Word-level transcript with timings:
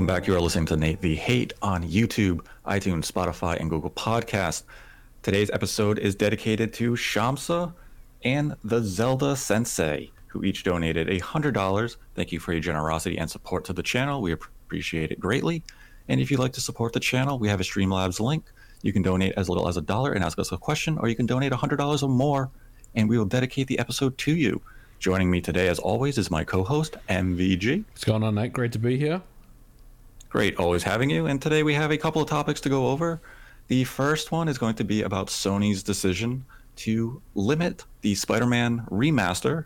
Welcome 0.00 0.14
back. 0.16 0.26
You 0.26 0.34
are 0.34 0.40
listening 0.40 0.64
to 0.68 0.78
Nate 0.78 1.02
the 1.02 1.14
Hate 1.14 1.52
on 1.60 1.84
YouTube, 1.84 2.46
iTunes, 2.64 3.12
Spotify, 3.12 3.60
and 3.60 3.68
Google 3.68 3.90
Podcast. 3.90 4.62
Today's 5.22 5.50
episode 5.50 5.98
is 5.98 6.14
dedicated 6.14 6.72
to 6.72 6.92
Shamsa 6.92 7.74
and 8.22 8.56
the 8.64 8.80
Zelda 8.80 9.36
Sensei, 9.36 10.10
who 10.28 10.42
each 10.42 10.64
donated 10.64 11.08
$100. 11.08 11.96
Thank 12.14 12.32
you 12.32 12.40
for 12.40 12.52
your 12.52 12.62
generosity 12.62 13.18
and 13.18 13.30
support 13.30 13.66
to 13.66 13.74
the 13.74 13.82
channel. 13.82 14.22
We 14.22 14.32
appreciate 14.32 15.12
it 15.12 15.20
greatly. 15.20 15.62
And 16.08 16.18
if 16.18 16.30
you'd 16.30 16.40
like 16.40 16.54
to 16.54 16.62
support 16.62 16.94
the 16.94 17.00
channel, 17.00 17.38
we 17.38 17.48
have 17.48 17.60
a 17.60 17.64
Streamlabs 17.64 18.20
link. 18.20 18.44
You 18.80 18.94
can 18.94 19.02
donate 19.02 19.34
as 19.36 19.50
little 19.50 19.68
as 19.68 19.76
a 19.76 19.82
dollar 19.82 20.14
and 20.14 20.24
ask 20.24 20.38
us 20.38 20.50
a 20.50 20.56
question, 20.56 20.96
or 20.96 21.08
you 21.08 21.14
can 21.14 21.26
donate 21.26 21.52
$100 21.52 22.02
or 22.02 22.08
more, 22.08 22.48
and 22.94 23.06
we 23.06 23.18
will 23.18 23.26
dedicate 23.26 23.66
the 23.66 23.78
episode 23.78 24.16
to 24.16 24.34
you. 24.34 24.62
Joining 24.98 25.30
me 25.30 25.42
today, 25.42 25.68
as 25.68 25.78
always, 25.78 26.16
is 26.16 26.30
my 26.30 26.42
co 26.42 26.64
host, 26.64 26.96
MVG. 27.10 27.84
What's 27.90 28.04
going 28.04 28.22
on, 28.22 28.36
Nate? 28.36 28.54
Great 28.54 28.72
to 28.72 28.78
be 28.78 28.96
here. 28.96 29.20
Great, 30.30 30.58
always 30.58 30.84
having 30.84 31.10
you. 31.10 31.26
And 31.26 31.42
today 31.42 31.64
we 31.64 31.74
have 31.74 31.90
a 31.90 31.98
couple 31.98 32.22
of 32.22 32.28
topics 32.28 32.60
to 32.60 32.68
go 32.68 32.86
over. 32.86 33.20
The 33.66 33.82
first 33.82 34.30
one 34.30 34.46
is 34.46 34.58
going 34.58 34.76
to 34.76 34.84
be 34.84 35.02
about 35.02 35.26
Sony's 35.26 35.82
decision 35.82 36.44
to 36.76 37.20
limit 37.34 37.84
the 38.02 38.14
Spider 38.14 38.46
Man 38.46 38.86
remaster 38.92 39.64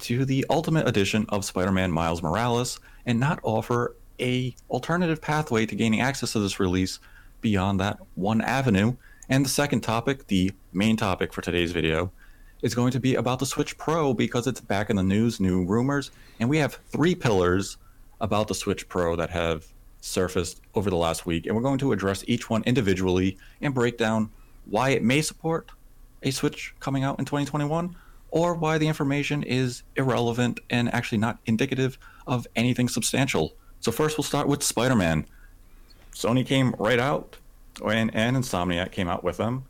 to 0.00 0.26
the 0.26 0.44
Ultimate 0.50 0.86
Edition 0.86 1.24
of 1.30 1.46
Spider 1.46 1.72
Man 1.72 1.90
Miles 1.90 2.22
Morales 2.22 2.78
and 3.06 3.18
not 3.18 3.40
offer 3.42 3.96
a 4.20 4.54
alternative 4.68 5.22
pathway 5.22 5.64
to 5.64 5.74
gaining 5.74 6.02
access 6.02 6.32
to 6.32 6.40
this 6.40 6.60
release 6.60 6.98
beyond 7.40 7.80
that 7.80 7.98
one 8.14 8.42
avenue. 8.42 8.94
And 9.30 9.46
the 9.46 9.48
second 9.50 9.80
topic, 9.80 10.26
the 10.26 10.52
main 10.74 10.98
topic 10.98 11.32
for 11.32 11.40
today's 11.40 11.72
video, 11.72 12.12
is 12.60 12.74
going 12.74 12.92
to 12.92 13.00
be 13.00 13.14
about 13.14 13.38
the 13.38 13.46
Switch 13.46 13.78
Pro 13.78 14.12
because 14.12 14.46
it's 14.46 14.60
back 14.60 14.90
in 14.90 14.96
the 14.96 15.02
news, 15.02 15.40
new 15.40 15.64
rumors, 15.64 16.10
and 16.38 16.50
we 16.50 16.58
have 16.58 16.74
three 16.88 17.14
pillars 17.14 17.78
about 18.20 18.48
the 18.48 18.54
Switch 18.54 18.86
Pro 18.90 19.16
that 19.16 19.30
have 19.30 19.72
surfaced 20.02 20.60
over 20.74 20.90
the 20.90 20.96
last 20.96 21.24
week, 21.24 21.46
and 21.46 21.56
we're 21.56 21.62
going 21.62 21.78
to 21.78 21.92
address 21.92 22.24
each 22.26 22.50
one 22.50 22.62
individually 22.64 23.38
and 23.60 23.72
break 23.72 23.96
down 23.96 24.30
why 24.66 24.90
it 24.90 25.02
may 25.02 25.22
support 25.22 25.70
a 26.22 26.30
Switch 26.30 26.74
coming 26.80 27.04
out 27.04 27.18
in 27.18 27.24
2021 27.24 27.96
or 28.30 28.54
why 28.54 28.78
the 28.78 28.88
information 28.88 29.42
is 29.42 29.82
irrelevant 29.96 30.60
and 30.70 30.92
actually 30.92 31.18
not 31.18 31.38
indicative 31.46 31.98
of 32.26 32.46
anything 32.56 32.88
substantial. 32.88 33.54
So 33.80 33.92
first 33.92 34.18
we'll 34.18 34.24
start 34.24 34.48
with 34.48 34.62
Spider-Man. 34.62 35.26
Sony 36.12 36.44
came 36.44 36.74
right 36.78 36.98
out 36.98 37.36
and, 37.84 38.14
and 38.14 38.36
Insomniac 38.36 38.92
came 38.92 39.08
out 39.08 39.24
with 39.24 39.36
them 39.36 39.64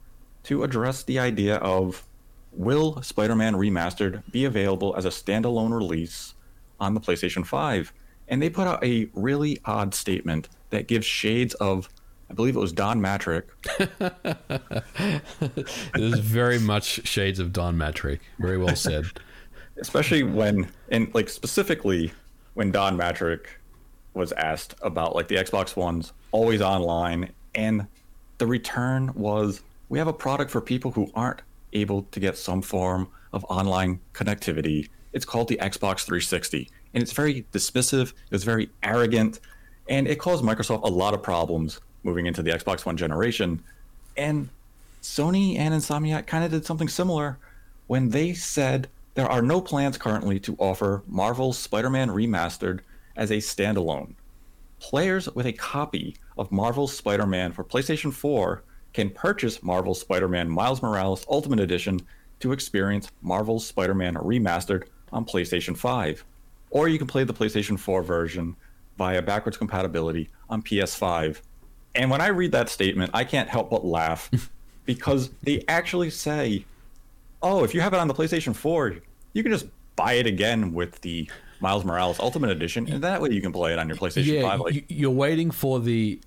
to 0.44 0.64
address 0.64 1.02
the 1.02 1.18
idea 1.18 1.56
of 1.56 2.06
will 2.52 3.00
Spider 3.02 3.34
Man 3.34 3.54
Remastered 3.54 4.22
be 4.30 4.44
available 4.44 4.94
as 4.96 5.04
a 5.04 5.08
standalone 5.08 5.74
release 5.74 6.34
on 6.80 6.94
the 6.94 7.00
PlayStation 7.00 7.46
5? 7.46 7.92
And 8.32 8.40
they 8.40 8.48
put 8.48 8.66
out 8.66 8.82
a 8.82 9.10
really 9.12 9.58
odd 9.66 9.94
statement 9.94 10.48
that 10.70 10.88
gives 10.88 11.04
shades 11.04 11.52
of, 11.56 11.90
I 12.30 12.32
believe 12.32 12.56
it 12.56 12.60
was 12.60 12.72
Don 12.72 12.98
Mattrick. 12.98 13.42
it 15.94 16.02
is 16.02 16.18
very 16.18 16.58
much 16.58 17.06
shades 17.06 17.38
of 17.38 17.52
Don 17.52 17.76
Mattrick. 17.76 18.20
Very 18.38 18.56
well 18.56 18.74
said. 18.74 19.04
Especially 19.76 20.22
when, 20.22 20.66
and 20.88 21.14
like 21.14 21.28
specifically 21.28 22.10
when 22.54 22.70
Don 22.70 22.96
Mattrick 22.96 23.44
was 24.14 24.32
asked 24.32 24.76
about 24.80 25.14
like 25.14 25.28
the 25.28 25.36
Xbox 25.36 25.76
One's 25.76 26.14
always 26.30 26.62
online, 26.62 27.32
and 27.54 27.86
the 28.38 28.46
return 28.46 29.12
was 29.12 29.60
we 29.90 29.98
have 29.98 30.08
a 30.08 30.12
product 30.12 30.50
for 30.50 30.62
people 30.62 30.90
who 30.90 31.10
aren't 31.14 31.42
able 31.74 32.04
to 32.04 32.18
get 32.18 32.38
some 32.38 32.62
form 32.62 33.08
of 33.34 33.44
online 33.50 34.00
connectivity. 34.14 34.88
It's 35.12 35.26
called 35.26 35.48
the 35.48 35.58
Xbox 35.58 36.04
360, 36.04 36.70
and 36.94 37.02
it's 37.02 37.12
very 37.12 37.44
dismissive, 37.52 38.12
it's 38.30 38.44
very 38.44 38.70
arrogant, 38.82 39.40
and 39.88 40.06
it 40.06 40.18
caused 40.18 40.44
Microsoft 40.44 40.82
a 40.84 40.90
lot 40.90 41.14
of 41.14 41.22
problems 41.22 41.80
moving 42.02 42.26
into 42.26 42.42
the 42.42 42.50
Xbox 42.50 42.84
One 42.84 42.96
generation. 42.96 43.62
And 44.16 44.48
Sony 45.02 45.58
and 45.58 45.74
Insomniac 45.74 46.26
kind 46.26 46.44
of 46.44 46.50
did 46.50 46.64
something 46.64 46.88
similar 46.88 47.38
when 47.86 48.10
they 48.10 48.34
said 48.34 48.88
there 49.14 49.28
are 49.28 49.42
no 49.42 49.60
plans 49.60 49.98
currently 49.98 50.40
to 50.40 50.56
offer 50.58 51.02
Marvel's 51.06 51.58
Spider 51.58 51.90
Man 51.90 52.08
Remastered 52.08 52.80
as 53.16 53.30
a 53.30 53.36
standalone. 53.36 54.14
Players 54.78 55.28
with 55.34 55.46
a 55.46 55.52
copy 55.52 56.16
of 56.38 56.50
Marvel's 56.50 56.96
Spider 56.96 57.26
Man 57.26 57.52
for 57.52 57.64
PlayStation 57.64 58.12
4 58.12 58.62
can 58.92 59.10
purchase 59.10 59.62
Marvel's 59.62 60.00
Spider 60.00 60.28
Man 60.28 60.48
Miles 60.48 60.82
Morales 60.82 61.24
Ultimate 61.28 61.60
Edition 61.60 62.00
to 62.40 62.52
experience 62.52 63.10
Marvel's 63.22 63.66
Spider 63.66 63.94
Man 63.94 64.14
Remastered 64.14 64.84
on 65.12 65.24
PlayStation 65.24 65.76
5. 65.76 66.24
Or 66.72 66.88
you 66.88 66.98
can 66.98 67.06
play 67.06 67.22
the 67.24 67.34
PlayStation 67.34 67.78
4 67.78 68.02
version 68.02 68.56
via 68.98 69.22
backwards 69.22 69.56
compatibility 69.56 70.30
on 70.48 70.62
PS5. 70.62 71.40
And 71.94 72.10
when 72.10 72.20
I 72.20 72.28
read 72.28 72.52
that 72.52 72.68
statement, 72.68 73.10
I 73.14 73.24
can't 73.24 73.48
help 73.48 73.70
but 73.70 73.84
laugh 73.84 74.30
because 74.86 75.30
they 75.42 75.64
actually 75.68 76.10
say, 76.10 76.64
oh, 77.42 77.62
if 77.62 77.74
you 77.74 77.80
have 77.80 77.92
it 77.92 78.00
on 78.00 78.08
the 78.08 78.14
PlayStation 78.14 78.56
4, 78.56 78.96
you 79.34 79.42
can 79.42 79.52
just 79.52 79.66
buy 79.96 80.14
it 80.14 80.26
again 80.26 80.72
with 80.72 81.00
the 81.02 81.30
Miles 81.60 81.84
Morales 81.84 82.18
Ultimate 82.18 82.50
Edition, 82.50 82.90
and 82.90 83.04
that 83.04 83.20
way 83.20 83.30
you 83.30 83.40
can 83.40 83.52
play 83.52 83.72
it 83.72 83.78
on 83.78 83.86
your 83.86 83.96
PlayStation 83.96 84.26
yeah, 84.26 84.42
5. 84.42 84.60
Like, 84.60 84.84
you're 84.88 85.10
waiting 85.10 85.50
for 85.50 85.78
the 85.78 86.20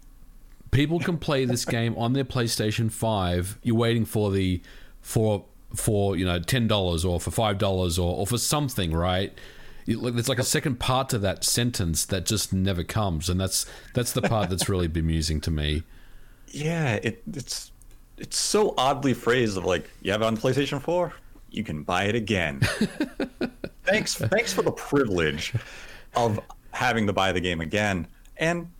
people 0.72 1.00
can 1.00 1.18
play 1.18 1.46
this 1.46 1.66
game 1.78 1.98
on 1.98 2.14
their 2.14 2.24
PlayStation 2.24 2.92
5. 2.92 3.60
You're 3.64 3.76
waiting 3.76 4.06
for 4.06 4.32
the 4.32 4.62
for 5.02 5.46
for 5.76 6.16
you 6.16 6.26
know 6.26 6.40
ten 6.40 6.68
dollars 6.68 7.04
or 7.04 7.20
for 7.20 7.32
five 7.32 7.58
dollars 7.58 8.00
or, 8.00 8.16
or 8.16 8.26
for 8.26 8.38
something, 8.38 8.94
right? 8.94 9.38
There's 9.86 10.30
like 10.30 10.40
a 10.40 10.44
second 10.44 10.80
part 10.80 11.10
to 11.10 11.20
that 11.20 11.44
sentence 11.44 12.06
that 12.06 12.26
just 12.26 12.52
never 12.52 12.84
comes, 12.84 13.30
and 13.30 13.40
that's 13.40 13.66
that's 13.94 14.14
the 14.14 14.22
part 14.22 14.50
that's 14.50 14.68
really 14.68 14.88
bemusing 14.88 15.42
to 15.42 15.52
me. 15.52 15.84
Yeah, 16.48 16.96
it, 16.96 17.22
it's 17.32 17.72
it's 18.18 18.38
so 18.38 18.74
oddly 18.78 19.14
phrased 19.14 19.58
of 19.58 19.66
like 19.66 19.90
you 20.02 20.12
have 20.12 20.22
it 20.22 20.26
on 20.26 20.38
PlayStation 20.38 20.82
4, 20.82 21.14
you 21.52 21.64
can 21.64 21.84
buy 21.84 22.06
it 22.06 22.16
again. 22.16 22.60
thanks 23.84 24.16
thanks 24.16 24.54
for 24.54 24.62
the 24.62 24.72
privilege 24.72 25.54
of 26.16 26.40
having 26.72 27.08
to 27.08 27.14
buy 27.14 27.32
the 27.32 27.42
game 27.42 27.62
again. 27.62 28.08
And 28.38 28.72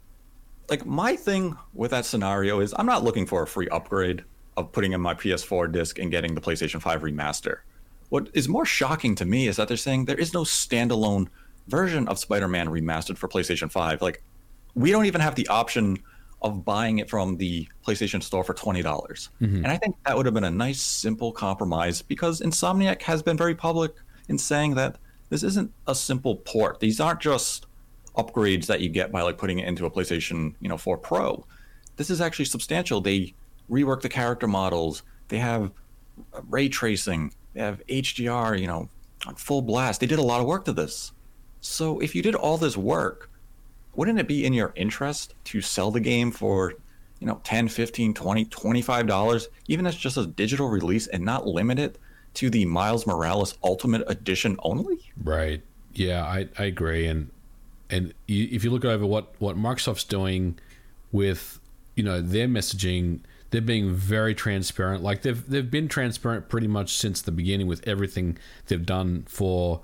like 0.70 0.86
my 0.86 1.16
thing 1.16 1.58
with 1.74 1.92
that 1.92 2.06
scenario 2.06 2.60
is 2.60 2.74
I'm 2.78 2.86
not 2.86 3.04
looking 3.04 3.26
for 3.26 3.44
a 3.44 3.48
free 3.48 3.70
upgrade 3.70 4.24
of 4.58 4.72
putting 4.72 4.94
in 4.94 5.02
my 5.02 5.14
PS4 5.14 5.72
disc 5.72 6.00
and 6.00 6.10
getting 6.12 6.34
the 6.34 6.42
PlayStation 6.42 6.82
5 6.82 7.02
remaster. 7.02 7.60
What 8.10 8.30
is 8.34 8.48
more 8.48 8.66
shocking 8.66 9.16
to 9.16 9.26
me 9.26 9.48
is 9.48 9.56
that 9.58 9.68
they're 9.68 9.78
saying 9.78 10.06
there 10.06 10.18
is 10.18 10.34
no 10.34 10.44
standalone 10.44 11.28
version 11.68 12.08
of 12.08 12.20
Spider-Man 12.20 12.68
remastered 12.68 13.18
for 13.18 13.28
PlayStation 13.28 13.72
5. 13.72 14.02
Like 14.02 14.24
we 14.76 14.92
don't 14.92 15.06
even 15.06 15.22
have 15.22 15.36
the 15.36 15.48
option 15.48 15.98
of 16.42 16.64
buying 16.64 17.00
it 17.00 17.10
from 17.10 17.38
the 17.38 17.68
PlayStation 17.86 18.22
Store 18.22 18.44
for 18.44 18.54
20. 18.54 18.82
dollars 18.82 19.30
mm-hmm. 19.42 19.58
And 19.58 19.68
I 19.68 19.78
think 19.78 19.96
that 20.06 20.16
would 20.16 20.26
have 20.26 20.36
been 20.36 20.44
a 20.44 20.52
nice 20.52 20.82
simple 20.82 21.32
compromise 21.32 22.02
because 22.02 22.42
Insomniac 22.42 23.02
has 23.02 23.24
been 23.24 23.38
very 23.38 23.56
public 23.56 23.94
in 24.30 24.38
saying 24.38 24.76
that 24.76 24.98
this 25.30 25.44
isn't 25.44 25.72
a 25.88 25.96
simple 25.96 26.36
port. 26.36 26.80
These 26.80 27.00
aren't 27.00 27.20
just 27.20 27.66
upgrades 28.16 28.68
that 28.68 28.82
you 28.82 28.90
get 28.90 29.12
by 29.12 29.22
like 29.22 29.38
putting 29.38 29.60
it 29.60 29.68
into 29.68 29.86
a 29.86 29.92
PlayStation, 29.92 30.54
you 30.60 30.70
know, 30.70 30.78
4 30.78 30.98
Pro. 30.98 31.46
This 31.96 32.10
is 32.10 32.22
actually 32.22 32.46
substantial. 32.46 33.02
They 33.02 33.34
rework 33.70 34.02
the 34.02 34.10
character 34.10 34.48
models. 34.48 35.04
They 35.30 35.40
have 35.40 35.72
ray 36.50 36.70
tracing. 36.70 37.34
They 37.56 37.62
have 37.62 37.82
HDR, 37.88 38.60
you 38.60 38.68
know, 38.68 38.90
on 39.26 39.36
full 39.36 39.62
blast. 39.62 40.02
They 40.02 40.08
did 40.08 40.20
a 40.20 40.24
lot 40.24 40.42
of 40.42 40.46
work 40.46 40.66
to 40.66 40.74
this. 40.74 41.14
So 41.62 42.00
if 42.00 42.14
you 42.14 42.22
did 42.22 42.36
all 42.36 42.58
this 42.58 42.78
work, 42.78 43.32
wouldn't 43.96 44.20
it 44.20 44.28
be 44.28 44.46
in 44.46 44.54
your 44.54 44.74
interest 44.76 45.34
to 45.46 45.62
sell 45.62 45.90
the 45.90 46.02
game 46.02 46.32
for, 46.32 46.74
you 47.20 47.28
know, 47.28 47.40
10, 47.46 47.70
15, 47.70 48.14
20, 48.14 48.46
25 48.46 49.08
dollars, 49.08 49.48
even 49.68 49.88
as 49.88 49.96
just 49.96 50.18
a 50.18 50.28
digital 50.28 50.68
release 50.68 51.08
and 51.08 51.24
not 51.24 51.48
limit 51.48 51.80
it 51.80 51.98
to 52.36 52.50
the 52.50 52.66
Miles 52.66 53.08
Morales 53.08 53.58
Ultimate 53.64 54.04
Edition 54.08 54.58
only? 54.64 55.00
Right. 55.24 55.64
Yeah, 55.94 56.26
I, 56.26 56.50
I 56.60 56.66
agree. 56.66 57.08
And 57.08 57.32
and 57.90 58.14
if 58.28 58.64
you 58.66 58.70
look 58.70 58.84
over 58.84 59.06
what 59.06 59.34
what 59.40 59.56
Microsoft's 59.56 60.04
doing 60.04 60.60
with 61.14 61.60
you 61.96 62.04
know 62.04 62.20
their 62.20 62.50
messaging, 62.50 63.22
they're 63.56 63.62
being 63.62 63.94
very 63.94 64.36
transparent. 64.36 65.02
Like 65.02 65.22
they've 65.22 65.50
they've 65.50 65.72
been 65.72 65.88
transparent 65.88 66.50
pretty 66.50 66.68
much 66.68 66.94
since 66.98 67.22
the 67.22 67.32
beginning 67.32 67.68
with 67.68 67.88
everything 67.88 68.38
they've 68.68 68.86
done 68.86 69.24
for 69.30 69.80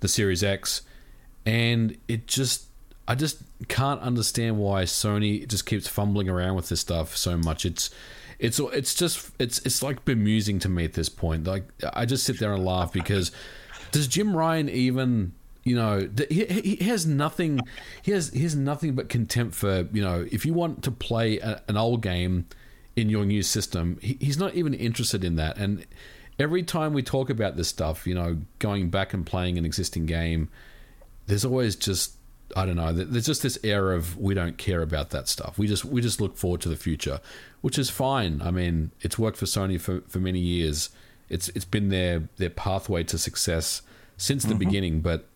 the 0.00 0.08
Series 0.08 0.42
X, 0.42 0.80
and 1.44 1.98
it 2.08 2.26
just 2.26 2.68
I 3.06 3.14
just 3.14 3.42
can't 3.68 4.00
understand 4.00 4.56
why 4.56 4.84
Sony 4.84 5.46
just 5.46 5.66
keeps 5.66 5.86
fumbling 5.86 6.30
around 6.30 6.54
with 6.54 6.70
this 6.70 6.80
stuff 6.80 7.14
so 7.14 7.36
much. 7.36 7.66
It's 7.66 7.90
it's 8.38 8.58
it's 8.58 8.94
just 8.94 9.30
it's 9.38 9.58
it's 9.66 9.82
like 9.82 10.06
bemusing 10.06 10.58
to 10.60 10.70
me 10.70 10.86
at 10.86 10.94
this 10.94 11.10
point. 11.10 11.46
Like 11.46 11.64
I 11.92 12.06
just 12.06 12.24
sit 12.24 12.38
there 12.38 12.54
and 12.54 12.64
laugh 12.64 12.90
because 12.90 13.32
does 13.92 14.08
Jim 14.08 14.34
Ryan 14.34 14.70
even 14.70 15.34
you 15.62 15.76
know 15.76 16.08
he, 16.30 16.76
he 16.78 16.84
has 16.86 17.04
nothing 17.04 17.60
he 18.00 18.12
has 18.12 18.30
he 18.30 18.44
has 18.44 18.56
nothing 18.56 18.94
but 18.94 19.10
contempt 19.10 19.54
for 19.54 19.86
you 19.92 20.00
know 20.00 20.26
if 20.32 20.46
you 20.46 20.54
want 20.54 20.82
to 20.84 20.90
play 20.90 21.38
a, 21.40 21.60
an 21.68 21.76
old 21.76 22.00
game 22.00 22.46
in 23.00 23.08
your 23.08 23.24
new 23.24 23.42
system 23.42 23.98
he, 24.00 24.16
he's 24.20 24.38
not 24.38 24.54
even 24.54 24.74
interested 24.74 25.24
in 25.24 25.36
that 25.36 25.56
and 25.56 25.86
every 26.38 26.62
time 26.62 26.92
we 26.92 27.02
talk 27.02 27.30
about 27.30 27.56
this 27.56 27.68
stuff 27.68 28.06
you 28.06 28.14
know 28.14 28.38
going 28.58 28.90
back 28.90 29.12
and 29.14 29.26
playing 29.26 29.58
an 29.58 29.64
existing 29.64 30.06
game 30.06 30.48
there's 31.26 31.44
always 31.44 31.76
just 31.76 32.14
I 32.56 32.66
don't 32.66 32.76
know. 32.76 32.92
There's 32.92 33.26
just 33.26 33.42
this 33.42 33.58
air 33.62 33.92
of 33.92 34.18
we 34.18 34.34
don't 34.34 34.58
care 34.58 34.82
about 34.82 35.10
that 35.10 35.28
stuff. 35.28 35.58
We 35.58 35.66
just 35.66 35.84
we 35.84 36.00
just 36.00 36.20
look 36.20 36.36
forward 36.36 36.60
to 36.62 36.68
the 36.68 36.76
future, 36.76 37.20
which 37.60 37.78
is 37.78 37.90
fine. 37.90 38.42
I 38.42 38.50
mean, 38.50 38.90
it's 39.00 39.18
worked 39.18 39.36
for 39.36 39.46
Sony 39.46 39.80
for, 39.80 40.00
for 40.08 40.18
many 40.18 40.40
years. 40.40 40.90
It's 41.28 41.48
it's 41.50 41.64
been 41.64 41.88
their 41.88 42.28
their 42.36 42.50
pathway 42.50 43.04
to 43.04 43.18
success 43.18 43.82
since 44.16 44.42
the 44.42 44.50
mm-hmm. 44.50 44.58
beginning. 44.58 45.00
But 45.00 45.26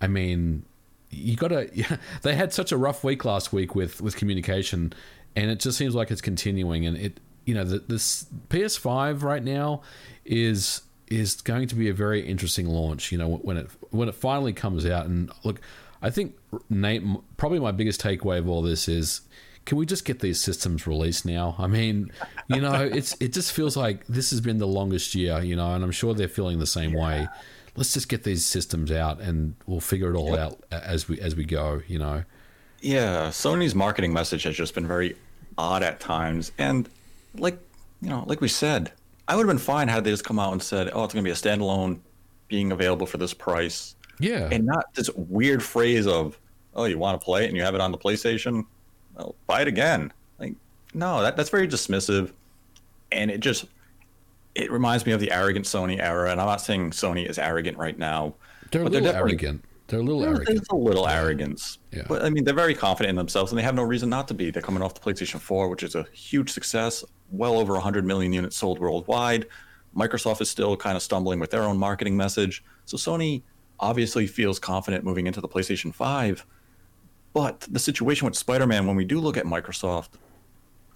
I 0.00 0.06
mean, 0.06 0.64
you 1.10 1.36
got 1.36 1.48
to. 1.48 1.68
Yeah, 1.74 1.96
they 2.22 2.34
had 2.34 2.52
such 2.52 2.72
a 2.72 2.76
rough 2.76 3.04
week 3.04 3.24
last 3.24 3.52
week 3.52 3.74
with 3.74 4.00
with 4.00 4.16
communication, 4.16 4.92
and 5.36 5.50
it 5.50 5.60
just 5.60 5.78
seems 5.78 5.94
like 5.94 6.10
it's 6.10 6.22
continuing. 6.22 6.86
And 6.86 6.96
it, 6.96 7.20
you 7.44 7.54
know, 7.54 7.64
the, 7.64 7.78
this 7.78 8.26
PS5 8.48 9.22
right 9.22 9.44
now 9.44 9.82
is 10.24 10.82
is 11.08 11.40
going 11.40 11.68
to 11.68 11.76
be 11.76 11.88
a 11.88 11.94
very 11.94 12.26
interesting 12.26 12.66
launch. 12.66 13.12
You 13.12 13.18
know, 13.18 13.36
when 13.36 13.58
it 13.58 13.68
when 13.90 14.08
it 14.08 14.14
finally 14.14 14.52
comes 14.52 14.86
out, 14.86 15.06
and 15.06 15.30
look, 15.44 15.60
I 16.02 16.10
think 16.10 16.36
Nate, 16.68 17.02
probably 17.36 17.60
my 17.60 17.72
biggest 17.72 18.00
takeaway 18.00 18.38
of 18.38 18.48
all 18.48 18.62
this 18.62 18.88
is 18.88 19.20
can 19.66 19.76
we 19.76 19.84
just 19.84 20.04
get 20.04 20.20
these 20.20 20.40
systems 20.40 20.86
released 20.86 21.26
now? 21.26 21.56
I 21.58 21.66
mean, 21.66 22.10
you 22.48 22.60
know, 22.60 22.74
it's 22.92 23.16
it 23.20 23.32
just 23.32 23.52
feels 23.52 23.76
like 23.76 24.06
this 24.06 24.30
has 24.30 24.40
been 24.40 24.58
the 24.58 24.66
longest 24.66 25.14
year, 25.14 25.42
you 25.42 25.56
know, 25.56 25.74
and 25.74 25.84
I'm 25.84 25.92
sure 25.92 26.14
they're 26.14 26.28
feeling 26.28 26.58
the 26.58 26.66
same 26.66 26.94
yeah. 26.94 27.04
way. 27.04 27.28
Let's 27.76 27.92
just 27.92 28.08
get 28.08 28.22
these 28.22 28.46
systems 28.46 28.90
out, 28.90 29.20
and 29.20 29.54
we'll 29.66 29.80
figure 29.80 30.10
it 30.10 30.16
all 30.16 30.38
out 30.38 30.64
as 30.70 31.08
we 31.08 31.20
as 31.20 31.36
we 31.36 31.44
go, 31.44 31.82
you 31.86 31.98
know. 31.98 32.24
Yeah, 32.80 33.28
Sony's 33.28 33.74
marketing 33.74 34.12
message 34.12 34.44
has 34.44 34.56
just 34.56 34.74
been 34.74 34.86
very 34.86 35.16
odd 35.58 35.82
at 35.82 36.00
times, 36.00 36.52
and 36.58 36.88
like 37.34 37.58
you 38.02 38.08
know, 38.08 38.24
like 38.26 38.40
we 38.40 38.48
said, 38.48 38.92
I 39.28 39.36
would 39.36 39.46
have 39.46 39.54
been 39.54 39.58
fine 39.58 39.88
had 39.88 40.04
they 40.04 40.10
just 40.10 40.24
come 40.24 40.38
out 40.38 40.52
and 40.52 40.62
said, 40.62 40.90
"Oh, 40.92 41.04
it's 41.04 41.14
going 41.14 41.24
to 41.24 41.28
be 41.28 41.32
a 41.32 41.34
standalone, 41.34 41.98
being 42.48 42.72
available 42.72 43.06
for 43.06 43.18
this 43.18 43.34
price." 43.34 43.94
Yeah, 44.18 44.48
and 44.50 44.64
not 44.64 44.94
this 44.94 45.10
weird 45.14 45.62
phrase 45.62 46.06
of, 46.06 46.38
"Oh, 46.74 46.84
you 46.84 46.98
want 46.98 47.20
to 47.20 47.24
play 47.24 47.44
it 47.44 47.48
and 47.48 47.56
you 47.56 47.62
have 47.62 47.74
it 47.74 47.80
on 47.80 47.92
the 47.92 47.98
PlayStation." 47.98 48.64
well, 49.16 49.34
buy 49.46 49.62
it 49.62 49.68
again. 49.68 50.12
Like, 50.38 50.54
no, 50.94 51.22
that, 51.22 51.36
that's 51.36 51.50
very 51.50 51.66
dismissive. 51.66 52.32
And 53.12 53.30
it 53.30 53.40
just, 53.40 53.66
it 54.54 54.70
reminds 54.70 55.06
me 55.06 55.12
of 55.12 55.20
the 55.20 55.30
arrogant 55.32 55.66
Sony 55.66 56.00
era. 56.00 56.30
And 56.30 56.40
I'm 56.40 56.46
not 56.46 56.60
saying 56.60 56.90
Sony 56.90 57.28
is 57.28 57.38
arrogant 57.38 57.78
right 57.78 57.98
now. 57.98 58.34
They're 58.70 58.82
a 58.82 58.84
little 58.84 59.00
they're 59.00 59.16
arrogant. 59.16 59.64
They're 59.88 60.00
a 60.00 60.02
little 60.02 60.24
arrogant. 60.24 60.46
There's 60.46 60.68
a 60.70 60.76
little 60.76 61.06
arrogance. 61.06 61.78
Yeah. 61.92 62.02
But 62.08 62.24
I 62.24 62.30
mean, 62.30 62.44
they're 62.44 62.54
very 62.54 62.74
confident 62.74 63.10
in 63.10 63.16
themselves 63.16 63.52
and 63.52 63.58
they 63.58 63.62
have 63.62 63.74
no 63.74 63.84
reason 63.84 64.08
not 64.08 64.26
to 64.28 64.34
be. 64.34 64.50
They're 64.50 64.62
coming 64.62 64.82
off 64.82 64.94
the 64.94 65.00
PlayStation 65.00 65.38
4, 65.38 65.68
which 65.68 65.82
is 65.82 65.94
a 65.94 66.04
huge 66.12 66.50
success, 66.50 67.04
well 67.30 67.58
over 67.58 67.74
100 67.74 68.04
million 68.04 68.32
units 68.32 68.56
sold 68.56 68.80
worldwide. 68.80 69.46
Microsoft 69.96 70.40
is 70.40 70.50
still 70.50 70.76
kind 70.76 70.96
of 70.96 71.02
stumbling 71.02 71.38
with 71.38 71.50
their 71.50 71.62
own 71.62 71.78
marketing 71.78 72.16
message. 72.16 72.64
So 72.84 72.96
Sony 72.96 73.42
obviously 73.78 74.26
feels 74.26 74.58
confident 74.58 75.04
moving 75.04 75.26
into 75.26 75.40
the 75.40 75.48
PlayStation 75.48 75.94
5. 75.94 76.44
But 77.32 77.66
the 77.70 77.78
situation 77.78 78.24
with 78.24 78.36
Spider 78.36 78.66
Man, 78.66 78.86
when 78.86 78.96
we 78.96 79.04
do 79.04 79.20
look 79.20 79.36
at 79.36 79.44
Microsoft, 79.44 80.10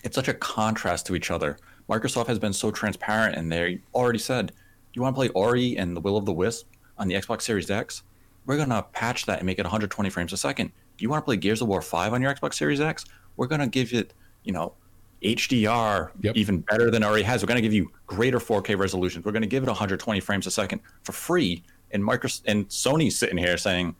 it's 0.02 0.14
such 0.14 0.28
a 0.28 0.34
contrast 0.34 1.06
to 1.06 1.14
each 1.14 1.30
other. 1.30 1.58
Microsoft 1.88 2.26
has 2.26 2.38
been 2.38 2.52
so 2.52 2.70
transparent 2.70 3.36
and 3.36 3.52
they 3.52 3.80
already 3.94 4.18
said, 4.18 4.52
you 4.94 5.02
want 5.02 5.14
to 5.14 5.18
play 5.18 5.28
Ori 5.28 5.76
and 5.76 5.96
the 5.96 6.00
Will 6.00 6.16
of 6.16 6.24
the 6.24 6.32
Wisp 6.32 6.66
on 6.98 7.06
the 7.06 7.14
Xbox 7.14 7.42
Series 7.42 7.70
X? 7.70 8.02
We're 8.46 8.56
going 8.56 8.70
to 8.70 8.82
patch 8.82 9.26
that 9.26 9.38
and 9.38 9.46
make 9.46 9.58
it 9.58 9.64
120 9.64 10.10
frames 10.10 10.32
a 10.32 10.36
second. 10.36 10.72
You 10.98 11.08
want 11.08 11.22
to 11.22 11.24
play 11.24 11.36
Gears 11.36 11.62
of 11.62 11.68
War 11.68 11.80
5 11.82 12.12
on 12.12 12.22
your 12.22 12.34
Xbox 12.34 12.54
Series 12.54 12.80
X? 12.80 13.04
We're 13.36 13.46
going 13.46 13.60
to 13.60 13.66
give 13.66 13.92
it, 13.94 14.12
you 14.44 14.52
know, 14.52 14.74
HDR 15.22 16.10
yep. 16.22 16.36
even 16.36 16.60
better 16.60 16.90
than 16.90 17.02
it 17.02 17.06
already 17.06 17.22
has. 17.24 17.42
We're 17.42 17.48
going 17.48 17.56
to 17.56 17.62
give 17.62 17.72
you 17.72 17.90
greater 18.06 18.38
4K 18.38 18.78
resolutions. 18.78 19.24
We're 19.24 19.32
going 19.32 19.42
to 19.42 19.48
give 19.48 19.62
it 19.62 19.68
120 19.68 20.20
frames 20.20 20.46
a 20.46 20.50
second 20.50 20.80
for 21.02 21.12
free. 21.12 21.62
And 21.90 22.02
Microsoft 22.02 22.42
and 22.46 22.68
Sony's 22.68 23.18
sitting 23.18 23.36
here 23.36 23.56
saying, 23.56 23.94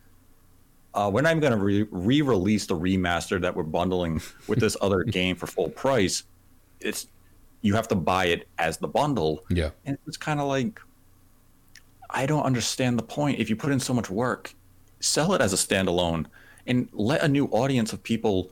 uh, 0.94 1.10
we're 1.12 1.22
not 1.22 1.36
even 1.36 1.40
going 1.40 1.52
to 1.52 1.88
re 1.90 2.22
release 2.22 2.66
the 2.66 2.76
remaster 2.76 3.40
that 3.40 3.54
we're 3.54 3.62
bundling 3.62 4.20
with 4.48 4.58
this 4.58 4.76
other 4.80 5.04
game 5.04 5.36
for 5.36 5.46
full 5.46 5.68
price. 5.68 6.24
It's 6.80 7.06
you 7.62 7.74
have 7.74 7.88
to 7.88 7.94
buy 7.94 8.26
it 8.26 8.48
as 8.58 8.78
the 8.78 8.88
bundle. 8.88 9.44
Yeah. 9.50 9.70
And 9.84 9.98
it's 10.06 10.16
kind 10.16 10.40
of 10.40 10.48
like, 10.48 10.80
I 12.12 12.26
don't 12.26 12.42
understand 12.42 12.98
the 12.98 13.02
point. 13.02 13.38
If 13.38 13.48
you 13.48 13.56
put 13.56 13.72
in 13.72 13.80
so 13.80 13.94
much 13.94 14.10
work, 14.10 14.54
sell 15.00 15.32
it 15.34 15.40
as 15.40 15.52
a 15.52 15.56
standalone 15.56 16.26
and 16.66 16.88
let 16.92 17.22
a 17.22 17.28
new 17.28 17.46
audience 17.46 17.92
of 17.92 18.02
people 18.02 18.50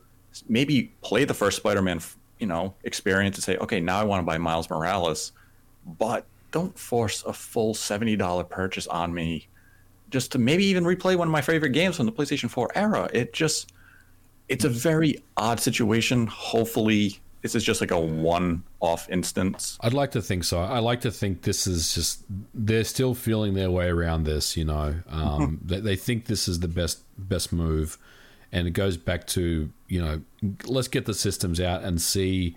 maybe 0.49 0.93
play 1.03 1.25
the 1.25 1.35
first 1.35 1.59
Spider-Man, 1.59 2.01
you 2.39 2.47
know, 2.47 2.75
experience 2.85 3.37
and 3.37 3.45
say, 3.45 3.57
okay, 3.59 3.81
now 3.81 4.01
I 4.01 4.05
want 4.05 4.21
to 4.21 4.25
buy 4.25 4.39
Miles 4.39 4.71
Morales, 4.71 5.33
but 5.99 6.25
don't 6.51 6.79
force 6.79 7.23
a 7.25 7.33
full 7.33 7.75
$70 7.75 8.49
purchase 8.49 8.87
on 8.87 9.13
me 9.13 9.49
just 10.11 10.33
to 10.33 10.39
maybe 10.39 10.65
even 10.65 10.85
replay 10.85 11.17
one 11.17 11.29
of 11.29 11.33
my 11.33 11.43
favorite 11.43 11.71
games 11.71 11.97
from 11.97 12.07
the 12.07 12.13
PlayStation 12.13 12.49
4 12.49 12.71
era. 12.75 13.11
It 13.13 13.33
just 13.33 13.73
it's 14.49 14.65
a 14.65 14.69
very 14.69 15.23
odd 15.37 15.61
situation. 15.61 16.27
Hopefully 16.27 17.21
this 17.43 17.55
is 17.55 17.63
just 17.63 17.81
like 17.81 17.91
a 17.91 18.01
one-off 18.01 19.09
instance. 19.11 19.79
I'd 19.81 19.95
like 19.95 20.11
to 20.13 20.23
think 20.23 20.45
so. 20.45 20.61
I 20.61 20.81
like 20.81 21.03
to 21.03 21.11
think 21.11 21.43
this 21.43 21.67
is 21.67 21.95
just 21.95 22.25
they're 22.53 22.85
still 22.85 23.15
feeling 23.15 23.55
their 23.55 23.71
way 23.71 23.89
around 23.89 24.25
this. 24.25 24.57
You 24.57 24.65
know, 24.65 24.97
um, 25.09 25.61
they, 25.65 25.81
they 25.81 25.97
think 25.97 26.27
this 26.27 26.49
is 26.49 26.61
the 26.61 26.69
best 26.69 27.01
best 27.17 27.53
move, 27.53 27.99
and 28.51 28.67
it 28.67 28.73
goes 28.73 28.97
back 28.97 29.27
to 29.29 29.71
you 29.87 30.03
know 30.03 30.21
let's 30.67 30.89
get 30.89 31.07
the 31.07 31.15
systems 31.15 31.61
out 31.61 31.83
and 31.85 32.01
see 32.01 32.57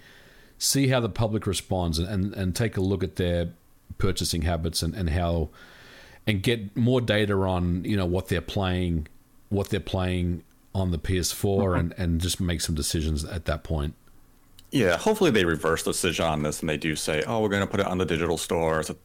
see 0.58 0.88
how 0.88 1.00
the 1.00 1.10
public 1.10 1.48
responds 1.48 1.98
and, 1.98 2.08
and, 2.08 2.34
and 2.36 2.56
take 2.56 2.78
a 2.78 2.82
look 2.82 3.04
at 3.04 3.16
their 3.16 3.50
purchasing 3.98 4.44
habits 4.44 4.84
and, 4.84 4.94
and 4.94 5.10
how 5.10 5.50
and 6.28 6.44
get 6.44 6.78
more 6.78 7.02
data 7.02 7.34
on 7.34 7.84
you 7.84 7.98
know 7.98 8.06
what 8.06 8.30
they're 8.30 8.42
playing, 8.42 9.08
what 9.50 9.70
they're 9.70 9.80
playing 9.80 10.44
on 10.74 10.92
the 10.92 11.00
PS4, 11.00 11.44
mm-hmm. 11.44 11.80
and 11.80 11.94
and 11.98 12.22
just 12.22 12.40
make 12.40 12.62
some 12.62 12.76
decisions 12.76 13.24
at 13.24 13.46
that 13.46 13.64
point. 13.64 13.94
Yeah, 14.72 14.98
hopefully 14.98 15.32
they 15.32 15.46
reverse 15.46 15.84
the 15.84 15.92
decision 15.92 16.26
on 16.26 16.44
this 16.44 16.62
and 16.62 16.70
they 16.70 16.78
do 16.78 16.96
say, 16.96 17.24
oh, 17.28 17.42
we're 17.42 17.50
going 17.50 17.62
to 17.62 17.68
put 17.68 17.80
it 17.80 17.88
on 17.88 17.98
the 17.98 18.06
digital 18.06 18.38
store 18.38 18.80
as 18.80 18.90
a 18.90 18.96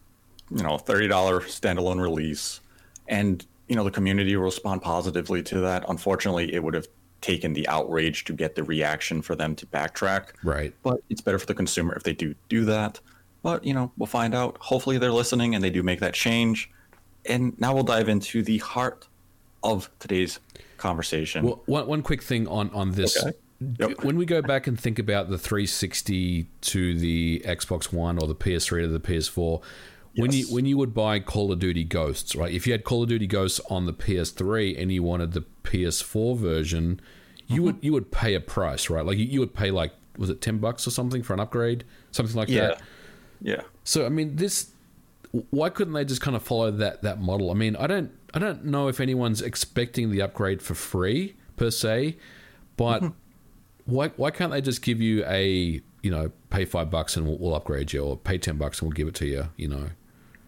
you 0.51 0.63
know 0.63 0.79
thirty 0.79 1.09
dollar 1.09 1.41
standalone 1.41 2.01
release, 2.01 2.61
and 3.09 3.45
you 3.69 3.75
know 3.75 3.83
the 3.83 3.91
community 3.91 4.37
will 4.37 4.45
respond 4.45 4.83
positively 4.83 5.43
to 5.43 5.61
that. 5.61 5.85
Unfortunately, 5.89 6.55
it 6.55 6.63
would 6.63 6.75
have 6.75 6.87
taken 7.21 7.53
the 7.53 7.67
outrage 7.67 8.25
to 8.25 8.33
get 8.33 8.55
the 8.55 8.63
reaction 8.63 9.23
for 9.23 9.35
them 9.35 9.57
to 9.57 9.67
backtrack. 9.67 10.29
Right. 10.45 10.73
But 10.85 11.01
it's 11.11 11.21
better 11.21 11.39
for 11.39 11.47
the 11.47 11.55
consumer 11.55 11.95
if 11.97 12.05
they 12.05 12.13
do 12.13 12.35
do 12.49 12.65
that. 12.67 13.01
But 13.43 13.65
you 13.65 13.75
know, 13.75 13.91
we'll 13.97 14.07
find 14.07 14.35
out. 14.35 14.57
Hopefully, 14.61 14.99
they're 14.99 15.11
listening 15.11 15.57
and 15.57 15.65
they 15.65 15.71
do 15.71 15.83
make 15.83 15.99
that 15.99 16.15
change 16.15 16.71
and 17.29 17.59
now 17.61 17.75
we'll 17.75 17.85
dive 17.85 18.09
into 18.09 18.43
the 18.43 18.59
heart 18.59 19.07
of 19.63 19.91
today's 19.99 20.39
conversation. 20.77 21.45
Well, 21.45 21.63
one, 21.67 21.87
one 21.87 22.03
quick 22.03 22.23
thing 22.23 22.47
on 22.49 22.71
on 22.71 22.93
this. 22.93 23.23
Okay. 23.23 23.37
Yep. 23.61 24.05
When 24.05 24.17
we 24.17 24.27
go 24.27 24.43
back 24.43 24.67
and 24.67 24.79
think 24.79 24.99
about 24.99 25.31
the 25.31 25.39
360 25.39 26.47
to 26.61 26.99
the 26.99 27.43
Xbox 27.47 27.93
One 27.93 28.19
or 28.19 28.27
the 28.29 28.35
PS3 28.35 28.83
to 28.83 28.89
the 28.89 29.01
PS4, 29.01 29.63
yes. 30.13 30.23
when 30.23 30.33
you 30.33 30.47
when 30.53 30.67
you 30.67 30.77
would 30.77 30.93
buy 30.93 31.21
Call 31.21 31.51
of 31.51 31.59
Duty 31.59 31.85
Ghosts, 31.85 32.37
right? 32.37 32.53
If 32.53 32.67
you 32.67 32.73
had 32.73 32.85
Call 32.85 33.03
of 33.03 33.09
Duty 33.09 33.27
Ghosts 33.27 33.61
on 33.71 33.87
the 33.87 33.95
PS3 33.95 34.81
and 34.81 34.93
you 34.93 35.03
wanted 35.03 35.33
the 35.33 35.45
PS4 35.65 36.37
version, 36.37 37.01
you 37.47 37.57
mm-hmm. 37.57 37.65
would 37.65 37.77
you 37.81 37.93
would 37.93 38.11
pay 38.11 38.35
a 38.35 38.41
price, 38.41 38.91
right? 38.91 39.05
Like 39.05 39.17
you, 39.17 39.25
you 39.25 39.41
would 39.41 39.55
pay 39.55 39.71
like 39.71 39.93
was 40.19 40.31
it 40.31 40.41
10 40.41 40.59
bucks 40.59 40.87
or 40.87 40.91
something 40.91 41.23
for 41.23 41.33
an 41.33 41.41
upgrade, 41.41 41.85
something 42.11 42.37
like 42.37 42.49
yeah. 42.49 42.69
that. 42.69 42.83
Yeah. 43.41 43.63
So 43.85 44.05
I 44.05 44.11
mean 44.11 44.37
this 44.37 44.71
why 45.51 45.69
couldn't 45.71 45.93
they 45.93 46.05
just 46.05 46.21
kind 46.21 46.37
of 46.37 46.43
follow 46.43 46.71
that 46.71 47.03
that 47.03 47.21
model? 47.21 47.51
I 47.51 47.55
mean, 47.55 47.77
I 47.77 47.87
don't 47.87 48.11
I 48.35 48.39
don't 48.39 48.67
know 48.67 48.89
if 48.89 49.01
anyone's 49.01 49.43
expecting 49.43 50.11
the 50.11 50.23
upgrade 50.23 50.63
for 50.63 50.75
free 50.75 51.37
per 51.57 51.71
se, 51.71 52.17
but 52.77 53.03
mm-hmm. 53.03 53.15
Why 53.87 54.09
why 54.17 54.31
can't 54.31 54.53
they 54.53 54.61
just 54.61 54.83
give 54.83 55.01
you 55.01 55.25
a 55.27 55.81
you 56.03 56.11
know 56.11 56.31
pay 56.51 56.65
five 56.65 56.91
bucks 56.91 57.17
and 57.17 57.27
we'll, 57.27 57.39
we'll 57.39 57.55
upgrade 57.55 57.93
you, 57.93 58.05
or 58.05 58.17
pay 58.17 58.39
ten 58.39 58.57
bucks 58.57 58.81
and 58.81 58.89
we'll 58.89 58.95
give 58.95 59.09
it 59.09 59.15
to 59.17 59.27
you? 59.27 59.49
You 59.57 59.69
know. 59.69 59.91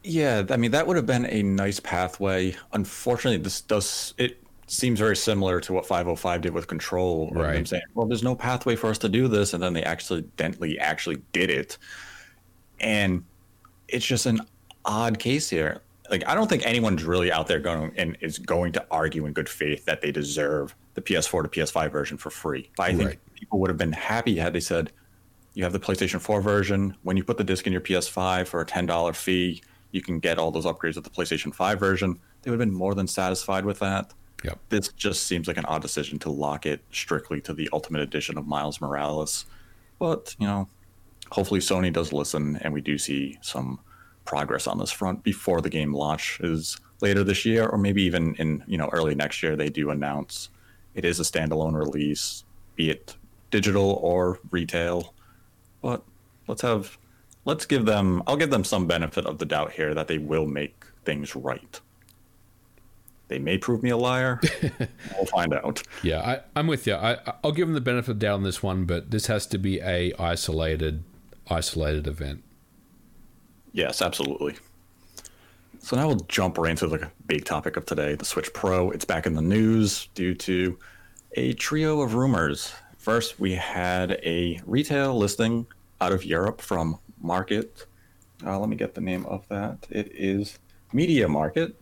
Yeah, 0.04 0.45
I 0.50 0.57
mean 0.57 0.71
that 0.73 0.87
would 0.87 0.97
have 0.97 1.07
been 1.07 1.26
a 1.26 1.42
nice 1.42 1.80
pathway. 1.80 2.57
Unfortunately, 2.73 3.38
this 3.38 3.61
does 3.61 4.14
it 4.18 4.42
seems 4.66 4.99
very 4.99 5.16
similar 5.16 5.61
to 5.61 5.73
what 5.73 5.87
505 5.87 6.42
did 6.42 6.52
with 6.52 6.66
Control. 6.66 7.30
Right. 7.33 7.54
Them 7.54 7.66
saying, 7.66 7.83
well, 7.95 8.07
there's 8.07 8.23
no 8.23 8.35
pathway 8.35 8.76
for 8.76 8.90
us 8.90 8.99
to 8.99 9.09
do 9.09 9.26
this, 9.26 9.54
and 9.54 9.62
then 9.62 9.73
they 9.73 9.83
accidentally 9.83 10.78
actually 10.78 11.23
did 11.33 11.50
it, 11.50 11.78
and 12.80 13.25
it's 13.88 14.07
just 14.07 14.26
an 14.26 14.40
odd 14.85 15.18
case 15.18 15.49
here. 15.49 15.83
Like 16.11 16.26
I 16.26 16.35
don't 16.35 16.49
think 16.49 16.64
anyone's 16.64 17.04
really 17.04 17.30
out 17.30 17.47
there 17.47 17.61
going 17.61 17.92
and 17.97 18.16
is 18.21 18.38
going 18.38 18.73
to 18.73 18.87
argue 18.90 19.26
in 19.26 19.33
good 19.33 19.49
faith 19.49 19.85
that 19.85 20.00
they 20.00 20.11
deserve 20.11 20.75
the 20.95 21.02
PS4 21.02 21.42
to 21.42 21.49
PS5 21.49 21.90
version 21.90 22.16
for 22.16 22.30
free. 22.30 22.71
But 22.76 22.85
I 22.85 22.95
think 22.95 23.09
right. 23.09 23.18
People 23.38 23.59
would 23.61 23.71
have 23.71 23.78
been 23.78 23.92
happy 23.92 24.37
had 24.37 24.52
they 24.52 24.61
said 24.61 24.92
you 25.54 25.64
have 25.64 25.73
the 25.73 25.80
PlayStation 25.80 26.21
4 26.21 26.40
version. 26.40 26.97
When 27.02 27.16
you 27.16 27.25
put 27.25 27.38
the 27.38 27.45
disc 27.45 27.66
in 27.66 27.73
your 27.73 27.80
PS5 27.80 28.47
for 28.47 28.61
a 28.61 28.66
$10 28.66 29.16
fee, 29.16 29.62
you 29.90 30.02
can 30.02 30.18
get 30.18 30.38
all 30.38 30.50
those 30.50 30.66
upgrades 30.66 30.95
with 30.95 31.04
the 31.04 31.11
PlayStation 31.11 31.54
5 31.54 31.80
version. 31.80 32.18
They 32.42 32.50
would 32.50 32.61
have 32.61 32.68
been 32.68 32.76
more 32.76 32.95
than 32.95 33.07
satisfied 33.07 33.64
with 33.64 33.78
that. 33.80 34.12
Yep. 34.45 34.59
This 34.68 34.88
just 34.88 35.25
seems 35.25 35.49
like 35.49 35.57
an 35.57 35.64
odd 35.64 35.83
decision 35.83 36.18
to 36.21 36.30
lock 36.30 36.64
it 36.66 36.80
strictly 36.92 37.40
to 37.40 37.52
the 37.52 37.68
Ultimate 37.73 38.02
Edition 38.02 38.38
of 38.38 38.47
Miles 38.47 38.80
Morales. 38.80 39.47
But, 39.99 40.37
you 40.38 40.47
know, 40.47 40.68
hopefully 41.30 41.61
Sony 41.61 41.92
does 41.92 42.12
listen 42.12 42.57
and 42.62 42.73
we 42.73 42.80
do 42.80 42.99
see 42.99 43.38
some 43.42 43.80
progress 44.25 44.66
on 44.66 44.78
this 44.78 44.92
front 44.92 45.23
before 45.23 45.61
the 45.61 45.71
game 45.71 45.92
launches 45.92 46.78
later 47.00 47.25
this 47.25 47.45
year, 47.45 47.66
or 47.66 47.78
maybe 47.78 48.02
even 48.02 48.35
in 48.37 48.62
you 48.66 48.76
know 48.76 48.88
early 48.92 49.14
next 49.14 49.42
year 49.42 49.57
they 49.57 49.71
do 49.71 49.90
announce 49.90 50.50
it 50.95 51.04
is 51.04 51.21
a 51.21 51.23
standalone 51.23 51.75
release, 51.75 52.45
be 52.76 52.90
it 52.90 53.16
digital 53.50 53.99
or 54.02 54.40
retail. 54.50 55.14
But 55.83 56.02
let's 56.47 56.62
have 56.62 56.99
let's 57.45 57.67
give 57.67 57.87
them 57.87 58.23
I'll 58.26 58.37
give 58.37 58.50
them 58.50 58.64
some 58.64 58.87
benefit 58.87 59.26
of 59.26 59.38
the 59.38 59.47
doubt 59.47 59.73
here 59.73 59.95
that 59.95 60.09
they 60.09 60.19
will 60.19 60.47
make 60.47 60.85
things 61.05 61.35
right. 61.35 61.81
They 63.28 63.38
may 63.38 63.59
prove 63.59 63.83
me 63.83 63.90
a 63.90 63.97
liar. 63.97 64.40
we'll 65.17 65.26
find 65.26 65.52
out. 65.52 65.83
Yeah, 66.02 66.21
I, 66.21 66.40
I'm 66.59 66.67
with 66.67 66.87
you. 66.87 66.95
I, 66.95 67.19
I'll 67.45 67.52
give 67.52 67.69
them 67.69 67.75
the 67.75 67.81
benefit 67.81 68.12
of 68.12 68.19
the 68.19 68.26
doubt 68.26 68.35
on 68.37 68.43
this 68.43 68.62
one, 68.62 68.87
but 68.87 69.11
this 69.11 69.26
has 69.26 69.47
to 69.49 69.59
be 69.59 69.81
a 69.81 70.14
isolated, 70.19 71.05
isolated 71.50 72.07
event. 72.07 72.43
Yes, 73.73 74.00
absolutely. 74.00 74.57
So 75.81 75.97
now 75.97 76.07
we'll 76.07 76.17
jump 76.17 76.59
right 76.59 76.71
into 76.71 76.87
the 76.87 77.11
big 77.26 77.45
topic 77.45 77.76
of 77.76 77.87
today, 77.87 78.14
the 78.14 78.25
Switch 78.25 78.52
Pro. 78.52 78.90
It's 78.90 79.05
back 79.05 79.26
in 79.26 79.35
the 79.35 79.43
news 79.43 80.09
due 80.14 80.35
to 80.35 80.78
a 81.33 81.52
trio 81.52 82.00
of 82.00 82.14
rumors. 82.14 82.73
First, 83.09 83.41
we 83.41 83.55
had 83.55 84.21
a 84.23 84.61
retail 84.67 85.17
listing 85.17 85.67
out 85.99 86.12
of 86.12 86.27
Europe 86.27 86.61
from 86.61 86.99
Market. 87.23 87.87
Uh, 88.45 88.59
let 88.59 88.69
me 88.69 88.77
get 88.77 88.95
the 88.95 89.00
name 89.00 89.25
of 89.25 89.49
that. 89.49 89.87
It 89.88 90.12
is 90.12 90.59
Media 90.93 91.27
Market. 91.27 91.75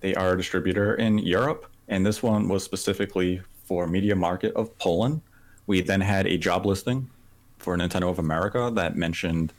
They 0.00 0.14
are 0.14 0.32
a 0.32 0.36
distributor 0.38 0.94
in 0.94 1.18
Europe, 1.18 1.70
and 1.88 2.06
this 2.06 2.22
one 2.22 2.48
was 2.48 2.64
specifically 2.64 3.42
for 3.64 3.86
Media 3.86 4.16
Market 4.16 4.54
of 4.54 4.76
Poland. 4.78 5.20
We 5.66 5.82
then 5.82 6.00
had 6.00 6.26
a 6.26 6.38
job 6.38 6.64
listing 6.64 7.10
for 7.58 7.76
Nintendo 7.76 8.08
of 8.08 8.18
America 8.18 8.72
that 8.72 8.96
mentioned 8.96 9.52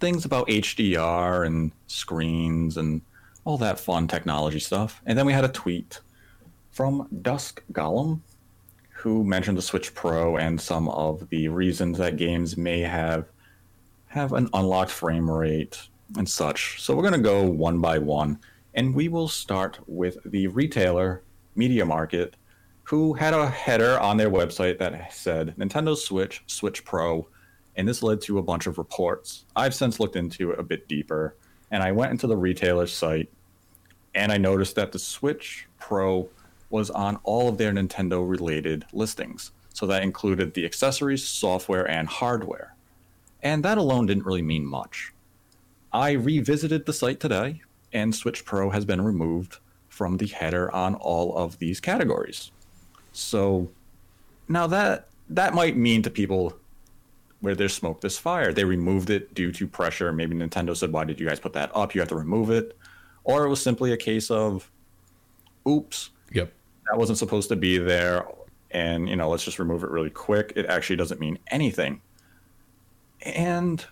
things 0.00 0.24
about 0.24 0.48
HDR 0.48 1.46
and 1.46 1.70
screens 1.86 2.76
and 2.76 3.02
all 3.44 3.58
that 3.58 3.78
fun 3.78 4.08
technology 4.08 4.58
stuff. 4.58 5.00
And 5.06 5.16
then 5.16 5.26
we 5.26 5.32
had 5.32 5.44
a 5.44 5.48
tweet 5.62 6.00
from 6.72 7.06
Dusk 7.22 7.62
Golem 7.72 8.18
who 9.04 9.22
mentioned 9.22 9.58
the 9.58 9.62
Switch 9.62 9.94
Pro 9.94 10.38
and 10.38 10.58
some 10.58 10.88
of 10.88 11.28
the 11.28 11.46
reasons 11.48 11.98
that 11.98 12.16
games 12.16 12.56
may 12.56 12.80
have 12.80 13.26
have 14.06 14.32
an 14.32 14.48
unlocked 14.54 14.90
frame 14.90 15.30
rate 15.30 15.90
and 16.16 16.26
such. 16.26 16.80
So 16.82 16.96
we're 16.96 17.02
going 17.02 17.12
to 17.12 17.20
go 17.20 17.42
one 17.42 17.82
by 17.82 17.98
one 17.98 18.38
and 18.72 18.94
we 18.94 19.08
will 19.08 19.28
start 19.28 19.78
with 19.86 20.16
the 20.24 20.46
retailer 20.46 21.22
Media 21.54 21.84
Market 21.84 22.36
who 22.84 23.12
had 23.12 23.34
a 23.34 23.50
header 23.50 24.00
on 24.00 24.16
their 24.16 24.30
website 24.30 24.78
that 24.78 25.12
said 25.12 25.54
Nintendo 25.58 25.94
Switch, 25.94 26.42
Switch 26.46 26.82
Pro, 26.82 27.28
and 27.76 27.86
this 27.86 28.02
led 28.02 28.22
to 28.22 28.38
a 28.38 28.42
bunch 28.42 28.66
of 28.66 28.78
reports. 28.78 29.44
I've 29.54 29.74
since 29.74 30.00
looked 30.00 30.16
into 30.16 30.52
it 30.52 30.58
a 30.58 30.62
bit 30.62 30.88
deeper, 30.88 31.36
and 31.70 31.82
I 31.82 31.92
went 31.92 32.12
into 32.12 32.26
the 32.26 32.38
retailer's 32.38 32.92
site, 32.92 33.30
and 34.14 34.32
I 34.32 34.38
noticed 34.38 34.76
that 34.76 34.92
the 34.92 34.98
Switch 34.98 35.66
Pro 35.78 36.30
was 36.74 36.90
on 36.90 37.20
all 37.22 37.48
of 37.48 37.56
their 37.56 37.72
Nintendo 37.72 38.28
related 38.28 38.84
listings. 38.92 39.52
So 39.72 39.86
that 39.86 40.02
included 40.02 40.54
the 40.54 40.64
accessories, 40.64 41.24
software, 41.24 41.88
and 41.88 42.08
hardware. 42.08 42.74
And 43.44 43.64
that 43.64 43.78
alone 43.78 44.06
didn't 44.06 44.26
really 44.26 44.42
mean 44.42 44.66
much. 44.66 45.12
I 45.92 46.10
revisited 46.10 46.84
the 46.84 46.92
site 46.92 47.20
today, 47.20 47.62
and 47.92 48.12
Switch 48.12 48.44
Pro 48.44 48.70
has 48.70 48.84
been 48.84 49.00
removed 49.00 49.58
from 49.88 50.16
the 50.16 50.26
header 50.26 50.68
on 50.74 50.96
all 50.96 51.38
of 51.38 51.60
these 51.60 51.78
categories. 51.78 52.50
So 53.12 53.70
now 54.48 54.66
that 54.66 55.06
that 55.30 55.54
might 55.54 55.76
mean 55.76 56.02
to 56.02 56.10
people 56.10 56.58
where 57.38 57.54
there's 57.54 57.72
smoke, 57.72 58.00
there's 58.00 58.18
fire. 58.18 58.52
They 58.52 58.64
removed 58.64 59.10
it 59.10 59.32
due 59.32 59.52
to 59.52 59.68
pressure. 59.68 60.12
Maybe 60.12 60.34
Nintendo 60.34 60.76
said, 60.76 60.90
"Why 60.90 61.04
did 61.04 61.20
you 61.20 61.28
guys 61.28 61.38
put 61.38 61.52
that 61.52 61.70
up? 61.72 61.94
You 61.94 62.00
have 62.00 62.08
to 62.08 62.16
remove 62.16 62.50
it," 62.50 62.76
or 63.22 63.44
it 63.44 63.48
was 63.48 63.62
simply 63.62 63.92
a 63.92 63.96
case 63.96 64.28
of, 64.28 64.72
"Oops, 65.68 66.10
Yep. 66.34 66.52
That 66.88 66.98
wasn't 66.98 67.18
supposed 67.18 67.48
to 67.50 67.56
be 67.56 67.78
there," 67.78 68.26
and 68.70 69.08
you 69.08 69.16
know, 69.16 69.28
let's 69.28 69.44
just 69.44 69.58
remove 69.58 69.82
it 69.82 69.90
really 69.90 70.10
quick. 70.10 70.52
It 70.56 70.66
actually 70.66 70.96
doesn't 70.96 71.20
mean 71.20 71.38
anything. 71.48 72.00
And 73.22 73.84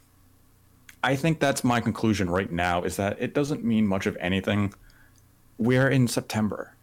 I 1.02 1.16
think 1.16 1.40
that's 1.40 1.64
my 1.64 1.80
conclusion 1.80 2.28
right 2.28 2.50
now 2.50 2.82
is 2.82 2.96
that 2.96 3.16
it 3.20 3.34
doesn't 3.34 3.64
mean 3.64 3.86
much 3.86 4.06
of 4.06 4.16
anything. 4.20 4.74
We're 5.58 5.88
in 5.88 6.06
September. 6.08 6.74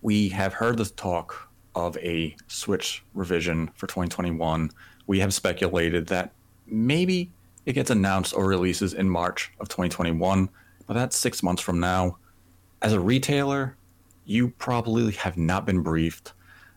We 0.00 0.30
have 0.30 0.54
heard 0.54 0.78
the 0.78 0.86
talk 0.86 1.48
of 1.74 1.96
a 1.98 2.36
Switch 2.48 3.04
revision 3.14 3.70
for 3.74 3.86
2021 3.86 4.70
we 5.06 5.20
have 5.20 5.34
speculated 5.34 6.06
that 6.08 6.32
maybe 6.66 7.30
it 7.66 7.74
gets 7.74 7.90
announced 7.90 8.34
or 8.34 8.46
releases 8.46 8.94
in 8.94 9.08
March 9.08 9.52
of 9.60 9.68
2021, 9.68 10.48
but 10.86 10.94
that's 10.94 11.16
six 11.16 11.42
months 11.42 11.62
from 11.62 11.80
now. 11.80 12.16
As 12.80 12.92
a 12.92 13.00
retailer, 13.00 13.76
you 14.24 14.48
probably 14.48 15.12
have 15.12 15.36
not 15.36 15.66
been 15.66 15.82
briefed 15.82 16.32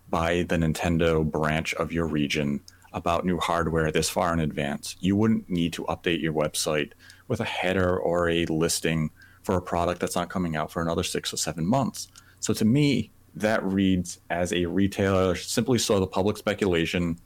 by 0.10 0.44
the 0.44 0.56
Nintendo 0.56 1.30
branch 1.30 1.74
of 1.76 1.92
your 1.92 2.08
region 2.08 2.62
about 2.94 3.26
new 3.26 3.38
hardware 3.38 3.92
this 3.92 4.10
far 4.10 4.34
in 4.34 4.40
advance. 4.40 4.96
You 5.00 5.16
wouldn't 5.16 5.50
need 5.50 5.74
to 5.74 5.84
update 5.86 6.22
your 6.22 6.34
website 6.34 6.94
with 7.28 7.42
a 7.42 7.46
header 7.46 7.98
or 7.98 8.30
a 8.30 8.46
listing 8.46 9.12
for 9.44 9.58
a 9.58 9.62
product 9.62 10.00
that's 10.00 10.16
not 10.16 10.30
coming 10.30 10.56
out 10.56 10.72
for 10.72 10.82
another 10.82 11.04
six 11.04 11.34
or 11.34 11.38
seven 11.38 11.66
months. 11.66 12.08
So 12.40 12.54
to 12.54 12.66
me, 12.66 13.12
that 13.36 13.64
reads 13.64 14.20
as 14.30 14.54
a 14.54 14.66
retailer 14.66 15.36
simply 15.36 15.78
saw 15.78 16.00
the 16.00 16.08
public 16.08 16.38
speculation 16.38 17.20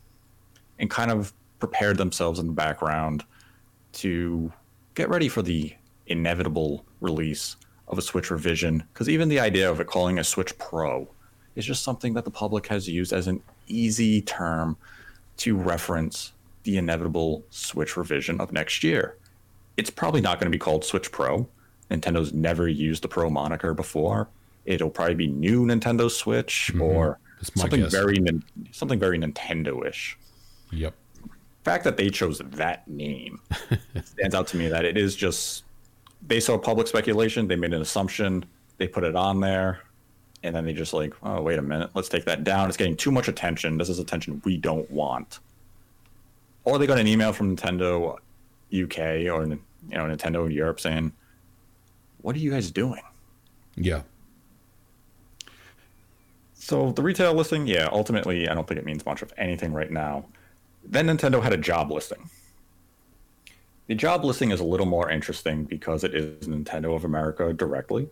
and 0.80 0.90
kind 0.90 1.12
of 1.12 1.34
prepared 1.60 1.98
themselves 1.98 2.40
in 2.40 2.48
the 2.48 2.54
background 2.54 3.24
to 3.92 4.52
get 4.96 5.10
ready 5.10 5.30
for 5.30 5.42
the 5.42 5.74
inevitable 6.08 6.84
release 7.00 7.56
of 7.89 7.98
a 7.98 8.01
Switch 8.01 8.31
revision. 8.31 8.84
Because 8.93 9.10
even 9.10 9.29
the 9.29 9.39
idea 9.39 9.69
of 9.69 9.79
it 9.79 9.88
calling 9.88 10.19
a 10.19 10.24
Switch 10.24 10.58
Pro 10.58 11.08
is 11.55 11.65
just 11.65 11.84
something 11.84 12.13
that 12.13 12.25
the 12.25 12.31
public 12.31 12.67
has 12.67 12.88
used 12.88 13.12
as 13.12 13.27
an 13.27 13.41
easy 13.67 14.22
term 14.22 14.77
to 15.38 15.55
reference 15.55 16.34
the 16.63 16.77
inevitable 16.77 17.43
Switch 17.50 17.98
revision 17.98 18.39
of 18.39 18.51
next 18.51 18.84
year. 18.84 19.17
It's 19.77 19.89
probably 19.89 20.22
not 20.22 20.39
going 20.39 20.51
to 20.51 20.55
be 20.55 20.60
called 20.60 20.84
Switch 20.86 21.12
Pro. 21.12 21.48
Nintendo's 21.89 22.34
never 22.34 22.67
used 22.67 23.03
the 23.03 23.08
Pro 23.08 23.29
moniker 23.29 23.74
before. 23.74 24.29
It'll 24.65 24.89
probably 24.89 25.15
be 25.15 25.27
new 25.27 25.65
Nintendo 25.65 26.12
Switch 26.12 26.69
mm-hmm. 26.72 26.81
or 26.81 27.19
something 27.55 27.81
guess. 27.81 27.91
very 27.91 28.17
something 28.72 29.00
very 29.00 29.17
Nintendo-ish. 29.17 30.17
Yep. 30.72 30.93
The 31.24 31.72
fact 31.72 31.84
that 31.86 31.98
they 31.98 32.10
chose 32.10 32.39
that 32.39 32.88
name 32.88 33.41
stands 34.03 34.36
out 34.36 34.48
to 34.48 34.58
me 34.58 34.67
that 34.67 34.86
it 34.86 34.98
is 34.98 35.15
just 35.15 35.63
they 36.26 36.40
saw 36.40 36.58
public 36.58 36.88
speculation, 36.88 37.48
they 37.48 37.56
made 37.56 37.74
an 37.74 37.82
assumption, 37.82 38.46
they 38.78 38.88
put 38.88 39.04
it 39.04 39.16
on 39.16 39.40
there, 39.40 39.82
and 40.44 40.56
then 40.56 40.66
they 40.66 40.74
just 40.74 40.94
like, 40.94 41.14
oh 41.24 41.42
wait 41.42 41.60
a 41.60 41.62
minute, 41.62 41.90
let's 41.94 42.10
take 42.10 42.26
that 42.26 42.44
down. 42.44 42.68
It's 42.68 42.78
getting 42.78 42.96
too 42.96 43.12
much 43.12 43.28
attention. 43.28 43.78
This 43.78 43.90
is 43.90 44.00
attention 44.00 44.42
we 44.46 44.58
don't 44.58 44.90
want. 44.92 45.40
Or 46.64 46.78
they 46.78 46.88
got 46.88 47.00
an 47.00 47.08
email 47.08 47.34
from 47.34 47.56
Nintendo 47.56 48.18
UK 48.72 49.00
or 49.32 49.46
you 49.46 49.60
know 49.90 50.06
Nintendo 50.06 50.54
Europe 50.54 50.80
saying, 50.80 51.12
"What 52.22 52.36
are 52.36 52.40
you 52.40 52.52
guys 52.52 52.70
doing?" 52.70 53.02
Yeah. 53.76 54.04
So 56.54 56.92
the 56.92 57.02
retail 57.02 57.34
listing, 57.34 57.66
yeah, 57.66 57.90
ultimately, 57.92 58.48
I 58.48 58.54
don't 58.54 58.68
think 58.68 58.80
it 58.80 58.86
means 58.86 59.06
much 59.06 59.22
of 59.22 59.34
anything 59.38 59.74
right 59.74 59.90
now. 59.90 60.26
Then 60.84 61.08
Nintendo 61.08 61.42
had 61.42 61.54
a 61.54 61.58
job 61.58 61.92
listing. 61.92 62.30
The 63.89 63.96
job 63.96 64.24
listing 64.24 64.51
is 64.51 64.60
a 64.60 64.63
little 64.63 64.86
more 64.86 65.10
interesting 65.10 65.63
because 65.63 66.03
it 66.03 66.13
is 66.13 66.48
Nintendo 66.48 66.96
of 66.96 67.05
America 67.05 67.51
directly. 67.53 68.08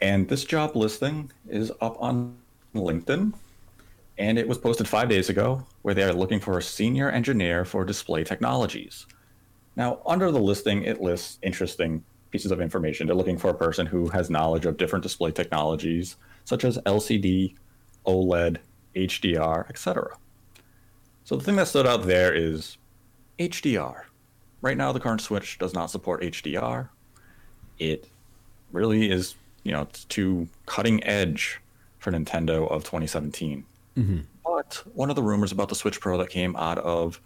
And 0.00 0.28
this 0.28 0.44
job 0.44 0.74
listing 0.74 1.30
is 1.48 1.70
up 1.80 1.96
on 2.02 2.36
LinkedIn. 2.74 3.32
And 4.18 4.38
it 4.40 4.48
was 4.48 4.58
posted 4.58 4.88
five 4.88 5.08
days 5.08 5.30
ago, 5.30 5.64
where 5.82 5.94
they 5.94 6.02
are 6.02 6.12
looking 6.12 6.40
for 6.40 6.58
a 6.58 6.62
senior 6.62 7.08
engineer 7.10 7.64
for 7.64 7.84
display 7.84 8.24
technologies. 8.24 9.06
Now, 9.76 10.00
under 10.04 10.32
the 10.32 10.40
listing, 10.40 10.82
it 10.82 11.00
lists 11.00 11.38
interesting 11.42 12.02
pieces 12.32 12.50
of 12.50 12.60
information. 12.60 13.06
They're 13.06 13.14
looking 13.14 13.38
for 13.38 13.50
a 13.50 13.54
person 13.54 13.86
who 13.86 14.08
has 14.08 14.30
knowledge 14.30 14.66
of 14.66 14.78
different 14.78 15.04
display 15.04 15.30
technologies, 15.30 16.16
such 16.44 16.64
as 16.64 16.76
LCD, 16.78 17.54
OLED, 18.04 18.56
HDR, 18.96 19.70
etc. 19.70 20.16
So 21.22 21.36
the 21.36 21.44
thing 21.44 21.54
that 21.54 21.68
stood 21.68 21.86
out 21.86 22.02
there 22.04 22.34
is 22.34 22.78
HDR. 23.38 24.06
Right 24.62 24.76
now, 24.76 24.92
the 24.92 25.00
current 25.00 25.20
Switch 25.20 25.58
does 25.58 25.74
not 25.74 25.90
support 25.90 26.22
HDR. 26.22 26.88
It 27.78 28.08
really 28.70 29.10
is, 29.10 29.34
you 29.64 29.72
know, 29.72 29.82
it's 29.82 30.04
too 30.04 30.48
cutting 30.66 31.02
edge 31.04 31.60
for 31.98 32.12
Nintendo 32.12 32.70
of 32.70 32.84
2017. 32.84 33.64
Mm-hmm. 33.96 34.18
But 34.44 34.82
one 34.94 35.10
of 35.10 35.16
the 35.16 35.22
rumors 35.22 35.52
about 35.52 35.68
the 35.68 35.74
Switch 35.74 36.00
Pro 36.00 36.16
that 36.18 36.30
came 36.30 36.54
out 36.56 36.78
of 36.78 37.20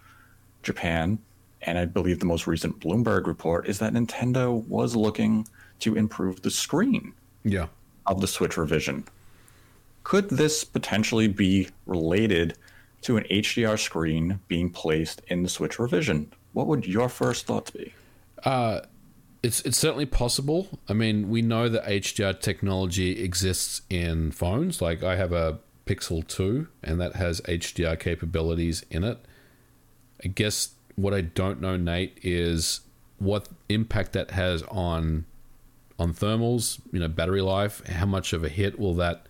Japan, 0.63 1.19
and 1.63 1.79
I 1.79 1.85
believe 1.85 2.21
the 2.21 2.27
most 2.27 2.47
recent 2.47 2.81
Bloomberg 2.81 3.27
report, 3.27 3.69
is 3.69 3.79
that 3.79 3.93
Nintendo 3.93 4.67
was 4.67 4.97
looking 4.97 5.47
to 5.81 5.95
improve 5.95 6.43
the 6.43 6.51
screen 6.51 7.13
yeah. 7.45 7.67
of 8.07 8.21
the 8.21 8.27
Switch 8.27 8.57
revision. 8.57 9.05
Could 10.05 10.31
this 10.31 10.65
potentially 10.65 11.29
be 11.29 11.69
related 11.87 12.57
to 13.07 13.17
an 13.17 13.25
HDR 13.31 13.79
screen 13.79 14.41
being 14.49 14.69
placed 14.69 15.23
in 15.29 15.45
the 15.45 15.49
Switch 15.49 15.79
revision. 15.79 16.33
What 16.57 16.69
would 16.69 16.87
your 16.87 17.11
first 17.11 17.45
thoughts 17.45 17.71
be? 17.71 17.93
Uh, 18.43 18.81
it's 19.43 19.61
it's 19.67 19.77
certainly 19.77 20.07
possible. 20.07 20.79
I 20.89 20.95
mean, 20.95 21.29
we 21.29 21.43
know 21.43 21.69
that 21.69 21.85
HDR 21.85 22.41
technology 22.41 23.23
exists 23.23 23.83
in 23.91 24.31
phones. 24.31 24.81
Like 24.81 25.03
I 25.03 25.17
have 25.17 25.35
a 25.35 25.59
Pixel 25.85 26.27
2, 26.27 26.67
and 26.83 26.99
that 26.99 27.17
has 27.17 27.43
HDR 27.43 28.01
capabilities 28.01 28.87
in 28.91 29.05
it. 29.05 29.19
I 30.25 30.29
guess 30.29 30.71
what 30.95 31.13
I 31.13 31.21
don't 31.21 31.61
know, 31.61 31.77
Nate, 31.77 32.19
is 32.23 32.81
what 33.19 33.51
impact 33.69 34.15
that 34.15 34.31
has 34.31 34.63
on 34.63 35.27
on 35.99 36.15
thermals, 36.15 36.81
you 36.91 37.01
know, 37.01 37.09
battery 37.09 37.43
life. 37.43 37.85
How 37.87 38.07
much 38.07 38.33
of 38.33 38.43
a 38.43 38.49
hit 38.49 38.79
will 38.79 38.95
that 38.95 39.27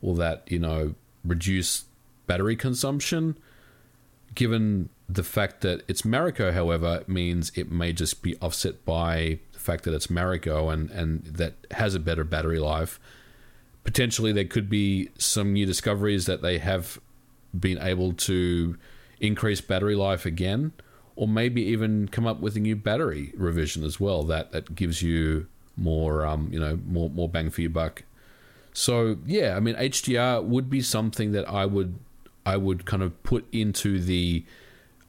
will 0.00 0.16
that 0.16 0.42
you 0.48 0.58
know 0.58 0.96
reduce 1.24 1.84
battery 2.26 2.56
consumption? 2.56 3.38
Given 4.34 4.88
the 5.08 5.22
fact 5.22 5.60
that 5.60 5.82
it's 5.86 6.02
Mariko, 6.02 6.52
however, 6.52 7.04
means 7.06 7.52
it 7.54 7.70
may 7.70 7.92
just 7.92 8.22
be 8.22 8.36
offset 8.36 8.84
by 8.84 9.38
the 9.52 9.58
fact 9.58 9.84
that 9.84 9.94
it's 9.94 10.06
Mariko 10.06 10.72
and 10.72 10.90
and 10.90 11.24
that 11.24 11.54
has 11.72 11.94
a 11.94 12.00
better 12.00 12.24
battery 12.24 12.58
life. 12.58 12.98
Potentially, 13.84 14.32
there 14.32 14.44
could 14.44 14.70
be 14.70 15.10
some 15.18 15.52
new 15.52 15.66
discoveries 15.66 16.26
that 16.26 16.40
they 16.40 16.58
have 16.58 16.98
been 17.58 17.78
able 17.78 18.12
to 18.12 18.76
increase 19.20 19.60
battery 19.60 19.94
life 19.94 20.26
again 20.26 20.72
or 21.16 21.28
maybe 21.28 21.62
even 21.62 22.08
come 22.08 22.26
up 22.26 22.40
with 22.40 22.56
a 22.56 22.60
new 22.60 22.74
battery 22.74 23.32
revision 23.36 23.84
as 23.84 24.00
well 24.00 24.24
that 24.24 24.52
that 24.52 24.74
gives 24.74 25.02
you 25.02 25.46
more 25.76 26.24
um, 26.26 26.48
you 26.52 26.58
know 26.58 26.78
more 26.86 27.10
more 27.10 27.28
bang 27.28 27.50
for 27.50 27.60
your 27.60 27.70
buck. 27.70 28.04
So 28.72 29.18
yeah, 29.26 29.56
I 29.56 29.60
mean 29.60 29.74
HDR 29.76 30.42
would 30.44 30.68
be 30.68 30.80
something 30.80 31.32
that 31.32 31.48
I 31.48 31.66
would 31.66 31.98
I 32.44 32.56
would 32.56 32.84
kind 32.84 33.02
of 33.02 33.22
put 33.22 33.46
into 33.52 34.00
the 34.00 34.44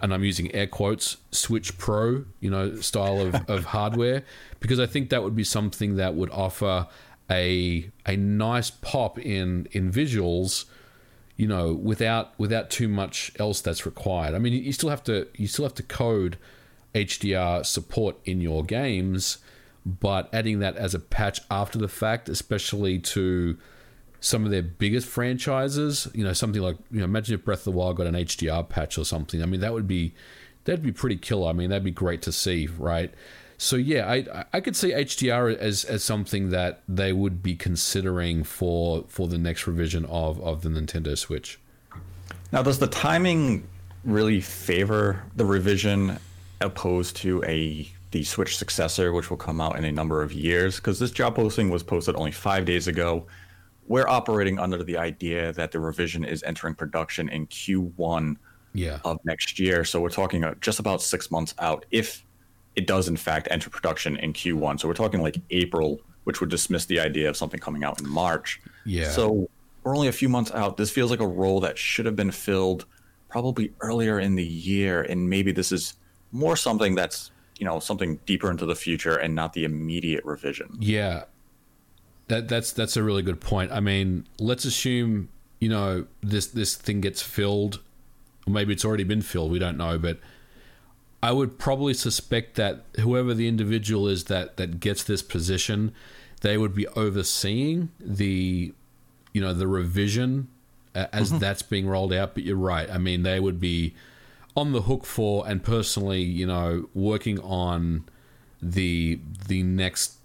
and 0.05 0.13
I'm 0.13 0.23
using 0.23 0.53
air 0.53 0.67
quotes 0.67 1.17
Switch 1.31 1.77
Pro 1.77 2.25
you 2.39 2.49
know 2.49 2.79
style 2.79 3.19
of, 3.19 3.49
of 3.49 3.65
hardware 3.75 4.23
because 4.59 4.79
I 4.79 4.85
think 4.85 5.09
that 5.09 5.23
would 5.23 5.35
be 5.35 5.43
something 5.43 5.95
that 5.97 6.15
would 6.15 6.29
offer 6.31 6.87
a 7.29 7.89
a 8.05 8.15
nice 8.15 8.69
pop 8.69 9.19
in 9.19 9.67
in 9.71 9.91
visuals 9.91 10.65
you 11.37 11.47
know, 11.47 11.73
without 11.73 12.37
without 12.39 12.69
too 12.69 12.87
much 12.87 13.31
else 13.39 13.61
that's 13.61 13.85
required. 13.85 14.33
I 14.33 14.39
mean, 14.39 14.53
you 14.53 14.71
still 14.71 14.89
have 14.89 15.03
to 15.05 15.27
you 15.35 15.47
still 15.47 15.65
have 15.65 15.75
to 15.75 15.83
code 15.83 16.37
HDR 16.93 17.65
support 17.65 18.15
in 18.23 18.39
your 18.39 18.63
games, 18.63 19.39
but 19.85 20.29
adding 20.33 20.59
that 20.59 20.77
as 20.77 20.93
a 20.93 20.99
patch 20.99 21.41
after 21.51 21.77
the 21.77 21.89
fact, 21.89 22.29
especially 22.29 22.99
to 22.99 23.57
some 24.19 24.45
of 24.45 24.51
their 24.51 24.63
biggest 24.63 25.07
franchises, 25.07 26.07
you 26.13 26.23
know, 26.23 26.33
something 26.33 26.61
like 26.61 26.77
you 26.91 26.99
know, 26.99 27.05
imagine 27.05 27.35
if 27.35 27.45
Breath 27.45 27.59
of 27.59 27.65
the 27.65 27.71
Wild 27.71 27.97
got 27.97 28.07
an 28.07 28.15
HDR 28.15 28.67
patch 28.67 28.97
or 28.97 29.05
something. 29.05 29.41
I 29.41 29.45
mean, 29.45 29.61
that 29.61 29.73
would 29.73 29.87
be 29.87 30.13
that'd 30.65 30.83
be 30.83 30.91
pretty 30.91 31.17
killer. 31.17 31.49
I 31.49 31.53
mean, 31.53 31.69
that'd 31.69 31.83
be 31.83 31.91
great 31.91 32.21
to 32.23 32.31
see, 32.31 32.67
right? 32.67 33.13
So 33.57 33.75
yeah, 33.75 34.09
I 34.09 34.45
I 34.53 34.59
could 34.59 34.75
see 34.75 34.91
HDR 34.91 35.55
as 35.57 35.85
as 35.85 36.03
something 36.03 36.49
that 36.49 36.81
they 36.87 37.13
would 37.13 37.41
be 37.41 37.55
considering 37.55 38.43
for 38.43 39.05
for 39.07 39.27
the 39.27 39.37
next 39.37 39.67
revision 39.67 40.05
of 40.05 40.41
of 40.41 40.61
the 40.61 40.69
Nintendo 40.69 41.17
Switch. 41.17 41.59
Now, 42.51 42.61
does 42.61 42.79
the 42.79 42.87
timing 42.87 43.67
really 44.03 44.41
favor 44.41 45.23
the 45.35 45.45
revision 45.45 46.19
opposed 46.61 47.15
to 47.17 47.43
a 47.45 47.89
the 48.11 48.23
Switch 48.23 48.57
successor, 48.57 49.11
which 49.13 49.29
will 49.29 49.37
come 49.37 49.59
out 49.59 49.77
in 49.77 49.85
a 49.85 49.91
number 49.91 50.21
of 50.21 50.33
years? 50.33 50.77
Because 50.77 50.99
this 50.99 51.11
job 51.11 51.35
posting 51.35 51.69
was 51.69 51.83
posted 51.83 52.15
only 52.15 52.31
five 52.31 52.65
days 52.65 52.87
ago. 52.87 53.25
We're 53.87 54.07
operating 54.07 54.59
under 54.59 54.83
the 54.83 54.97
idea 54.97 55.53
that 55.53 55.71
the 55.71 55.79
revision 55.79 56.25
is 56.25 56.41
entering 56.43 56.75
production 56.75 57.29
in 57.29 57.47
Q1 57.47 58.37
yeah. 58.73 58.99
of 59.03 59.19
next 59.23 59.59
year. 59.59 59.83
So 59.83 60.01
we're 60.01 60.09
talking 60.09 60.43
uh, 60.43 60.55
just 60.61 60.79
about 60.79 61.01
six 61.01 61.29
months 61.31 61.53
out, 61.59 61.85
if 61.91 62.23
it 62.75 62.87
does 62.87 63.07
in 63.07 63.17
fact 63.17 63.47
enter 63.51 63.69
production 63.69 64.17
in 64.17 64.33
Q1. 64.33 64.79
So 64.79 64.87
we're 64.87 64.95
talking 64.95 65.21
like 65.21 65.37
April, 65.49 66.01
which 66.25 66.41
would 66.41 66.49
dismiss 66.49 66.85
the 66.85 66.99
idea 66.99 67.29
of 67.29 67.37
something 67.37 67.59
coming 67.59 67.83
out 67.83 68.01
in 68.01 68.07
March. 68.07 68.61
Yeah. 68.85 69.11
So 69.11 69.49
we're 69.83 69.95
only 69.95 70.07
a 70.07 70.13
few 70.13 70.29
months 70.29 70.51
out. 70.51 70.77
This 70.77 70.91
feels 70.91 71.11
like 71.11 71.19
a 71.21 71.27
role 71.27 71.59
that 71.61 71.77
should 71.77 72.05
have 72.05 72.15
been 72.15 72.31
filled 72.31 72.85
probably 73.29 73.73
earlier 73.81 74.19
in 74.19 74.35
the 74.35 74.45
year, 74.45 75.03
and 75.03 75.29
maybe 75.29 75.51
this 75.51 75.71
is 75.71 75.95
more 76.31 76.55
something 76.55 76.95
that's 76.95 77.31
you 77.59 77.65
know 77.65 77.79
something 77.79 78.19
deeper 78.25 78.51
into 78.51 78.65
the 78.65 78.75
future 78.75 79.17
and 79.17 79.33
not 79.35 79.53
the 79.53 79.63
immediate 79.63 80.25
revision. 80.25 80.75
Yeah. 80.79 81.25
That 82.27 82.47
that's 82.47 82.71
that's 82.71 82.97
a 82.97 83.03
really 83.03 83.21
good 83.21 83.39
point. 83.39 83.71
I 83.71 83.79
mean, 83.79 84.27
let's 84.39 84.65
assume 84.65 85.29
you 85.59 85.69
know 85.69 86.07
this 86.21 86.47
this 86.47 86.75
thing 86.75 87.01
gets 87.01 87.21
filled, 87.21 87.79
or 88.47 88.53
maybe 88.53 88.73
it's 88.73 88.85
already 88.85 89.03
been 89.03 89.21
filled. 89.21 89.51
We 89.51 89.59
don't 89.59 89.77
know, 89.77 89.97
but 89.97 90.19
I 91.25 91.31
would 91.31 91.57
probably 91.57 91.95
suspect 91.95 92.55
that 92.55 92.85
whoever 92.99 93.33
the 93.33 93.47
individual 93.47 94.07
is 94.07 94.25
that 94.25 94.57
that 94.57 94.79
gets 94.79 95.03
this 95.03 95.23
position, 95.23 95.91
they 96.41 96.55
would 96.55 96.75
be 96.75 96.87
overseeing 96.89 97.89
the, 97.99 98.73
you 99.33 99.41
know, 99.41 99.51
the 99.51 99.67
revision 99.67 100.49
as 100.93 101.29
mm-hmm. 101.29 101.39
that's 101.39 101.63
being 101.63 101.87
rolled 101.87 102.13
out. 102.13 102.35
But 102.35 102.43
you're 102.43 102.55
right. 102.55 102.89
I 102.91 102.99
mean, 102.99 103.23
they 103.23 103.39
would 103.39 103.59
be 103.59 103.95
on 104.55 104.71
the 104.71 104.83
hook 104.83 105.03
for 105.03 105.47
and 105.47 105.63
personally, 105.63 106.21
you 106.21 106.45
know, 106.45 106.89
working 106.93 107.39
on 107.39 108.05
the 108.61 109.19
the 109.47 109.63
next 109.63 110.17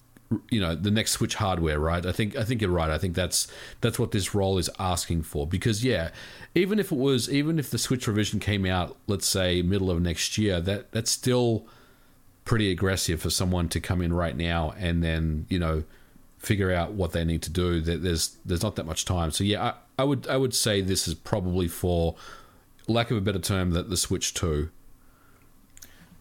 you 0.49 0.61
know 0.61 0.75
the 0.75 0.91
next 0.91 1.13
switch 1.13 1.35
hardware 1.35 1.79
right? 1.79 2.05
I 2.07 2.13
think 2.13 2.37
i 2.37 2.45
think 2.45 2.61
you're 2.61 2.71
right. 2.71 2.91
I 2.91 2.99
think 2.99 3.15
that's 3.15 3.49
that's 3.81 3.99
what 3.99 4.13
this 4.13 4.35
role 4.35 4.59
is 4.59 4.71
asking 4.79 5.23
for. 5.23 5.47
Because 5.47 5.85
yeah 5.85 6.11
even 6.55 6.79
if 6.79 6.93
it 6.93 6.99
was 6.99 7.31
even 7.31 7.59
if 7.59 7.71
the 7.71 7.79
switch 7.79 8.07
revision 8.07 8.41
came 8.41 8.67
out 8.67 8.97
let's 9.07 9.29
say 9.29 9.63
middle 9.63 9.91
of 9.91 10.01
next 10.01 10.39
year 10.39 10.61
that 10.61 10.93
that's 10.93 11.11
still 11.11 11.67
pretty 12.45 12.71
aggressive 12.71 13.21
for 13.21 13.31
someone 13.31 13.69
to 13.69 13.81
come 13.81 14.01
in 14.01 14.13
right 14.13 14.37
now 14.37 14.75
and 14.79 15.03
then 15.03 15.47
you 15.49 15.59
know 15.59 15.85
figure 16.39 16.73
out 16.73 16.93
what 16.93 17.13
they 17.13 17.25
need 17.25 17.43
to 17.43 17.51
do. 17.51 17.81
There's 17.81 18.37
there's 18.45 18.63
not 18.63 18.77
that 18.77 18.87
much 18.87 19.05
time. 19.05 19.31
So 19.31 19.45
yeah 19.45 19.63
i, 19.63 19.75
I 20.03 20.05
would 20.05 20.27
i 20.29 20.37
would 20.37 20.55
say 20.55 20.81
this 20.81 21.09
is 21.09 21.15
probably 21.15 21.69
for 21.69 22.15
lack 22.87 23.11
of 23.11 23.17
a 23.17 23.21
better 23.21 23.39
term 23.39 23.71
that 23.71 23.91
the 23.91 23.97
switch 23.97 24.35
2 24.35 24.71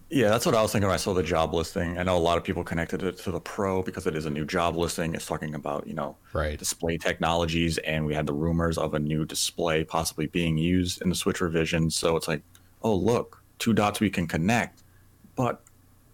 yeah, 0.10 0.30
that's 0.30 0.46
what 0.46 0.56
I 0.56 0.62
was 0.62 0.72
thinking 0.72 0.88
when 0.88 0.96
I 0.96 0.98
saw 0.98 1.14
the 1.14 1.22
job 1.22 1.54
listing. 1.54 2.00
I 2.00 2.04
know 2.04 2.18
a 2.18 2.20
lot 2.20 2.38
of 2.38 2.44
people 2.44 2.64
connected 2.64 3.04
it 3.04 3.20
to 3.20 3.32
the 3.32 3.40
Pro 3.40 3.84
because 3.84 4.08
it 4.08 4.16
is 4.16 4.26
a 4.26 4.30
new 4.32 4.44
job 4.44 4.76
listing. 4.76 5.14
It's 5.14 5.28
talking 5.28 5.54
about, 5.54 5.86
you 5.86 5.94
know, 5.94 6.18
right. 6.34 6.58
display 6.58 6.98
technologies, 6.98 7.78
and 7.80 8.08
we 8.08 8.16
had 8.16 8.26
the 8.26 8.34
rumors 8.34 8.80
of 8.80 8.96
a 8.96 9.00
new 9.00 9.24
display 9.24 9.84
possibly 9.84 10.26
being 10.26 10.58
used 10.58 11.04
in 11.04 11.10
the 11.10 11.16
Switch 11.16 11.42
revision. 11.42 11.92
So 11.92 12.16
it's 12.16 12.28
like, 12.28 12.42
oh, 12.82 12.96
look, 12.96 13.44
two 13.60 13.72
dots 13.72 14.00
we 14.00 14.10
can 14.10 14.26
connect. 14.26 14.82
But 15.36 15.62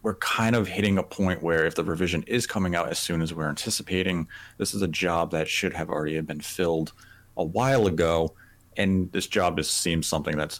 we're 0.02 0.16
kind 0.16 0.58
of 0.58 0.68
hitting 0.68 0.98
a 0.98 1.04
point 1.04 1.42
where 1.42 1.66
if 1.66 1.76
the 1.76 1.84
revision 1.84 2.24
is 2.28 2.46
coming 2.46 2.76
out 2.76 2.90
as 2.90 3.00
soon 3.00 3.22
as 3.22 3.34
we're 3.34 3.48
anticipating, 3.48 4.28
this 4.58 4.74
is 4.74 4.82
a 4.82 4.90
job 4.90 5.32
that 5.32 5.48
should 5.48 5.72
have 5.74 5.90
already 5.90 6.20
been 6.20 6.42
filled 6.42 6.92
a 7.38 7.46
while 7.46 7.88
ago. 7.88 8.34
And 8.76 9.10
this 9.14 9.28
job 9.28 9.56
just 9.56 9.78
seems 9.78 10.06
something 10.06 10.38
that's 10.38 10.60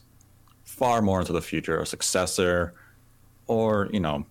far 0.64 1.02
more 1.02 1.20
into 1.20 1.34
the 1.34 1.42
future, 1.42 1.82
a 1.82 1.86
successor 1.86 2.74
or 3.48 3.90
you 3.92 4.00
know 4.00 4.26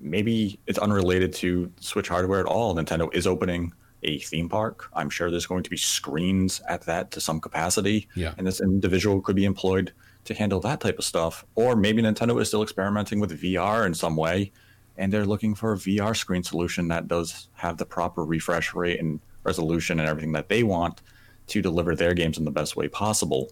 maybe 0.00 0.58
it's 0.66 0.78
unrelated 0.78 1.32
to 1.34 1.72
Switch 1.80 2.08
hardware 2.08 2.40
at 2.40 2.46
all. 2.46 2.74
Nintendo 2.74 3.12
is 3.12 3.26
opening 3.26 3.72
a 4.04 4.18
theme 4.20 4.48
park. 4.48 4.88
I'm 4.94 5.10
sure 5.10 5.28
there's 5.28 5.46
going 5.46 5.64
to 5.64 5.70
be 5.70 5.76
screens 5.76 6.62
at 6.68 6.82
that 6.82 7.10
to 7.12 7.20
some 7.20 7.40
capacity. 7.40 8.08
Yeah. 8.14 8.32
And 8.38 8.46
this 8.46 8.60
individual 8.60 9.20
could 9.20 9.34
be 9.34 9.44
employed 9.44 9.92
to 10.24 10.34
handle 10.34 10.60
that 10.60 10.80
type 10.80 10.98
of 10.98 11.04
stuff. 11.04 11.44
Or 11.56 11.74
maybe 11.74 12.00
Nintendo 12.00 12.40
is 12.40 12.46
still 12.46 12.62
experimenting 12.62 13.18
with 13.18 13.42
VR 13.42 13.86
in 13.86 13.94
some 13.94 14.14
way 14.14 14.52
and 14.98 15.12
they're 15.12 15.24
looking 15.24 15.54
for 15.54 15.72
a 15.72 15.76
VR 15.76 16.14
screen 16.14 16.42
solution 16.42 16.88
that 16.88 17.08
does 17.08 17.48
have 17.54 17.78
the 17.78 17.86
proper 17.86 18.24
refresh 18.24 18.74
rate 18.74 19.00
and 19.00 19.20
resolution 19.44 20.00
and 20.00 20.08
everything 20.08 20.32
that 20.32 20.48
they 20.48 20.64
want 20.64 21.00
to 21.46 21.62
deliver 21.62 21.94
their 21.94 22.12
games 22.12 22.36
in 22.36 22.44
the 22.44 22.50
best 22.50 22.76
way 22.76 22.88
possible. 22.88 23.50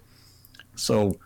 So 0.75 1.17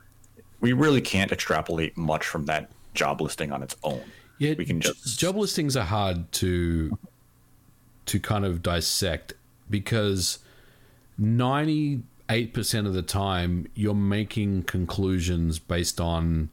we 0.61 0.75
really 0.75 1.01
can't 1.01 1.33
extrapolate 1.33 1.97
much 1.97 2.27
from 2.27 2.45
that 2.45 2.71
job 2.95 3.21
listing 3.21 3.53
on 3.53 3.63
its 3.63 3.77
own. 3.83 4.03
Yeah, 4.39 4.55
we 4.57 4.65
can 4.65 4.81
just 4.81 5.19
job 5.19 5.37
listings 5.37 5.77
are 5.77 5.85
hard 5.85 6.31
to 6.33 6.99
to 8.07 8.21
kind 8.21 8.45
of 8.45 8.63
dissect 8.63 9.35
because 9.69 10.39
ninety 11.19 12.03
eight 12.29 12.55
percent 12.55 12.87
of 12.87 12.95
the 12.95 13.03
time 13.03 13.67
you're 13.75 13.95
making 13.95 14.63
conclusions 14.63 15.59
based 15.59 16.01
on 16.01 16.51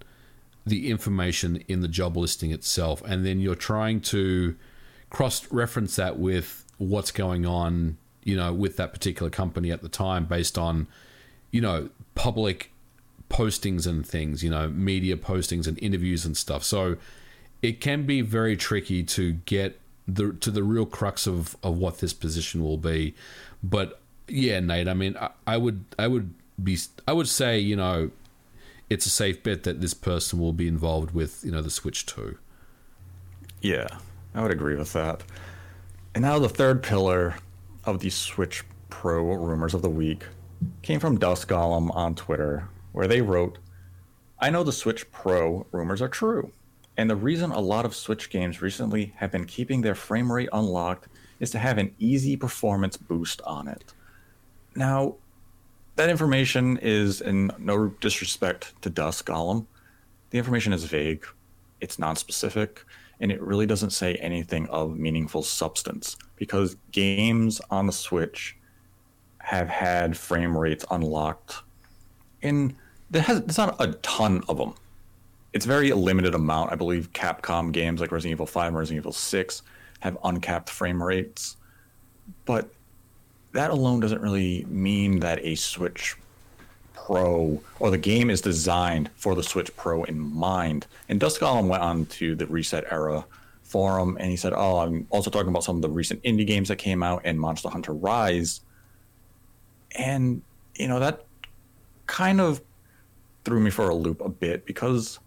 the 0.65 0.89
information 0.89 1.63
in 1.69 1.79
the 1.79 1.87
job 1.87 2.17
listing 2.17 2.51
itself, 2.51 3.01
and 3.05 3.25
then 3.25 3.39
you're 3.39 3.55
trying 3.55 4.01
to 4.01 4.55
cross 5.09 5.49
reference 5.51 5.95
that 5.95 6.19
with 6.19 6.65
what's 6.77 7.11
going 7.11 7.45
on, 7.45 7.97
you 8.23 8.35
know, 8.35 8.53
with 8.53 8.75
that 8.75 8.91
particular 8.91 9.29
company 9.29 9.71
at 9.71 9.81
the 9.81 9.87
time 9.87 10.25
based 10.25 10.57
on, 10.57 10.87
you 11.51 11.61
know, 11.61 11.89
public 12.15 12.71
postings 13.29 13.85
and 13.85 14.05
things, 14.05 14.43
you 14.43 14.49
know, 14.49 14.69
media 14.69 15.17
postings 15.17 15.67
and 15.67 15.77
interviews 15.79 16.25
and 16.25 16.35
stuff. 16.37 16.63
So 16.63 16.97
it 17.61 17.81
can 17.81 18.05
be 18.05 18.21
very 18.21 18.55
tricky 18.55 19.03
to 19.03 19.33
get 19.33 19.79
the 20.07 20.33
to 20.33 20.51
the 20.51 20.63
real 20.63 20.85
crux 20.85 21.27
of, 21.27 21.55
of 21.63 21.77
what 21.77 21.99
this 21.99 22.13
position 22.13 22.63
will 22.63 22.77
be. 22.77 23.15
But 23.61 23.99
yeah, 24.27 24.59
Nate, 24.59 24.87
I 24.87 24.93
mean, 24.93 25.17
I, 25.19 25.29
I 25.45 25.57
would 25.57 25.85
I 25.99 26.07
would 26.07 26.33
be 26.61 26.77
I 27.07 27.13
would 27.13 27.27
say, 27.27 27.59
you 27.59 27.75
know, 27.75 28.11
it's 28.89 29.05
a 29.05 29.09
safe 29.09 29.43
bet 29.43 29.63
that 29.63 29.81
this 29.81 29.93
person 29.93 30.39
will 30.39 30.53
be 30.53 30.67
involved 30.67 31.11
with, 31.11 31.43
you 31.43 31.51
know, 31.51 31.61
the 31.61 31.69
Switch 31.69 32.05
2. 32.05 32.37
Yeah, 33.61 33.87
I 34.33 34.41
would 34.41 34.51
agree 34.51 34.75
with 34.75 34.93
that. 34.93 35.23
And 36.15 36.23
now 36.23 36.39
the 36.39 36.49
third 36.49 36.83
pillar 36.83 37.35
of 37.85 37.99
the 37.99 38.09
Switch 38.09 38.63
Pro 38.89 39.23
rumors 39.23 39.73
of 39.73 39.81
the 39.81 39.89
week 39.89 40.23
came 40.81 40.99
from 40.99 41.19
Dusk 41.19 41.49
Golem 41.49 41.93
on 41.95 42.15
Twitter, 42.15 42.67
where 42.97 43.07
they 43.07 43.21
wrote, 43.21 43.59
I 44.39 44.49
know 44.49 44.63
the 44.63 44.71
Switch 44.71 45.11
Pro 45.11 45.67
rumors 45.71 46.01
are 46.01 46.07
true, 46.07 46.51
and 46.97 47.07
the 47.07 47.15
reason 47.15 47.51
a 47.51 47.59
lot 47.59 47.85
of 47.85 47.95
Switch 47.95 48.31
games 48.31 48.59
recently 48.59 49.13
have 49.17 49.31
been 49.31 49.45
keeping 49.45 49.81
their 49.81 49.93
frame 49.93 50.31
rate 50.31 50.49
unlocked 50.51 51.07
is 51.39 51.51
to 51.51 51.59
have 51.59 51.77
an 51.77 51.93
easy 51.99 52.35
performance 52.35 52.97
boost 52.97 53.39
on 53.43 53.67
it. 53.67 53.93
Now, 54.75 55.13
that 55.95 56.09
information 56.09 56.77
is 56.77 57.21
in 57.21 57.51
no 57.59 57.89
disrespect 58.01 58.73
to 58.81 58.89
Dusk 58.89 59.27
Golem. 59.27 59.67
The 60.31 60.39
information 60.39 60.73
is 60.73 60.85
vague, 60.85 61.23
it's 61.79 61.99
non-specific, 61.99 62.83
and 63.19 63.31
it 63.31 63.39
really 63.43 63.67
doesn't 63.67 63.91
say 63.91 64.15
anything 64.15 64.65
of 64.69 64.97
meaningful 64.97 65.43
substance 65.43 66.17
because 66.35 66.77
games 66.91 67.61
on 67.69 67.85
the 67.85 67.93
Switch 67.93 68.57
have 69.37 69.69
had 69.69 70.17
frame 70.17 70.57
rates 70.57 70.83
unlocked 70.89 71.57
and 72.41 72.75
there 73.09 73.21
has 73.21 73.41
there's 73.41 73.57
not 73.57 73.75
a 73.79 73.93
ton 73.93 74.43
of 74.47 74.57
them. 74.57 74.73
It's 75.53 75.65
very 75.65 75.91
limited 75.91 76.35
amount. 76.35 76.71
I 76.71 76.75
believe 76.75 77.11
Capcom 77.13 77.71
games 77.71 78.01
like 78.01 78.11
Resident 78.11 78.33
Evil 78.33 78.45
5 78.45 78.67
and 78.67 78.77
Resident 78.77 79.01
Evil 79.01 79.13
6 79.13 79.61
have 80.01 80.17
uncapped 80.23 80.69
frame 80.69 81.01
rates. 81.01 81.57
But 82.45 82.69
that 83.53 83.71
alone 83.71 83.99
doesn't 83.99 84.21
really 84.21 84.65
mean 84.65 85.19
that 85.21 85.39
a 85.43 85.55
Switch 85.55 86.15
Pro 86.93 87.61
or 87.79 87.89
the 87.89 87.97
game 87.97 88.29
is 88.29 88.41
designed 88.41 89.09
for 89.15 89.33
the 89.33 89.43
Switch 89.43 89.75
Pro 89.77 90.03
in 90.03 90.19
mind. 90.19 90.85
And 91.07 91.19
Dusk 91.19 91.41
Golem 91.41 91.67
went 91.67 91.81
on 91.81 92.05
to 92.07 92.35
the 92.35 92.45
ResetEra 92.45 93.23
forum 93.63 94.17
and 94.19 94.29
he 94.29 94.35
said, 94.35 94.53
Oh, 94.53 94.79
I'm 94.79 95.07
also 95.09 95.29
talking 95.29 95.49
about 95.49 95.63
some 95.63 95.77
of 95.77 95.81
the 95.81 95.89
recent 95.89 96.21
indie 96.23 96.45
games 96.45 96.67
that 96.67 96.77
came 96.77 97.01
out 97.01 97.21
and 97.23 97.39
Monster 97.39 97.69
Hunter 97.69 97.93
Rise. 97.93 98.61
And, 99.97 100.41
you 100.75 100.87
know, 100.87 100.99
that 100.99 101.25
kind 102.05 102.41
of 102.41 102.61
threw 103.47 103.61
me 103.61 103.69
for 103.69 103.87
a 103.87 103.95
loop 103.95 104.19
a 104.19 104.27
bit 104.27 104.65
because 104.65 105.19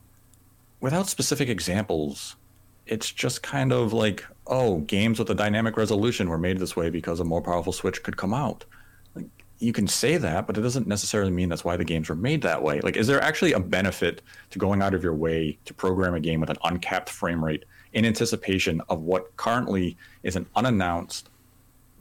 without 0.80 1.08
specific 1.08 1.48
examples, 1.48 2.36
it's 2.84 3.10
just 3.10 3.42
kind 3.42 3.72
of 3.72 3.94
like, 3.94 4.26
oh, 4.46 4.80
games 4.80 5.18
with 5.18 5.30
a 5.30 5.34
dynamic 5.34 5.78
resolution 5.78 6.28
were 6.28 6.36
made 6.36 6.58
this 6.58 6.76
way 6.76 6.90
because 6.90 7.18
a 7.18 7.24
more 7.24 7.40
powerful 7.40 7.72
Switch 7.72 8.02
could 8.02 8.18
come 8.18 8.34
out. 8.34 8.66
Like, 9.14 9.24
you 9.58 9.72
can 9.72 9.88
say 9.88 10.18
that, 10.18 10.46
but 10.46 10.58
it 10.58 10.60
doesn't 10.60 10.86
necessarily 10.86 11.30
mean 11.30 11.48
that's 11.48 11.64
why 11.64 11.78
the 11.78 11.84
games 11.84 12.10
were 12.10 12.14
made 12.14 12.42
that 12.42 12.62
way. 12.62 12.82
Like, 12.82 12.98
is 12.98 13.06
there 13.06 13.22
actually 13.22 13.54
a 13.54 13.60
benefit 13.60 14.20
to 14.50 14.58
going 14.58 14.82
out 14.82 14.92
of 14.92 15.02
your 15.02 15.14
way 15.14 15.58
to 15.64 15.72
program 15.72 16.14
a 16.14 16.20
game 16.20 16.40
with 16.40 16.50
an 16.50 16.58
uncapped 16.64 17.08
frame 17.08 17.42
rate 17.42 17.64
in 17.94 18.04
anticipation 18.04 18.82
of 18.90 19.00
what 19.00 19.34
currently 19.38 19.96
is 20.24 20.36
an 20.36 20.44
unannounced 20.54 21.30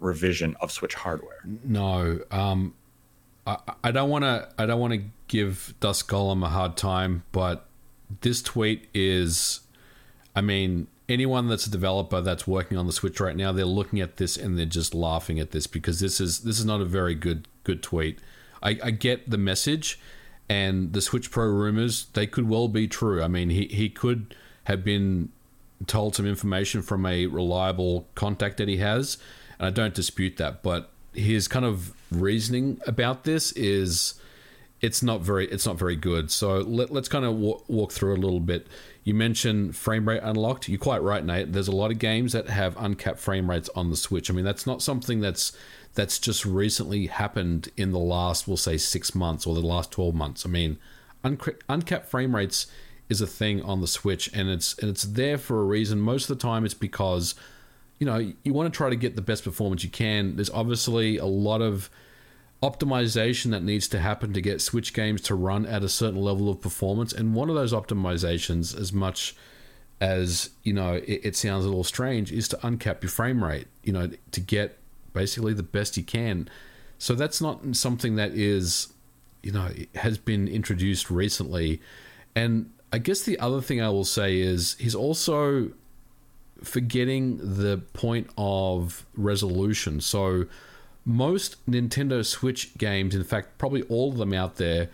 revision 0.02 0.58
of 0.60 0.70
Switch 0.70 0.96
hardware? 0.96 1.46
No, 1.64 2.20
um, 2.30 2.74
I, 3.84 3.92
don't 3.92 4.10
want 4.10 4.24
to. 4.24 4.50
I 4.58 4.66
don't 4.66 4.80
want 4.80 4.94
to 4.94 5.04
give 5.28 5.74
Dusk 5.80 6.10
Golem 6.10 6.44
a 6.44 6.50
hard 6.50 6.78
time, 6.78 7.24
but 7.32 7.66
this 8.22 8.42
tweet 8.42 8.88
is. 8.94 9.62
I 10.36 10.42
mean, 10.42 10.88
anyone 11.08 11.48
that's 11.48 11.66
a 11.66 11.72
developer 11.72 12.22
that's 12.22 12.48
working 12.48 12.78
on 12.78 12.86
the 12.86 12.94
Switch 12.94 13.20
right 13.20 13.36
now, 13.36 13.52
they're 13.52 13.66
looking 13.66 14.00
at 14.00 14.18
this 14.18 14.38
and 14.38 14.58
they're 14.58 14.66
just 14.66 14.94
laughing 14.94 15.40
at 15.40 15.52
this 15.52 15.68
because 15.68 16.00
this 16.00 16.22
is 16.22 16.42
this 16.42 16.60
is 16.60 16.66
not 16.66 16.82
a 16.82 16.86
very 16.86 17.16
good 17.16 17.48
good 17.64 17.82
tweet. 17.82 18.20
I, 18.62 18.78
I 18.84 18.92
get 18.92 19.30
the 19.30 19.38
message, 19.38 20.00
and 20.48 20.94
the 20.94 21.02
Switch 21.02 21.32
Pro 21.32 21.46
rumors 21.46 22.08
they 22.14 22.28
could 22.28 22.48
well 22.48 22.68
be 22.68 22.88
true. 22.88 23.24
I 23.24 23.28
mean, 23.28 23.50
he 23.50 23.66
he 23.66 23.90
could 23.90 24.36
have 24.66 24.84
been 24.84 25.30
told 25.88 26.16
some 26.16 26.26
information 26.26 26.82
from 26.82 27.06
a 27.06 27.26
reliable 27.26 28.08
contact 28.16 28.58
that 28.58 28.68
he 28.68 28.78
has, 28.78 29.18
and 29.58 29.68
I 29.68 29.72
don't 29.72 29.94
dispute 29.94 30.38
that. 30.38 30.62
But 30.62 30.92
his 31.14 31.48
kind 31.48 31.66
of 31.66 31.94
reasoning 32.12 32.80
about 32.86 33.24
this 33.24 33.52
is 33.54 34.16
it's 34.82 35.04
not 35.04 35.22
very 35.22 35.48
it's 35.48 35.66
not 35.66 35.78
very 35.78 35.96
good. 35.96 36.32
So 36.32 36.60
let, 36.60 36.92
us 36.92 37.08
kind 37.08 37.26
of 37.26 37.36
walk, 37.36 37.66
walk 37.68 37.92
through 37.92 38.16
a 38.16 38.18
little 38.18 38.40
bit. 38.40 38.68
You 39.04 39.14
mentioned 39.14 39.76
frame 39.76 40.08
rate 40.08 40.22
unlocked. 40.24 40.70
You're 40.70 40.80
quite 40.80 41.02
right, 41.02 41.24
Nate. 41.24 41.52
There's 41.52 41.68
a 41.68 41.76
lot 41.76 41.92
of 41.92 42.00
games 42.00 42.34
that 42.34 42.48
have 42.50 42.78
uncapped 42.78 43.20
frame 43.20 43.50
rates 43.50 43.70
on 43.76 43.90
the 43.90 43.98
Switch. 43.98 44.30
I 44.30 44.34
mean, 44.34 44.46
that's 44.46 44.68
not 44.68 44.82
something 44.82 45.20
that's 45.20 45.52
that's 45.96 46.20
just 46.20 46.46
recently 46.46 47.08
happened 47.08 47.70
in 47.76 47.92
the 47.92 48.00
last, 48.00 48.48
we'll 48.48 48.58
say, 48.58 48.78
six 48.78 49.16
months 49.16 49.46
or 49.46 49.56
the 49.56 49.62
last 49.62 49.92
twelve 49.92 50.16
months. 50.16 50.46
I 50.46 50.50
mean, 50.50 50.78
uncapped 51.24 52.06
frame 52.06 52.36
rates 52.36 52.68
is 53.10 53.22
a 53.22 53.28
thing 53.28 53.62
on 53.64 53.82
the 53.82 53.88
Switch, 53.88 54.30
and 54.34 54.50
it's 54.50 54.78
and 54.78 54.90
it's 54.90 55.04
there 55.04 55.38
for 55.38 55.62
a 55.62 55.66
reason. 55.66 56.00
Most 56.00 56.30
of 56.30 56.38
the 56.38 56.42
time, 56.42 56.64
it's 56.64 56.74
because 56.74 57.36
you 58.00 58.06
know 58.06 58.34
you 58.44 58.54
want 58.54 58.74
to 58.74 58.76
try 58.76 58.90
to 58.90 58.96
get 58.96 59.16
the 59.16 59.22
best 59.22 59.44
performance 59.44 59.84
you 59.84 59.90
can. 59.90 60.36
There's 60.36 60.50
obviously 60.50 61.18
a 61.18 61.26
lot 61.26 61.62
of 61.62 61.90
optimization 62.64 63.52
that 63.52 63.64
needs 63.64 63.88
to 63.90 64.00
happen 64.00 64.34
to 64.34 64.42
get 64.42 64.62
Switch 64.62 64.94
games 64.94 65.22
to 65.22 65.36
run 65.36 65.66
at 65.66 65.84
a 65.84 65.90
certain 65.90 66.20
level 66.20 66.50
of 66.50 66.60
performance. 66.60 67.14
And 67.14 67.34
one 67.34 67.50
of 67.50 67.56
those 67.56 67.72
optimizations, 67.72 68.78
as 68.78 68.92
much 68.92 69.36
as 70.02 70.50
you 70.64 70.74
know, 70.74 70.94
it, 70.94 71.22
it, 71.24 71.36
sounds 71.36 71.66
a 71.66 71.68
little 71.68 71.84
strange, 71.84 72.32
is 72.32 72.48
to 72.50 72.58
uncap 72.58 73.02
your 73.04 73.10
frame 73.10 73.44
rate. 73.44 73.68
You 73.84 73.94
know, 73.94 74.10
to 74.32 74.40
get 74.40 74.78
basically 75.14 75.54
the 75.54 75.64
best 75.64 75.98
you 75.98 76.04
can. 76.04 76.50
So 76.98 77.16
that's 77.16 77.42
not 77.42 77.76
something 77.76 78.16
that 78.16 78.32
is, 78.32 78.94
you 79.42 79.52
know, 79.52 79.70
has 79.96 80.18
been 80.18 80.48
introduced 80.48 81.10
recently. 81.10 81.82
And 82.36 82.72
I 82.92 82.98
guess 82.98 83.22
the 83.22 83.40
other 83.40 83.62
thing 83.62 83.82
I 83.82 83.90
will 83.90 84.06
say 84.06 84.40
is 84.40 84.76
he's 84.80 84.96
also 84.96 85.72
forgetting 86.64 87.38
the 87.38 87.78
point 87.94 88.30
of 88.38 89.06
resolution. 89.16 90.02
So 90.02 90.46
most 91.06 91.66
Nintendo 91.70 92.26
Switch 92.26 92.78
games, 92.78 93.16
in 93.16 93.24
fact, 93.24 93.58
probably 93.58 93.82
all 93.84 94.12
of 94.12 94.18
them 94.18 94.34
out 94.34 94.56
there, 94.56 94.90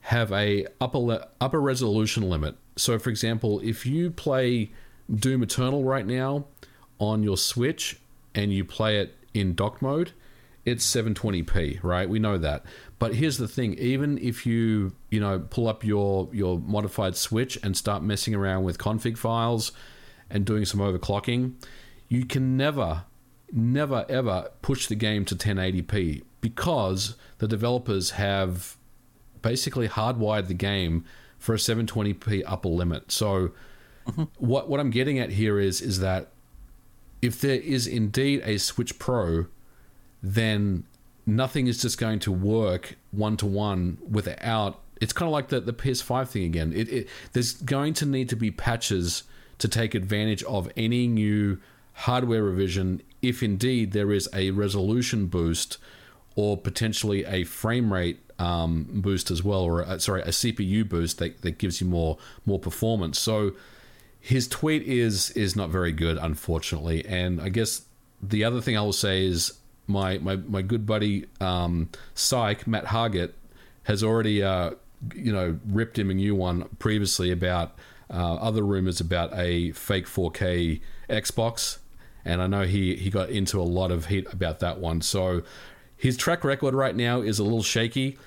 have 0.00 0.32
a 0.32 0.66
upper 0.80 0.98
le- 0.98 1.28
upper 1.40 1.60
resolution 1.60 2.28
limit. 2.28 2.56
So, 2.76 2.98
for 2.98 3.10
example, 3.10 3.60
if 3.60 3.86
you 3.86 4.10
play 4.10 4.70
Doom 5.12 5.42
Eternal 5.42 5.84
right 5.84 6.06
now 6.06 6.46
on 6.98 7.22
your 7.22 7.36
Switch 7.36 8.00
and 8.34 8.52
you 8.52 8.64
play 8.64 8.98
it 8.98 9.16
in 9.34 9.54
dock 9.54 9.80
mode, 9.80 10.12
it's 10.64 10.86
720p, 10.86 11.82
right? 11.82 12.08
We 12.08 12.18
know 12.18 12.38
that. 12.38 12.64
But 12.98 13.14
here's 13.14 13.38
the 13.38 13.48
thing: 13.48 13.74
even 13.74 14.18
if 14.18 14.46
you 14.46 14.92
you 15.10 15.20
know 15.20 15.38
pull 15.38 15.68
up 15.68 15.84
your 15.84 16.28
your 16.32 16.58
modified 16.58 17.16
Switch 17.16 17.58
and 17.62 17.76
start 17.76 18.02
messing 18.02 18.34
around 18.34 18.64
with 18.64 18.78
config 18.78 19.18
files 19.18 19.72
and 20.32 20.44
doing 20.44 20.64
some 20.64 20.80
overclocking, 20.80 21.52
you 22.08 22.24
can 22.24 22.56
never 22.56 23.04
never 23.54 24.06
ever 24.08 24.48
push 24.62 24.86
the 24.86 24.94
game 24.94 25.26
to 25.26 25.36
1080p 25.36 26.22
because 26.40 27.16
the 27.38 27.46
developers 27.46 28.12
have 28.12 28.76
basically 29.42 29.88
hardwired 29.88 30.48
the 30.48 30.54
game 30.54 31.04
for 31.38 31.54
a 31.54 31.58
720p 31.58 32.42
upper 32.46 32.68
limit. 32.68 33.12
So 33.12 33.50
mm-hmm. 34.06 34.24
what 34.38 34.68
what 34.68 34.80
I'm 34.80 34.90
getting 34.90 35.18
at 35.18 35.30
here 35.30 35.58
is 35.58 35.80
is 35.80 36.00
that 36.00 36.32
if 37.20 37.40
there 37.40 37.60
is 37.60 37.86
indeed 37.86 38.42
a 38.44 38.58
Switch 38.58 38.98
Pro, 38.98 39.46
then 40.22 40.84
nothing 41.26 41.66
is 41.68 41.80
just 41.80 41.98
going 41.98 42.18
to 42.20 42.32
work 42.32 42.96
one 43.10 43.36
to 43.38 43.46
one 43.46 43.98
without. 44.08 44.80
It's 45.00 45.12
kind 45.12 45.28
of 45.28 45.32
like 45.32 45.48
the, 45.48 45.60
the 45.60 45.72
PS5 45.72 46.28
thing 46.28 46.44
again. 46.44 46.72
It, 46.72 46.88
it, 46.88 47.08
there's 47.32 47.54
going 47.54 47.94
to 47.94 48.06
need 48.06 48.28
to 48.28 48.36
be 48.36 48.52
patches 48.52 49.24
to 49.62 49.68
take 49.68 49.94
advantage 49.94 50.42
of 50.42 50.68
any 50.76 51.06
new 51.06 51.56
hardware 51.92 52.42
revision 52.42 53.00
if 53.22 53.44
indeed 53.44 53.92
there 53.92 54.10
is 54.10 54.28
a 54.34 54.50
resolution 54.50 55.26
boost 55.26 55.78
or 56.34 56.56
potentially 56.56 57.24
a 57.24 57.44
frame 57.44 57.92
rate 57.92 58.18
um, 58.40 58.88
boost 58.92 59.30
as 59.30 59.44
well, 59.44 59.60
or 59.60 59.82
a, 59.82 60.00
sorry, 60.00 60.22
a 60.22 60.30
CPU 60.30 60.88
boost 60.88 61.18
that, 61.18 61.42
that 61.42 61.58
gives 61.58 61.80
you 61.80 61.86
more 61.86 62.18
more 62.44 62.58
performance. 62.58 63.20
So 63.20 63.52
his 64.18 64.48
tweet 64.48 64.82
is 64.82 65.30
is 65.30 65.54
not 65.54 65.68
very 65.68 65.92
good, 65.92 66.18
unfortunately. 66.18 67.06
And 67.06 67.40
I 67.40 67.48
guess 67.48 67.82
the 68.20 68.42
other 68.42 68.60
thing 68.60 68.76
I 68.76 68.80
will 68.80 68.92
say 68.92 69.24
is 69.24 69.52
my 69.86 70.18
my, 70.18 70.34
my 70.34 70.62
good 70.62 70.86
buddy 70.86 71.26
um, 71.40 71.88
Psych 72.16 72.66
Matt 72.66 72.86
Hargett 72.86 73.30
has 73.84 74.02
already 74.02 74.42
uh, 74.42 74.72
you 75.14 75.32
know 75.32 75.60
ripped 75.64 76.00
him 76.00 76.10
a 76.10 76.14
new 76.14 76.34
one 76.34 76.68
previously 76.80 77.30
about 77.30 77.76
uh, 78.12 78.34
other 78.34 78.62
rumors 78.62 79.00
about 79.00 79.36
a 79.36 79.72
fake 79.72 80.06
4K 80.06 80.80
Xbox 81.08 81.78
and 82.24 82.42
I 82.42 82.46
know 82.46 82.62
he 82.62 82.96
he 82.96 83.10
got 83.10 83.30
into 83.30 83.60
a 83.60 83.64
lot 83.64 83.90
of 83.90 84.06
heat 84.06 84.32
about 84.32 84.60
that 84.60 84.78
one. 84.78 85.00
So 85.00 85.42
his 85.96 86.16
track 86.16 86.44
record 86.44 86.74
right 86.74 86.94
now 86.94 87.20
is 87.20 87.38
a 87.38 87.44
little 87.44 87.62
shaky. 87.62 88.18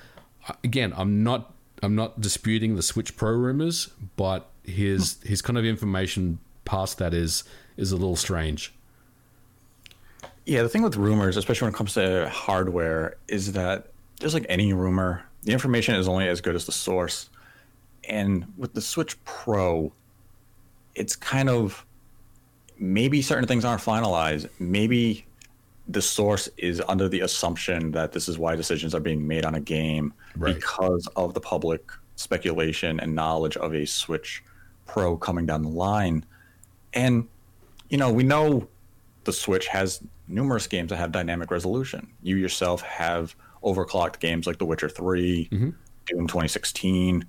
Again, 0.64 0.94
I'm 0.96 1.24
not 1.24 1.54
I'm 1.82 1.96
not 1.96 2.22
disputing 2.22 2.76
the 2.76 2.82
Switch 2.82 3.16
Pro 3.16 3.32
rumors, 3.32 3.90
but 4.16 4.50
his 4.64 5.18
his 5.24 5.42
kind 5.42 5.58
of 5.58 5.66
information 5.66 6.40
past 6.66 6.98
that 6.98 7.14
is 7.14 7.44
is 7.78 7.92
a 7.92 7.96
little 7.96 8.16
strange. 8.16 8.74
Yeah, 10.46 10.62
the 10.62 10.70
thing 10.70 10.84
with 10.84 10.96
rumors, 10.96 11.38
especially 11.38 11.66
when 11.66 11.74
it 11.74 11.78
comes 11.78 11.94
to 11.96 12.30
hardware, 12.30 13.16
is 13.28 13.54
that 13.54 13.88
just 14.20 14.36
like 14.36 14.46
any 14.48 14.74
rumor, 14.74 15.24
the 15.42 15.54
information 15.54 15.96
is 15.96 16.08
only 16.08 16.28
as 16.28 16.40
good 16.40 16.56
as 16.56 16.68
the 16.68 16.72
source. 16.72 17.30
And 18.08 18.46
with 18.58 18.74
the 18.74 18.82
Switch 18.82 19.22
Pro, 19.24 19.92
it's 20.94 21.16
kind 21.16 21.50
of 21.50 21.86
maybe 22.78 23.22
certain 23.22 23.48
things 23.48 23.66
aren't 23.66 23.82
finalized. 23.82 24.50
Maybe 24.60 25.26
the 25.88 26.02
source 26.02 26.50
is 26.58 26.82
under 26.88 27.08
the 27.08 27.22
assumption 27.22 27.92
that 27.92 28.12
this 28.12 28.28
is 28.28 28.38
why 28.40 28.56
decisions 28.56 28.96
are 28.96 29.00
being 29.00 29.28
made 29.28 29.46
on 29.46 29.56
a 29.56 29.60
game 29.60 30.14
Right. 30.36 30.56
because 30.56 31.08
of 31.16 31.34
the 31.34 31.40
public 31.40 31.84
speculation 32.16 33.00
and 33.00 33.14
knowledge 33.14 33.58
of 33.58 33.74
a 33.74 33.86
Switch 33.86 34.44
Pro 34.86 35.18
coming 35.18 35.46
down 35.46 35.62
the 35.64 35.70
line. 35.70 36.26
And, 36.94 37.28
you 37.90 37.98
know, 37.98 38.12
we 38.12 38.24
know 38.24 38.68
the 39.26 39.34
Switch 39.34 39.68
has 39.68 40.02
numerous 40.28 40.68
games 40.68 40.90
that 40.90 40.98
have 40.98 41.12
dynamic 41.12 41.52
resolution. 41.52 42.08
You 42.24 42.36
yourself 42.38 42.82
have 42.82 43.36
overclocked 43.64 44.20
games 44.20 44.48
like 44.48 44.58
The 44.58 44.66
Witcher 44.66 44.90
3, 44.90 45.50
mm-hmm. 45.52 45.70
Doom 46.08 46.28
2016, 46.28 47.26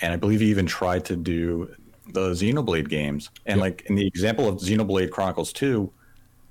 and 0.00 0.12
I 0.12 0.16
believe 0.16 0.40
he 0.40 0.46
even 0.50 0.66
tried 0.66 1.04
to 1.06 1.16
do 1.16 1.74
the 2.12 2.30
Xenoblade 2.30 2.88
games. 2.88 3.30
And 3.46 3.58
Yep. 3.58 3.62
like 3.62 3.82
in 3.86 3.94
the 3.96 4.06
example 4.06 4.48
of 4.48 4.56
Xenoblade 4.56 5.10
Chronicles 5.10 5.52
2, 5.52 5.90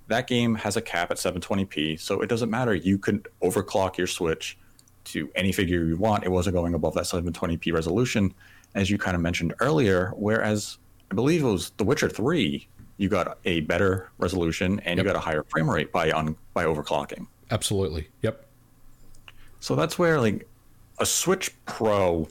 that 0.08 0.28
game 0.28 0.54
has 0.56 0.78
a 0.78 0.82
cap 0.82 1.12
at 1.12 1.18
720p, 1.18 1.98
so 2.00 2.22
it 2.22 2.28
doesn't 2.28 2.50
matter. 2.50 2.76
You 2.76 2.98
could 2.98 3.28
overclock 3.42 3.98
your 3.98 4.08
Switch 4.08 4.58
to 5.06 5.30
any 5.36 5.52
figure 5.52 5.86
you 5.86 5.98
want. 5.98 6.24
It 6.24 6.30
wasn't 6.32 6.56
going 6.56 6.74
above 6.74 6.94
that 6.96 7.06
720p 7.06 7.72
resolution, 7.74 8.34
as 8.76 8.90
you 8.90 8.98
kind 8.98 9.16
of 9.16 9.22
mentioned 9.22 9.54
earlier. 9.62 10.12
Whereas 10.16 10.78
I 11.12 11.16
believe 11.16 11.44
it 11.44 11.48
was 11.48 11.72
The 11.78 11.84
Witcher 11.84 12.10
3, 12.10 12.68
you 12.98 13.10
got 13.10 13.38
a 13.46 13.62
better 13.62 14.10
resolution 14.18 14.80
and 14.86 14.98
Yep. 14.98 15.06
you 15.06 15.12
got 15.14 15.16
a 15.16 15.20
higher 15.20 15.44
frame 15.50 15.70
rate 15.70 15.92
by 15.92 16.12
on 16.12 16.36
by 16.54 16.66
overclocking. 16.66 17.28
Absolutely. 17.52 18.10
Yep. 18.22 18.46
So 19.60 19.76
that's 19.76 19.98
where 20.00 20.20
like 20.20 20.48
a 21.00 21.06
Switch 21.06 21.52
Pro 21.66 22.28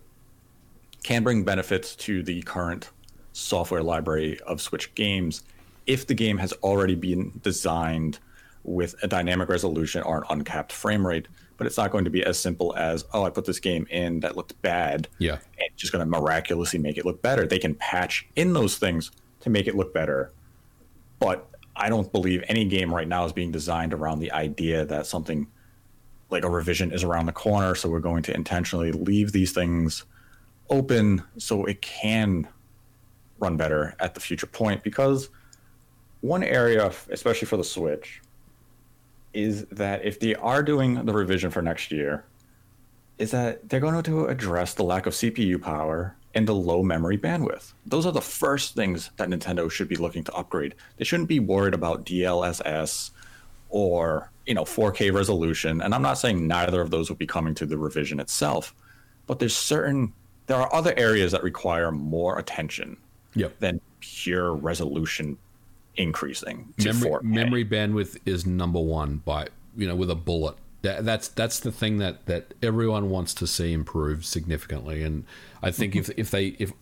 can 1.04 1.22
bring 1.22 1.44
benefits 1.44 1.94
to 1.94 2.24
the 2.24 2.42
current 2.42 2.90
software 3.32 3.82
library 3.82 4.40
of 4.40 4.60
Switch 4.60 4.92
games 4.96 5.44
if 5.86 6.06
the 6.06 6.14
game 6.14 6.38
has 6.38 6.52
already 6.54 6.94
been 6.96 7.30
designed 7.42 8.18
with 8.64 8.94
a 9.02 9.06
dynamic 9.06 9.48
resolution 9.48 10.02
or 10.02 10.18
an 10.18 10.24
uncapped 10.30 10.72
frame 10.72 11.06
rate. 11.06 11.28
But 11.56 11.66
it's 11.68 11.76
not 11.76 11.92
going 11.92 12.04
to 12.04 12.10
be 12.10 12.24
as 12.24 12.38
simple 12.38 12.74
as, 12.76 13.04
oh, 13.12 13.22
I 13.22 13.30
put 13.30 13.44
this 13.44 13.60
game 13.60 13.86
in 13.90 14.20
that 14.20 14.34
looked 14.36 14.60
bad 14.62 15.06
Yeah. 15.18 15.34
and 15.34 15.40
it's 15.70 15.76
just 15.76 15.92
going 15.92 16.04
to 16.04 16.10
miraculously 16.10 16.80
make 16.80 16.96
it 16.98 17.04
look 17.04 17.22
better. 17.22 17.46
They 17.46 17.58
can 17.60 17.74
patch 17.76 18.26
in 18.34 18.54
those 18.54 18.76
things 18.78 19.12
to 19.40 19.50
make 19.50 19.68
it 19.68 19.76
look 19.76 19.92
better. 19.94 20.32
But 21.20 21.46
I 21.76 21.90
don't 21.90 22.10
believe 22.10 22.42
any 22.48 22.64
game 22.64 22.92
right 22.92 23.06
now 23.06 23.24
is 23.26 23.32
being 23.32 23.52
designed 23.52 23.92
around 23.92 24.20
the 24.20 24.32
idea 24.32 24.84
that 24.86 25.06
something 25.06 25.46
like 26.30 26.44
a 26.44 26.50
revision 26.50 26.90
is 26.92 27.04
around 27.04 27.26
the 27.26 27.32
corner. 27.32 27.74
So 27.74 27.88
we're 27.90 28.00
going 28.00 28.22
to 28.24 28.34
intentionally 28.34 28.90
leave 28.90 29.30
these 29.32 29.52
things 29.52 30.04
open 30.70 31.22
so 31.38 31.64
it 31.64 31.81
can 31.83 32.48
run 33.38 33.57
better 33.57 33.94
at 34.00 34.14
the 34.14 34.20
future 34.20 34.46
point. 34.46 34.83
Because 34.83 35.29
one 36.20 36.42
area, 36.42 36.90
especially 37.11 37.46
for 37.46 37.57
the 37.57 37.64
Switch, 37.64 38.20
is 39.33 39.64
that 39.66 40.05
if 40.05 40.20
they 40.20 40.35
are 40.37 40.62
doing 40.62 41.05
the 41.05 41.12
revision 41.12 41.50
for 41.50 41.61
next 41.61 41.90
year, 41.90 42.24
is 43.18 43.31
that 43.31 43.68
they're 43.68 43.81
going 43.81 44.03
to 44.03 44.27
address 44.27 44.74
the 44.74 44.83
lack 44.83 45.07
of 45.07 45.12
CPU 45.12 45.61
power 45.61 46.16
and 46.35 46.48
the 46.48 46.55
low 46.55 46.83
memory 46.83 47.16
bandwidth. 47.16 47.72
Those 47.87 48.07
are 48.07 48.12
the 48.12 48.20
first 48.20 48.74
things 48.74 49.11
that 49.16 49.29
Nintendo 49.29 49.70
should 49.70 49.88
be 49.88 49.96
looking 49.96 50.24
to 50.24 50.33
upgrade. 50.33 50.74
They 50.96 51.05
shouldn't 51.05 51.29
be 51.29 51.38
worried 51.38 51.74
about 51.74 52.05
DLSS 52.05 53.11
or, 53.68 54.31
you 54.46 54.55
know, 54.55 54.64
4K 54.64 55.12
resolution. 55.12 55.81
And 55.81 55.94
I'm 55.94 56.03
not 56.03 56.18
saying 56.18 56.46
neither 56.46 56.81
of 56.81 56.90
those 56.90 57.09
will 57.09 57.16
be 57.16 57.27
coming 57.27 57.55
to 57.57 57.66
the 57.66 57.79
revision 57.79 58.18
itself, 58.18 58.74
but 59.27 59.38
there's 59.38 59.57
certain 59.57 60.12
there 60.46 60.57
are 60.57 60.72
other 60.74 60.94
areas 60.96 61.33
that 61.33 61.42
require 61.42 61.90
more 61.90 62.38
attention 62.38 62.96
Yep. 63.37 63.59
than 63.59 63.80
pure 64.00 64.54
resolution 64.54 65.38
increasing 65.96 66.72
to 66.78 66.92
memory, 66.92 67.11
4K. 67.11 67.22
memory 67.22 67.64
bandwidth 67.64 68.16
is 68.24 68.46
number 68.46 68.80
one 68.80 69.16
by 69.24 69.48
you 69.76 69.88
know 69.88 69.96
with 69.96 70.11
a 70.11 70.14
bullet. 70.14 70.57
That, 70.83 71.04
that's 71.04 71.28
that's 71.28 71.61
the 71.61 71.72
thing 71.72 71.98
that 71.98 72.26
that 72.26 72.54
everyone 72.62 73.11
wants 73.11 73.35
to 73.35 73.46
see 73.46 73.72
improve 73.72 74.24
significantly, 74.24 75.02
and 75.02 75.24
I 75.62 75.70
think 75.70 75.96
if 75.96 76.07
mm-hmm. 76.07 76.20
if 76.20 76.30
they 76.30 76.46
if 76.59 76.72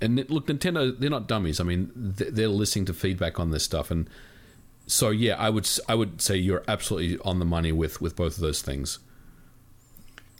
and 0.00 0.28
look, 0.30 0.46
Nintendo 0.46 0.98
they're 0.98 1.10
not 1.10 1.28
dummies. 1.28 1.60
I 1.60 1.64
mean, 1.64 1.90
they're 1.94 2.48
listening 2.48 2.86
to 2.86 2.94
feedback 2.94 3.38
on 3.38 3.50
this 3.50 3.64
stuff, 3.64 3.90
and 3.90 4.08
so 4.86 5.10
yeah, 5.10 5.36
I 5.36 5.50
would 5.50 5.68
I 5.88 5.94
would 5.94 6.20
say 6.20 6.36
you're 6.36 6.64
absolutely 6.66 7.18
on 7.18 7.38
the 7.38 7.44
money 7.44 7.70
with 7.70 8.00
with 8.00 8.16
both 8.16 8.36
of 8.36 8.40
those 8.40 8.62
things. 8.62 8.98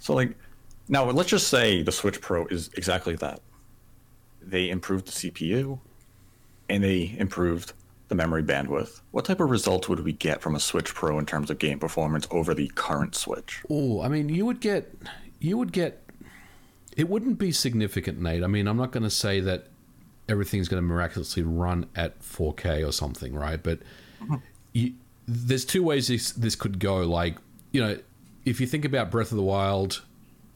So 0.01 0.15
like 0.15 0.35
now 0.91 1.09
let's 1.09 1.31
just 1.31 1.49
say 1.49 1.83
the 1.83 1.93
Switch 1.93 2.21
Pro 2.21 2.47
is 2.47 2.69
exactly 2.77 3.15
that. 3.17 3.41
They 4.43 4.69
improved 4.69 5.07
the 5.07 5.13
CPU 5.13 5.79
and 6.69 6.83
they 6.83 7.15
improved 7.17 7.73
the 8.09 8.17
memory 8.17 8.43
bandwidth. 8.43 9.01
What 9.13 9.25
type 9.25 9.39
of 9.39 9.51
results 9.51 9.89
would 9.89 10.01
we 10.01 10.13
get 10.13 10.43
from 10.43 10.57
a 10.57 10.61
Switch 10.61 10.93
Pro 10.93 11.19
in 11.21 11.27
terms 11.27 11.49
of 11.49 11.59
game 11.61 11.79
performance 11.79 12.27
over 12.33 12.55
the 12.55 12.69
current 12.75 13.15
Switch? 13.15 13.63
Oh, 13.71 14.03
I 14.03 14.09
mean, 14.09 14.29
you 14.29 14.45
would 14.45 14.61
get, 14.61 14.93
you 15.39 15.57
would 15.57 15.73
get. 15.73 16.03
It 16.97 17.09
wouldn't 17.09 17.39
be 17.39 17.53
significant, 17.53 18.21
Nate. 18.21 18.43
I 18.43 18.49
mean, 18.49 18.67
I'm 18.67 18.77
not 18.77 18.91
going 18.91 19.05
to 19.05 19.11
say 19.11 19.39
that 19.41 19.69
everything's 20.29 20.69
going 20.69 20.83
to 20.83 20.87
miraculously 20.87 21.45
run 21.45 21.87
at 21.95 22.19
4K 22.21 22.87
or 22.87 22.91
something, 22.91 23.33
right? 23.33 23.63
But 23.63 23.79
mm-hmm. 24.21 24.37
you, 24.73 24.95
there's 25.29 25.65
two 25.65 25.85
ways 25.85 26.09
this 26.09 26.33
this 26.33 26.57
could 26.57 26.81
go. 26.81 26.97
Like, 26.99 27.37
you 27.71 27.81
know, 27.81 27.97
if 28.45 28.61
you 28.61 28.67
think 28.67 28.85
about 28.85 29.13
Breath 29.13 29.31
of 29.31 29.37
the 29.37 29.45
Wild, 29.45 30.03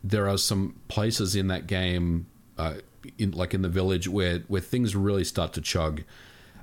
there 0.04 0.28
are 0.28 0.36
some 0.36 0.78
places 0.88 1.34
in 1.34 1.48
that 1.48 1.66
game, 1.66 2.26
uh, 2.58 2.74
in 3.18 3.32
like 3.32 3.54
in 3.54 3.62
the 3.62 3.68
village, 3.68 4.06
where 4.06 4.40
where 4.48 4.60
things 4.60 4.94
really 4.94 5.24
start 5.24 5.54
to 5.54 5.60
chug. 5.60 6.02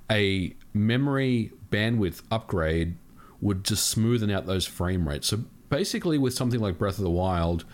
A 0.10 0.56
memory 0.74 1.52
bandwidth 1.72 2.22
upgrade 2.30 2.96
would 3.42 3.64
just 3.64 3.94
smoothen 3.98 4.32
out 4.32 4.46
those 4.46 4.66
frame 4.66 5.10
rates. 5.10 5.28
So 5.28 5.40
basically, 5.70 6.20
with 6.20 6.36
something 6.36 6.60
like 6.60 6.78
Breath 6.78 7.00
of 7.00 7.04
the 7.04 7.10
Wild, 7.10 7.66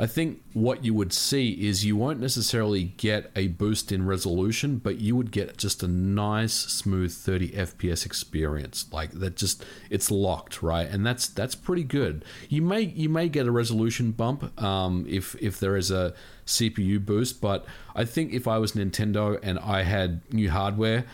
I 0.00 0.06
think 0.06 0.40
what 0.54 0.82
you 0.82 0.94
would 0.94 1.12
see 1.12 1.50
is 1.68 1.84
you 1.84 1.94
won't 1.94 2.20
necessarily 2.20 2.84
get 2.84 3.30
a 3.36 3.48
boost 3.48 3.92
in 3.92 4.06
resolution, 4.06 4.78
but 4.78 4.98
you 4.98 5.14
would 5.14 5.30
get 5.30 5.58
just 5.58 5.82
a 5.82 5.88
nice, 5.88 6.54
smooth 6.54 7.12
30 7.12 7.50
FPS 7.50 8.06
experience. 8.06 8.86
Like 8.90 9.10
that, 9.10 9.36
just 9.36 9.62
it's 9.90 10.10
locked, 10.10 10.62
right? 10.62 10.88
And 10.88 11.04
that's 11.04 11.28
that's 11.28 11.54
pretty 11.54 11.84
good. 11.84 12.24
You 12.48 12.62
may 12.62 12.80
you 12.80 13.10
may 13.10 13.28
get 13.28 13.46
a 13.46 13.50
resolution 13.50 14.12
bump 14.12 14.58
um, 14.62 15.04
if 15.06 15.34
if 15.34 15.60
there 15.60 15.76
is 15.76 15.90
a 15.90 16.14
CPU 16.46 17.04
boost, 17.04 17.42
but 17.42 17.66
I 17.94 18.06
think 18.06 18.32
if 18.32 18.48
I 18.48 18.56
was 18.56 18.72
Nintendo 18.72 19.38
and 19.42 19.58
I 19.58 19.82
had 19.82 20.22
new 20.32 20.50
hardware 20.50 21.04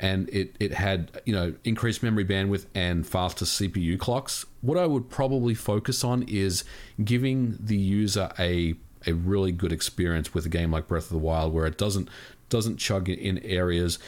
and 0.00 0.28
it, 0.30 0.56
it 0.58 0.72
had 0.72 1.22
you 1.24 1.32
know 1.32 1.54
increased 1.62 2.02
memory 2.02 2.24
bandwidth 2.24 2.66
and 2.74 3.06
faster 3.06 3.44
CPU 3.44 4.00
clocks. 4.00 4.46
What 4.62 4.78
I 4.78 4.86
would 4.86 5.10
probably 5.10 5.54
focus 5.54 6.02
on 6.02 6.22
is 6.22 6.64
giving 7.04 7.58
the 7.60 7.76
user 7.76 8.30
a 8.38 8.74
a 9.06 9.12
really 9.12 9.52
good 9.52 9.72
experience 9.72 10.32
with 10.32 10.46
a 10.46 10.48
game 10.48 10.70
like 10.70 10.88
Breath 10.88 11.04
of 11.04 11.10
the 11.10 11.18
Wild, 11.18 11.52
where 11.52 11.66
it 11.66 11.76
doesn't 11.76 12.08
doesn't 12.48 12.78
chug 12.78 13.08
in 13.08 13.38
areas, 13.38 13.98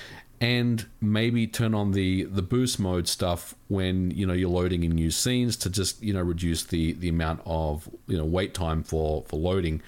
and 0.41 0.87
maybe 1.01 1.47
turn 1.47 1.75
on 1.75 1.93
the 1.93 2.25
the 2.25 2.43
boost 2.43 2.79
mode 2.79 3.09
stuff 3.09 3.55
when 3.69 4.11
you 4.11 4.27
know 4.27 4.33
you're 4.33 4.51
loading 4.51 4.85
in 4.85 4.93
new 4.93 5.11
scenes 5.11 5.57
to 5.57 5.71
just 5.71 6.03
you 6.03 6.13
know 6.13 6.23
reduce 6.23 6.65
the 6.65 6.93
the 6.95 7.09
amount 7.09 7.41
of 7.45 7.89
you 8.07 8.17
know 8.17 8.25
wait 8.25 8.55
time 8.55 8.83
for 8.83 9.23
for 9.27 9.37
loading. 9.37 9.83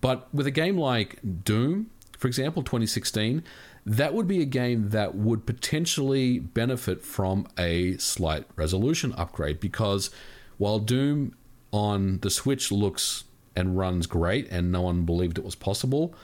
But 0.00 0.32
with 0.32 0.46
a 0.46 0.50
game 0.50 0.78
like 0.78 1.18
Doom, 1.44 1.90
for 2.18 2.28
example, 2.28 2.62
2016, 2.62 3.42
that 3.86 4.12
would 4.12 4.26
be 4.26 4.42
a 4.42 4.46
game 4.46 4.90
that 4.90 5.14
would 5.14 5.46
potentially 5.46 6.40
benefit 6.40 7.04
from 7.04 7.46
a 7.56 7.96
slight 7.98 8.44
resolution 8.56 9.14
upgrade 9.16 9.60
because 9.60 10.10
while 10.58 10.80
Doom 10.80 11.36
on 11.70 12.18
the 12.18 12.30
Switch 12.30 12.72
looks 12.72 13.24
and 13.54 13.78
runs 13.78 14.06
great 14.06 14.48
and 14.50 14.72
no 14.72 14.82
one 14.82 15.04
believed 15.04 15.38
it 15.38 15.44
was 15.44 15.54
possible, 15.54 16.14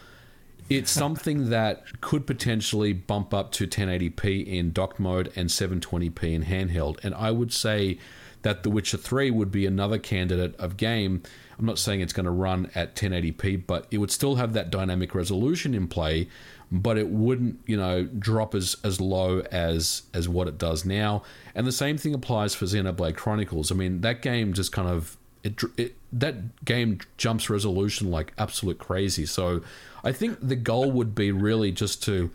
it's 0.68 0.90
something 1.03 1.51
that 1.51 2.01
could 2.01 2.27
potentially 2.27 2.92
bump 2.92 3.33
up 3.33 3.53
to 3.53 3.68
1080p 3.68 4.44
in 4.44 4.72
dock 4.72 4.98
mode 4.98 5.33
and 5.37 5.48
720p 5.48 6.35
in 6.35 6.44
handheld. 6.44 6.98
And 7.05 7.14
I 7.14 7.31
would 7.31 7.53
say 7.53 7.98
that 8.42 8.64
The 8.64 8.70
Witcher 8.70 8.96
3 8.96 9.31
would 9.31 9.53
be 9.53 9.66
another 9.66 9.98
candidate 9.98 10.57
of 10.57 10.77
game. 10.77 11.22
I'm 11.59 11.66
not 11.66 11.79
saying 11.79 12.01
it's 12.01 12.12
going 12.12 12.27
to 12.27 12.33
run 12.33 12.70
at 12.75 12.96
1080p, 12.96 13.66
but 13.66 13.87
it 13.92 13.98
would 13.98 14.11
still 14.11 14.35
have 14.35 14.53
that 14.55 14.70
dynamic 14.70 15.14
resolution 15.14 15.75
in 15.75 15.87
play, 15.87 16.29
but 16.72 16.96
it 16.96 17.11
wouldn't, 17.11 17.61
you 17.66 17.76
know, 17.76 18.04
drop 18.04 18.54
as, 18.54 18.76
as 18.82 18.98
low 18.98 19.40
as 19.52 20.02
as 20.14 20.26
what 20.26 20.48
it 20.48 20.56
does 20.56 20.87
now. 20.87 21.22
And 21.54 21.66
the 21.66 21.72
same 21.72 21.98
thing 21.98 22.14
applies 22.14 22.54
for 22.54 22.64
Xenoblade 22.64 23.14
Chronicles. 23.14 23.70
I 23.70 23.74
mean, 23.74 24.00
that 24.00 24.22
game 24.22 24.54
just 24.54 24.72
kind 24.72 24.88
of 24.88 25.18
it, 25.44 25.61
it 25.76 25.96
that 26.12 26.64
game 26.64 26.98
jumps 27.18 27.50
resolution 27.50 28.11
like 28.11 28.32
absolute 28.38 28.78
crazy. 28.78 29.26
So 29.26 29.61
I 30.02 30.12
think 30.12 30.38
the 30.40 30.56
goal 30.56 30.90
would 30.90 31.14
be 31.14 31.30
really 31.30 31.72
just 31.72 32.02
to 32.04 32.30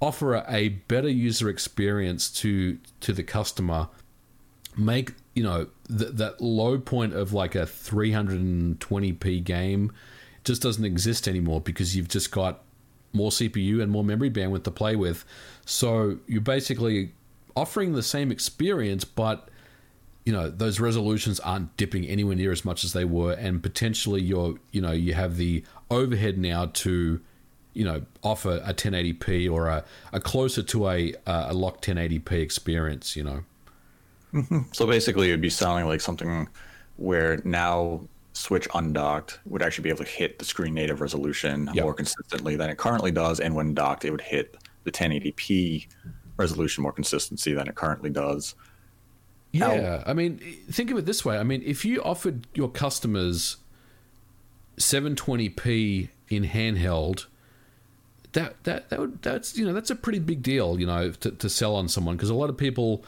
offer 0.00 0.34
a, 0.34 0.44
a 0.48 0.68
better 0.68 1.10
user 1.10 1.50
experience 1.50 2.30
to 2.30 2.78
to 3.00 3.12
the 3.12 3.22
customer 3.22 3.88
make 4.74 5.14
you 5.34 5.42
know 5.42 5.66
th- 5.88 6.12
that 6.12 6.40
low 6.40 6.78
point 6.78 7.12
of 7.12 7.34
like 7.34 7.54
a 7.54 7.62
320p 7.62 9.44
game 9.44 9.92
just 10.44 10.62
doesn't 10.62 10.84
exist 10.84 11.26
anymore 11.26 11.60
because 11.60 11.96
you've 11.96 12.08
just 12.08 12.30
got 12.30 12.62
more 13.16 13.30
CPU 13.30 13.82
and 13.82 13.90
more 13.90 14.04
memory 14.04 14.30
bandwidth 14.30 14.64
to 14.64 14.70
play 14.70 14.96
with. 14.96 15.24
So 15.64 16.18
you're 16.26 16.40
basically 16.40 17.12
offering 17.56 17.92
the 17.92 18.02
same 18.02 18.30
experience, 18.30 19.04
but 19.04 19.48
you 20.24 20.32
know 20.32 20.50
those 20.50 20.80
resolutions 20.80 21.40
aren't 21.40 21.76
dipping 21.76 22.04
anywhere 22.04 22.36
near 22.36 22.52
as 22.52 22.64
much 22.64 22.84
as 22.84 22.92
they 22.92 23.04
were, 23.04 23.32
and 23.32 23.62
potentially 23.62 24.20
you're 24.20 24.56
you 24.72 24.80
know 24.80 24.92
you 24.92 25.14
have 25.14 25.36
the 25.36 25.64
overhead 25.90 26.36
now 26.36 26.66
to 26.66 27.20
you 27.72 27.84
know 27.84 28.02
offer 28.22 28.60
a 28.64 28.74
1080p 28.74 29.50
or 29.50 29.68
a, 29.68 29.84
a 30.12 30.20
closer 30.20 30.62
to 30.62 30.88
a 30.88 31.14
a 31.26 31.54
locked 31.54 31.86
1080p 31.86 32.32
experience. 32.32 33.16
You 33.16 33.24
know. 33.24 33.44
Mm-hmm. 34.34 34.58
So 34.72 34.86
basically, 34.86 35.28
it 35.28 35.32
would 35.32 35.40
be 35.40 35.50
sounding 35.50 35.86
like 35.86 36.00
something 36.00 36.48
where 36.96 37.40
now 37.44 38.00
Switch 38.36 38.68
undocked 38.74 39.40
would 39.46 39.62
actually 39.62 39.84
be 39.84 39.88
able 39.88 40.04
to 40.04 40.10
hit 40.10 40.38
the 40.38 40.44
screen 40.44 40.74
native 40.74 41.00
resolution 41.00 41.70
Yep. 41.72 41.82
more 41.84 41.94
consistently 41.94 42.54
than 42.54 42.68
it 42.68 42.76
currently 42.76 43.10
does, 43.10 43.40
and 43.40 43.54
when 43.54 43.72
docked, 43.72 44.04
it 44.04 44.10
would 44.10 44.20
hit 44.20 44.56
the 44.84 44.92
1080p 44.92 45.86
resolution 46.36 46.82
more 46.82 46.92
consistency 46.92 47.54
than 47.54 47.66
it 47.66 47.74
currently 47.74 48.10
does. 48.10 48.54
Yeah, 49.52 50.02
I 50.06 50.12
mean, 50.12 50.38
think 50.70 50.90
of 50.90 50.98
it 50.98 51.06
this 51.06 51.24
way. 51.24 51.38
I 51.38 51.44
mean, 51.44 51.62
if 51.64 51.84
you 51.86 52.02
offered 52.02 52.46
your 52.52 52.68
customers 52.68 53.56
720p 54.76 56.10
in 56.28 56.44
handheld, 56.44 57.24
that 58.32 58.62
that 58.64 58.90
that 58.90 58.98
would 58.98 59.22
that's 59.22 59.56
you 59.56 59.64
know 59.64 59.72
that's 59.72 59.88
a 59.90 59.96
pretty 59.96 60.18
big 60.18 60.42
deal, 60.42 60.78
you 60.78 60.86
know, 60.86 61.10
to, 61.10 61.30
to 61.30 61.48
sell 61.48 61.74
on 61.74 61.88
someone 61.88 62.16
because 62.16 62.28
a 62.28 62.34
lot 62.34 62.50
of 62.50 62.58
people, 62.58 63.02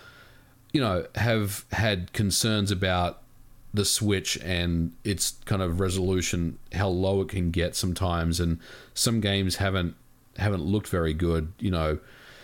you 0.72 0.80
know, 0.80 1.06
have 1.16 1.66
had 1.72 2.14
concerns 2.14 2.70
about 2.70 3.20
the 3.72 3.84
Switch 3.84 4.38
and 4.38 4.92
its 5.04 5.32
kind 5.44 5.62
of 5.62 5.80
resolution, 5.80 6.58
how 6.72 6.88
low 6.88 7.20
it 7.20 7.28
can 7.28 7.50
get 7.50 7.76
sometimes, 7.76 8.40
and 8.40 8.58
some 8.94 9.20
games 9.20 9.56
haven't 9.56 9.94
haven't 10.36 10.62
looked 10.62 10.88
very 10.88 11.14
good, 11.14 11.52
you 11.58 11.70
know. 11.70 11.98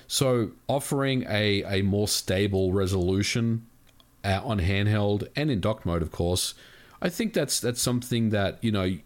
So 0.06 0.50
offering 0.68 1.24
a, 1.28 1.64
a 1.64 1.82
more 1.82 2.08
stable 2.08 2.72
resolution 2.72 3.66
uh, 4.22 4.40
on 4.44 4.60
handheld 4.60 5.28
and 5.34 5.50
in 5.50 5.60
dock 5.60 5.86
mode, 5.86 6.02
of 6.02 6.10
course, 6.10 6.54
I 7.00 7.08
think 7.08 7.32
that's 7.32 7.60
that's 7.60 7.80
something 7.80 8.30
that 8.30 8.62
you 8.62 8.72
know. 8.72 8.96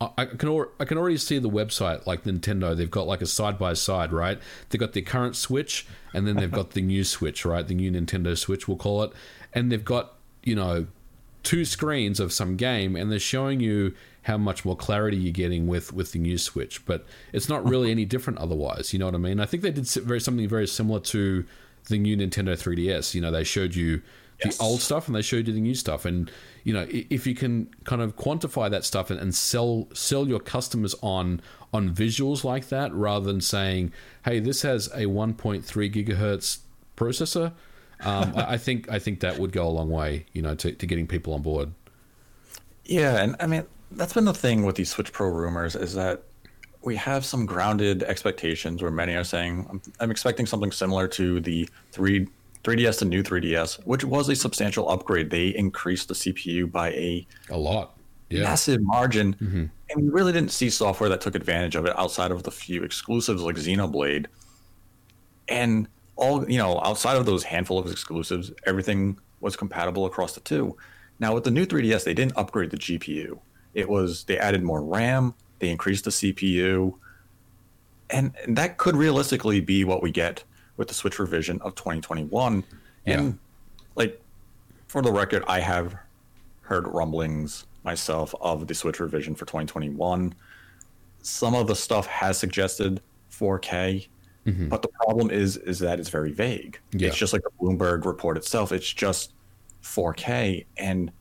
I 0.00 0.24
can 0.24 0.66
I 0.80 0.84
can 0.84 0.98
already 0.98 1.18
see 1.18 1.38
the 1.38 1.48
website 1.48 2.04
like 2.04 2.24
Nintendo. 2.24 2.76
They've 2.76 2.90
got 2.90 3.06
like 3.06 3.22
a 3.22 3.26
side 3.26 3.60
by 3.60 3.74
side, 3.74 4.12
right? 4.12 4.40
They've 4.68 4.80
got 4.80 4.92
their 4.92 5.04
current 5.04 5.36
Switch, 5.36 5.86
and 6.12 6.26
then 6.26 6.34
they've 6.34 6.50
got 6.50 6.72
the 6.72 6.82
new 6.82 7.04
Switch, 7.04 7.44
right? 7.44 7.64
The 7.64 7.74
new 7.76 7.92
Nintendo 7.92 8.36
Switch, 8.36 8.66
we'll 8.66 8.76
call 8.76 9.04
it, 9.04 9.12
and 9.52 9.70
they've 9.70 9.84
got 9.84 10.14
you 10.42 10.56
know 10.56 10.88
two 11.42 11.64
screens 11.64 12.20
of 12.20 12.32
some 12.32 12.56
game, 12.56 12.96
and 12.96 13.10
they're 13.10 13.18
showing 13.18 13.60
you 13.60 13.94
how 14.22 14.38
much 14.38 14.64
more 14.64 14.76
clarity 14.76 15.16
you're 15.16 15.32
getting 15.32 15.66
with 15.66 15.92
with 15.92 16.12
the 16.12 16.18
new 16.18 16.38
Switch. 16.38 16.84
But 16.86 17.04
it's 17.32 17.48
not 17.48 17.68
really 17.68 17.90
any 17.90 18.04
different 18.04 18.38
otherwise. 18.38 18.92
You 18.92 18.98
know 18.98 19.06
what 19.06 19.14
I 19.14 19.18
mean? 19.18 19.40
I 19.40 19.46
think 19.46 19.62
they 19.62 19.70
did 19.70 19.86
very 19.88 20.20
something 20.20 20.48
very 20.48 20.66
similar 20.66 21.00
to 21.00 21.44
the 21.88 21.98
new 21.98 22.16
Nintendo 22.16 22.54
3DS. 22.54 23.14
You 23.14 23.20
know, 23.20 23.30
they 23.30 23.44
showed 23.44 23.74
you 23.74 24.02
Yes. 24.44 24.56
the 24.56 24.64
old 24.64 24.80
stuff 24.80 25.06
and 25.06 25.14
they 25.14 25.22
showed 25.22 25.46
you 25.46 25.52
the 25.52 25.60
new 25.60 25.74
stuff, 25.74 26.04
and 26.04 26.30
you 26.64 26.72
know 26.72 26.86
if 26.90 27.26
you 27.26 27.34
can 27.34 27.68
kind 27.84 28.02
of 28.02 28.16
quantify 28.16 28.70
that 28.70 28.84
stuff 28.84 29.10
and, 29.10 29.20
and 29.20 29.34
sell 29.34 29.88
sell 29.94 30.26
your 30.26 30.40
customers 30.40 30.94
on 31.00 31.40
on 31.72 31.90
visuals 31.90 32.42
like 32.42 32.68
that 32.68 32.92
rather 32.92 33.24
than 33.24 33.40
saying, 33.40 33.92
hey, 34.24 34.40
this 34.40 34.62
has 34.62 34.88
a 34.88 35.06
1.3 35.06 35.62
gigahertz 35.64 36.58
processor. 36.96 37.52
Um, 38.04 38.32
I 38.36 38.54
I 38.54 38.58
think 38.58 38.90
I 38.90 38.98
think 38.98 39.20
that 39.20 39.38
would 39.38 39.52
go 39.52 39.66
a 39.66 39.70
long 39.70 39.90
way, 39.90 40.26
you 40.32 40.42
know, 40.42 40.54
to, 40.56 40.72
to 40.72 40.86
getting 40.86 41.06
people 41.06 41.34
on 41.34 41.42
board. 41.42 41.72
Yeah, 42.84 43.22
and 43.22 43.36
I 43.40 43.46
mean 43.46 43.64
that's 43.92 44.12
been 44.12 44.24
the 44.24 44.34
thing 44.34 44.64
with 44.64 44.76
these 44.76 44.90
Switch 44.90 45.12
Pro 45.12 45.28
rumors 45.28 45.76
is 45.76 45.94
that 45.94 46.22
we 46.82 46.96
have 46.96 47.24
some 47.24 47.46
grounded 47.46 48.02
expectations 48.02 48.82
where 48.82 48.90
many 48.90 49.14
are 49.14 49.24
saying 49.24 49.66
I'm, 49.70 49.82
I'm 50.00 50.10
expecting 50.10 50.46
something 50.46 50.72
similar 50.72 51.06
to 51.08 51.40
the 51.40 51.68
three 51.92 52.26
3DS 52.64 53.00
to 53.00 53.04
new 53.04 53.22
3DS, 53.22 53.84
which 53.86 54.04
was 54.04 54.28
a 54.28 54.36
substantial 54.36 54.88
upgrade. 54.88 55.30
They 55.30 55.48
increased 55.48 56.08
the 56.08 56.14
CPU 56.14 56.70
by 56.70 56.90
a 56.90 57.26
A 57.50 57.56
lot, 57.56 57.96
yeah, 58.30 58.44
massive 58.44 58.80
margin, 58.82 59.36
and 59.90 60.02
we 60.02 60.08
really 60.08 60.32
didn't 60.32 60.52
see 60.52 60.70
software 60.70 61.08
that 61.08 61.20
took 61.20 61.34
advantage 61.34 61.76
of 61.76 61.86
it 61.86 61.98
outside 61.98 62.30
of 62.30 62.44
the 62.44 62.50
few 62.50 62.82
exclusives 62.82 63.42
like 63.42 63.56
Xenoblade. 63.56 64.26
And 65.48 65.88
all 66.16 66.48
you 66.50 66.58
know, 66.58 66.80
outside 66.82 67.16
of 67.16 67.26
those 67.26 67.44
handful 67.44 67.78
of 67.78 67.90
exclusives, 67.90 68.52
everything 68.64 69.18
was 69.40 69.56
compatible 69.56 70.06
across 70.06 70.34
the 70.34 70.40
two. 70.40 70.76
Now 71.18 71.34
with 71.34 71.44
the 71.44 71.50
new 71.50 71.66
3DS, 71.66 72.04
they 72.04 72.14
didn't 72.14 72.36
upgrade 72.36 72.70
the 72.70 72.76
GPU. 72.76 73.38
It 73.74 73.88
was 73.88 74.24
they 74.24 74.38
added 74.38 74.62
more 74.62 74.82
RAM, 74.82 75.34
they 75.58 75.70
increased 75.70 76.04
the 76.04 76.10
CPU, 76.10 76.94
and, 78.10 78.34
and 78.44 78.56
that 78.56 78.76
could 78.76 78.96
realistically 78.96 79.60
be 79.60 79.84
what 79.84 80.02
we 80.02 80.10
get 80.10 80.44
with 80.76 80.88
the 80.88 80.94
Switch 80.94 81.18
revision 81.18 81.60
of 81.62 81.74
2021. 81.74 82.64
And 83.06 83.38
like 83.94 84.20
for 84.86 85.02
the 85.02 85.12
record, 85.12 85.44
I 85.46 85.60
have 85.60 85.96
heard 86.62 86.86
rumblings 86.86 87.66
myself 87.84 88.34
of 88.40 88.66
the 88.66 88.74
Switch 88.74 89.00
revision 89.00 89.34
for 89.34 89.44
2021. 89.46 90.34
Some 91.22 91.54
of 91.54 91.66
the 91.66 91.76
stuff 91.76 92.06
has 92.06 92.38
suggested 92.38 93.00
4K, 93.30 94.08
Mm-hmm. 94.46 94.68
but 94.68 94.82
the 94.82 94.88
problem 94.88 95.30
is 95.30 95.56
is 95.56 95.78
that 95.78 96.00
it's 96.00 96.08
very 96.08 96.32
vague. 96.32 96.80
Yeah. 96.92 97.08
It's 97.08 97.16
just 97.16 97.32
like 97.32 97.42
the 97.42 97.50
Bloomberg 97.60 98.04
report 98.04 98.36
itself. 98.36 98.72
It's 98.72 98.92
just 98.92 99.34
4K, 99.84 100.66
and 100.76 101.12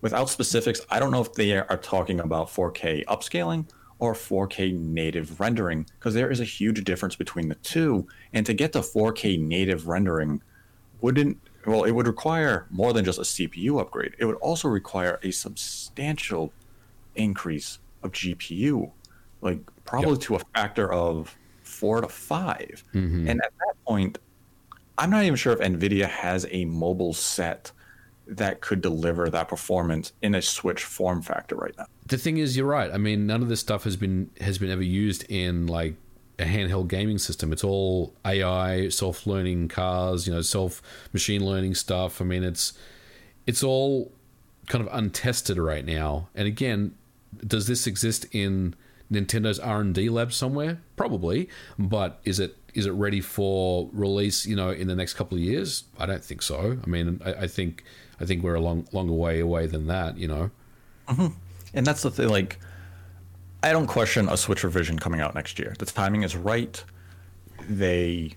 without 0.00 0.30
specifics, 0.30 0.80
I 0.90 0.98
don't 0.98 1.10
know 1.10 1.20
if 1.20 1.34
they 1.34 1.56
are 1.58 1.76
talking 1.76 2.20
about 2.20 2.48
4K 2.48 3.04
upscaling 3.04 3.68
or 3.98 4.14
4K 4.14 4.78
native 4.78 5.38
rendering 5.40 5.86
because 5.98 6.14
there 6.14 6.30
is 6.30 6.40
a 6.40 6.44
huge 6.44 6.82
difference 6.84 7.16
between 7.16 7.48
the 7.48 7.54
two. 7.56 8.06
And 8.32 8.46
to 8.46 8.54
get 8.54 8.72
to 8.72 8.80
4K 8.80 9.38
native 9.38 9.86
rendering 9.86 10.42
wouldn't 11.00 11.38
well 11.66 11.84
it 11.84 11.90
would 11.92 12.06
require 12.06 12.66
more 12.70 12.92
than 12.92 13.04
just 13.04 13.18
a 13.18 13.22
cpu 13.22 13.80
upgrade 13.80 14.14
it 14.18 14.24
would 14.24 14.36
also 14.36 14.68
require 14.68 15.18
a 15.22 15.30
substantial 15.30 16.52
increase 17.16 17.78
of 18.02 18.12
gpu 18.12 18.90
like 19.40 19.58
probably 19.84 20.16
to 20.16 20.36
a 20.36 20.38
factor 20.54 20.92
of 20.92 21.36
four 21.80 22.00
to 22.00 22.08
5 22.08 22.84
mm-hmm. 22.94 23.28
and 23.28 23.40
at 23.42 23.52
that 23.58 23.74
point 23.86 24.18
i'm 24.98 25.10
not 25.10 25.24
even 25.24 25.36
sure 25.36 25.52
if 25.52 25.58
nvidia 25.60 26.08
has 26.08 26.46
a 26.50 26.64
mobile 26.66 27.12
set 27.12 27.72
that 28.26 28.60
could 28.60 28.80
deliver 28.80 29.28
that 29.28 29.48
performance 29.48 30.12
in 30.22 30.34
a 30.34 30.42
switch 30.42 30.84
form 30.84 31.20
factor 31.22 31.56
right 31.56 31.74
now 31.76 31.86
the 32.10 32.18
thing 32.18 32.38
is, 32.38 32.56
you're 32.56 32.66
right. 32.66 32.90
I 32.92 32.98
mean, 32.98 33.26
none 33.26 33.40
of 33.40 33.48
this 33.48 33.60
stuff 33.60 33.84
has 33.84 33.96
been 33.96 34.30
has 34.40 34.58
been 34.58 34.70
ever 34.70 34.82
used 34.82 35.24
in 35.30 35.68
like 35.68 35.94
a 36.38 36.44
handheld 36.44 36.88
gaming 36.88 37.18
system. 37.18 37.52
It's 37.52 37.64
all 37.64 38.14
AI, 38.24 38.88
self 38.88 39.26
learning 39.26 39.68
cars, 39.68 40.26
you 40.26 40.34
know, 40.34 40.42
self 40.42 40.82
machine 41.12 41.44
learning 41.44 41.76
stuff. 41.76 42.20
I 42.20 42.24
mean, 42.24 42.42
it's 42.42 42.72
it's 43.46 43.62
all 43.62 44.12
kind 44.66 44.84
of 44.86 44.92
untested 44.92 45.56
right 45.56 45.84
now. 45.84 46.28
And 46.34 46.48
again, 46.48 46.96
does 47.46 47.68
this 47.68 47.86
exist 47.86 48.26
in 48.32 48.74
Nintendo's 49.10 49.58
R 49.58 49.80
and 49.80 49.94
D 49.94 50.08
lab 50.08 50.32
somewhere? 50.32 50.80
Probably, 50.96 51.48
but 51.78 52.20
is 52.24 52.38
it 52.38 52.56
is 52.74 52.86
it 52.86 52.92
ready 52.92 53.20
for 53.20 53.88
release? 53.92 54.46
You 54.46 54.56
know, 54.56 54.70
in 54.70 54.86
the 54.88 54.94
next 54.94 55.14
couple 55.14 55.36
of 55.36 55.42
years? 55.42 55.84
I 55.98 56.06
don't 56.06 56.24
think 56.24 56.42
so. 56.42 56.78
I 56.82 56.88
mean, 56.88 57.20
I, 57.24 57.32
I 57.32 57.46
think 57.46 57.84
I 58.20 58.24
think 58.24 58.42
we're 58.42 58.54
a 58.54 58.60
long 58.60 58.86
longer 58.92 59.12
way 59.12 59.40
away 59.40 59.66
than 59.66 59.86
that. 59.88 60.18
You 60.18 60.28
know. 60.28 60.50
Mm-hmm. 61.08 61.34
And 61.74 61.86
that's 61.86 62.02
the 62.02 62.10
thing, 62.10 62.28
like, 62.28 62.58
I 63.62 63.72
don't 63.72 63.86
question 63.86 64.28
a 64.28 64.36
Switch 64.36 64.64
revision 64.64 64.98
coming 64.98 65.20
out 65.20 65.34
next 65.34 65.58
year. 65.58 65.74
The 65.78 65.86
timing 65.86 66.22
is 66.22 66.36
right. 66.36 66.82
They, 67.68 68.32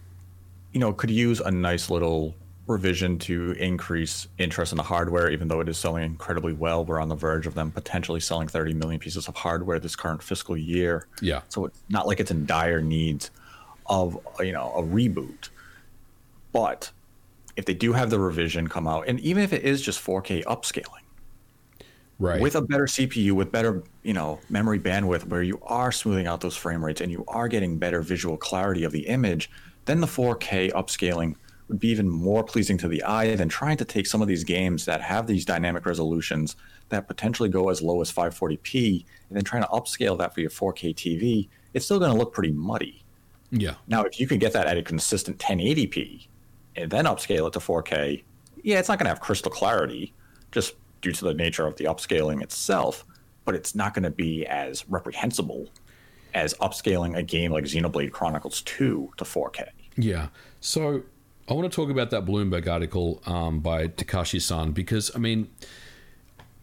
you 0.72 0.80
know, 0.80 0.94
could 0.94 1.10
use 1.10 1.40
a 1.40 1.50
nice 1.50 1.90
little 1.90 2.36
revision 2.67 3.19
to 3.19 3.52
increase 3.54 4.28
interest 4.38 4.71
in 4.71 4.78
the 4.78 4.84
hardware, 4.84 5.30
even 5.30 5.47
though 5.47 5.60
it 5.60 5.67
is 5.67 5.78
selling 5.78 6.04
incredibly 6.04 6.54
well. 6.54 6.86
We're 6.86 6.99
on 7.02 7.10
the 7.10 7.15
verge 7.15 7.45
of 7.45 7.56
them 7.56 7.71
potentially 7.71 8.19
selling 8.21 8.47
30 8.47 8.73
million 8.73 8.99
pieces 8.99 9.28
of 9.28 9.36
hardware 9.36 9.80
this 9.80 9.95
current 9.95 10.23
fiscal 10.23 10.56
year. 10.56 11.08
Yeah. 11.21 11.41
So 11.49 11.65
it's 11.65 11.84
not 11.89 12.08
like 12.08 12.19
it's 12.19 12.32
in 12.32 12.45
dire 12.45 12.82
need 12.82 13.28
of, 13.88 14.18
you 14.39 14.53
know, 14.53 14.72
a 14.76 14.82
reboot. 14.82 15.49
But 16.53 16.91
if 17.57 17.66
they 17.66 17.74
do 17.74 17.91
have 17.93 18.09
the 18.09 18.20
revision 18.20 18.68
come 18.68 18.88
out, 18.88 19.07
and 19.07 19.20
even 19.20 19.43
if 19.43 19.51
it 19.51 19.64
is 19.64 19.82
just 19.82 19.99
4K 20.03 20.43
upscaling, 20.45 20.99
Right. 22.20 22.39
with 22.39 22.55
a 22.55 22.61
better 22.61 22.86
CPU, 22.86 23.34
with 23.34 23.51
better 23.51 23.84
you 24.03 24.14
know 24.14 24.39
memory 24.49 24.80
bandwidth, 24.80 25.26
where 25.28 25.41
you 25.43 25.59
are 25.64 25.91
smoothing 25.91 26.28
out 26.28 26.39
those 26.41 26.55
frame 26.55 26.86
rates 26.86 27.01
and 27.01 27.11
you 27.11 27.26
are 27.28 27.47
getting 27.49 27.78
better 27.78 28.01
visual 28.01 28.38
clarity 28.38 28.84
of 28.86 28.91
the 28.93 29.07
image, 29.07 29.49
then 29.86 29.99
the 29.99 30.07
4K 30.07 30.72
upscaling 30.72 31.36
would 31.68 31.80
be 31.80 31.89
even 31.89 32.09
more 32.09 32.43
pleasing 32.43 32.78
to 32.78 32.88
the 32.88 33.03
eye 33.03 33.36
than 33.36 33.49
trying 33.49 33.78
to 33.78 33.86
take 33.86 34.05
some 34.07 34.22
of 34.22 34.28
these 34.28 34.43
games 34.43 34.86
that 34.86 35.01
have 35.01 35.28
these 35.28 35.45
dynamic 35.45 35.86
resolutions 35.86 36.55
that 36.89 37.07
potentially 37.07 37.49
go 37.49 37.70
as 37.70 37.82
low 37.82 38.01
as 38.01 38.11
540p 38.11 39.05
and 39.30 39.38
then 39.38 39.43
trying 39.43 39.64
to 39.64 39.70
upscale 39.70 40.18
that 40.18 40.34
for 40.34 40.41
your 40.41 40.49
4K 40.49 40.93
TV. 40.93 41.47
It's 41.74 41.86
still 41.86 41.99
going 41.99 42.11
to 42.11 42.18
look 42.18 42.34
pretty 42.34 42.51
muddy. 42.51 43.03
yeah. 43.51 43.76
Now, 43.88 44.03
if 44.03 44.20
you 44.20 44.28
can 44.28 44.39
get 44.39 44.53
that 44.53 44.68
at 44.68 44.78
a 44.78 44.84
consistent 44.84 45.38
1080p 45.39 46.28
and 46.76 46.91
then 46.91 47.05
upscale 47.05 47.47
it 47.47 47.53
to 47.53 47.59
4K, 47.59 48.24
yeah, 48.64 48.80
it's 48.80 48.89
not 48.89 48.99
going 48.99 49.05
to 49.05 49.09
have 49.09 49.22
crystal 49.22 49.51
clarity 49.51 50.14
just 50.51 50.76
due 51.01 51.11
to 51.11 51.26
the 51.26 51.34
nature 51.34 51.66
of 51.66 51.76
the 51.78 51.86
upscaling 51.86 52.41
itself, 52.41 53.05
but 53.45 53.55
it's 53.55 53.74
not 53.76 53.93
going 53.93 54.03
to 54.03 54.11
be 54.11 54.45
as 54.45 54.88
reprehensible 54.89 55.70
as 56.34 56.53
upscaling 56.55 57.18
a 57.18 57.24
game 57.24 57.51
like 57.51 57.66
Xenoblade 57.66 58.11
Chronicles 58.11 58.61
2 58.61 59.14
to 59.18 59.24
4K. 59.24 59.68
Yeah. 59.97 60.28
So 60.61 61.03
I 61.48 61.54
want 61.54 61.70
to 61.70 61.76
talk 61.76 61.89
about 61.89 62.10
that 62.12 62.26
Bloomberg 62.26 62.68
article 62.68 63.22
um, 63.26 63.60
by 63.60 63.88
Takashi 63.88 64.41
San 64.41 64.72
because 64.72 65.12
I 65.14 65.20
mean, 65.20 65.50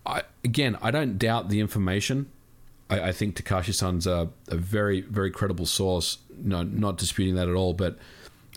I 0.06 0.22
again 0.42 0.78
I 0.80 0.90
don't 0.90 1.18
doubt 1.18 1.48
the 1.50 1.60
information. 1.60 2.30
I, 2.88 3.08
I 3.08 3.12
think 3.12 3.36
Takashi 3.36 3.74
San's 3.74 4.06
a, 4.06 4.30
a 4.48 4.56
very 4.56 5.02
very 5.02 5.30
credible 5.30 5.66
source. 5.66 6.18
No, 6.34 6.62
not 6.62 6.96
disputing 6.96 7.34
that 7.34 7.48
at 7.48 7.54
all. 7.54 7.74
But 7.74 7.98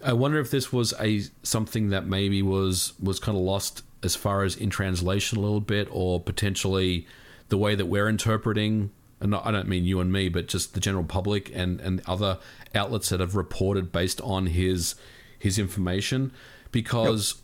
I 0.03 0.13
wonder 0.13 0.39
if 0.39 0.49
this 0.49 0.71
was 0.71 0.93
a 0.99 1.23
something 1.43 1.89
that 1.89 2.07
maybe 2.07 2.41
was 2.41 2.93
was 3.01 3.19
kind 3.19 3.37
of 3.37 3.43
lost 3.43 3.83
as 4.01 4.15
far 4.15 4.43
as 4.43 4.55
in 4.55 4.69
translation 4.69 5.37
a 5.37 5.41
little 5.41 5.61
bit, 5.61 5.89
or 5.91 6.21
potentially 6.21 7.05
the 7.49 7.57
way 7.57 7.75
that 7.75 7.87
we're 7.87 8.07
interpreting. 8.07 8.91
And 9.19 9.31
not, 9.31 9.45
I 9.45 9.51
don't 9.51 9.69
mean 9.69 9.85
you 9.85 10.01
and 10.01 10.11
me, 10.11 10.27
but 10.27 10.47
just 10.47 10.73
the 10.73 10.81
general 10.81 11.05
public 11.05 11.49
and, 11.55 11.79
and 11.79 12.01
other 12.05 12.39
outlets 12.75 13.07
that 13.07 13.21
have 13.21 13.37
reported 13.37 13.89
based 13.89 14.19
on 14.19 14.47
his 14.47 14.95
his 15.43 15.59
information 15.59 16.31
because 16.71 17.35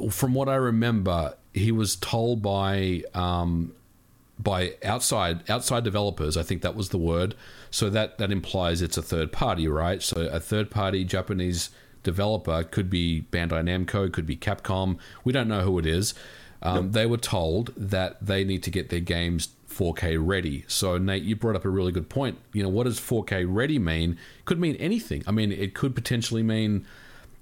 yep. 0.00 0.12
from 0.12 0.32
what 0.32 0.48
I 0.48 0.54
remember, 0.54 1.34
he 1.52 1.72
was 1.72 1.96
told 1.96 2.40
by 2.40 3.02
um, 3.14 3.72
by 4.38 4.74
outside 4.84 5.50
outside 5.50 5.82
developers. 5.82 6.36
I 6.36 6.44
think 6.44 6.62
that 6.62 6.76
was 6.76 6.90
the 6.90 6.98
word. 6.98 7.34
So 7.72 7.90
that 7.90 8.18
that 8.18 8.30
implies 8.30 8.80
it's 8.80 8.96
a 8.96 9.02
third 9.02 9.32
party, 9.32 9.66
right? 9.66 10.00
So 10.00 10.20
a 10.20 10.38
third 10.38 10.70
party 10.70 11.02
Japanese 11.02 11.70
developer 12.04 12.62
could 12.62 12.88
be 12.88 13.26
Bandai 13.32 13.64
Namco, 13.64 14.12
could 14.12 14.24
be 14.24 14.36
Capcom. 14.36 14.96
We 15.24 15.32
don't 15.32 15.48
know 15.48 15.62
who 15.62 15.80
it 15.80 15.86
is. 15.86 16.14
Um, 16.62 16.84
yep. 16.84 16.92
They 16.92 17.06
were 17.06 17.16
told 17.16 17.72
that 17.76 18.24
they 18.24 18.44
need 18.44 18.62
to 18.62 18.70
get 18.70 18.90
their 18.90 19.00
games 19.00 19.48
4K 19.70 20.18
ready. 20.20 20.64
So 20.66 20.98
Nate, 20.98 21.22
you 21.22 21.36
brought 21.36 21.56
up 21.56 21.64
a 21.64 21.70
really 21.70 21.92
good 21.92 22.08
point. 22.08 22.38
You 22.52 22.62
know, 22.62 22.68
what 22.68 22.84
does 22.84 23.00
4K 23.00 23.46
ready 23.48 23.78
mean? 23.78 24.18
Could 24.44 24.60
mean 24.60 24.76
anything. 24.76 25.22
I 25.26 25.30
mean, 25.30 25.52
it 25.52 25.74
could 25.74 25.94
potentially 25.94 26.42
mean 26.42 26.86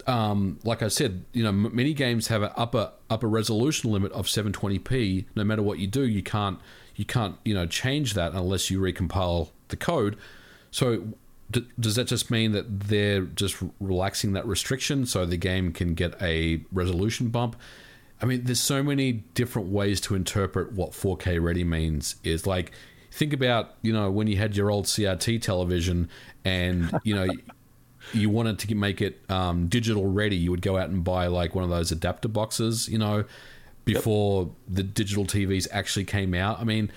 um, 0.09 0.59
like 0.65 0.83
I 0.83 0.89
said, 0.89 1.25
you 1.33 1.45
know, 1.45 1.53
many 1.53 1.93
games 1.93 2.29
have 2.29 2.43
an 2.43 2.51
upper 2.57 2.93
upper 3.11 3.29
resolution 3.29 3.93
limit 3.93 4.11
of 4.13 4.27
720p. 4.27 5.27
No 5.37 5.45
matter 5.45 5.63
what 5.63 5.79
you 5.79 5.87
do, 5.87 6.07
you 6.07 6.23
can't 6.23 6.59
you 6.97 7.05
can't 7.05 7.37
you 7.45 7.55
know 7.55 7.67
change 7.67 8.15
that 8.15 8.33
unless 8.33 8.71
you 8.71 8.81
recompile 8.81 9.51
the 9.69 9.77
code. 9.77 10.17
So 10.71 11.09
d- 11.51 11.67
does 11.79 11.97
that 11.97 12.07
just 12.07 12.31
mean 12.31 12.53
that 12.53 12.89
they're 12.89 13.23
just 13.23 13.63
relaxing 13.81 14.33
that 14.33 14.47
restriction 14.47 15.05
so 15.05 15.27
the 15.27 15.37
game 15.37 15.73
can 15.73 15.95
get 15.95 16.21
a 16.23 16.63
resolution 16.73 17.29
bump? 17.29 17.55
I 18.21 18.27
mean, 18.27 18.45
there's 18.45 18.61
so 18.61 18.83
many 18.83 19.13
different 19.13 19.69
ways 19.69 20.01
to 20.03 20.15
interpret 20.15 20.73
what 20.73 20.93
4K 20.93 21.43
ready 21.43 21.65
means. 21.65 22.17
Is 22.25 22.47
like 22.47 22.73
think 23.11 23.33
about 23.33 23.75
you 23.83 23.93
know 23.93 24.11
when 24.11 24.27
you 24.27 24.37
had 24.37 24.57
your 24.57 24.71
old 24.71 24.87
CRT 24.87 25.41
television 25.43 26.09
and 26.45 26.93
you 27.05 27.15
know 27.15 27.27
you 28.13 28.31
wanted 28.31 28.59
to 28.59 28.75
make 28.75 29.01
it 29.01 29.21
um, 29.29 29.69
digital 29.69 30.07
ready, 30.07 30.37
you 30.37 30.51
would 30.51 30.63
go 30.63 30.77
out 30.79 30.89
and 30.91 31.05
buy 31.05 31.27
like 31.27 31.55
one 31.55 31.65
of 31.65 31.71
those 31.71 31.93
adapter 31.93 32.29
boxes, 32.29 32.89
you 32.89 32.99
know, 32.99 33.25
before 33.85 34.45
yep. 34.45 34.53
the 34.69 34.83
digital 34.83 35.25
TVs 35.25 35.67
actually 35.71 36.05
came 36.05 36.35
out. 36.35 36.61
I 36.61 36.65
mean, 36.65 36.91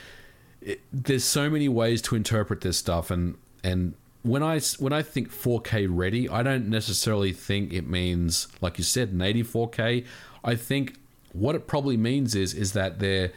it, 0.61 0.82
there's 0.91 1.24
so 1.24 1.49
many 1.49 1.67
ways 1.67 2.01
to 2.03 2.15
interpret 2.15 2.61
this 2.61 2.78
stuff, 2.78 3.11
and 3.11 3.38
and 3.63 3.93
when 4.24 4.43
I 4.43 4.59
when 4.80 4.93
I 4.93 5.01
think 5.01 5.32
4K 5.32 5.88
ready, 5.89 6.30
I 6.30 6.43
don't 6.43 6.67
necessarily 6.67 7.34
think 7.34 7.74
it 7.74 7.88
means 7.88 8.47
like 8.61 8.78
you 8.78 8.84
said, 8.84 9.13
native 9.13 9.47
4K. 9.47 10.05
I 10.43 10.55
think 10.55 10.95
what 11.34 11.55
it 11.55 11.67
probably 11.67 11.97
means 11.97 12.36
is 12.36 12.53
is 12.53 12.73
that 12.73 12.99
they're 12.99 13.32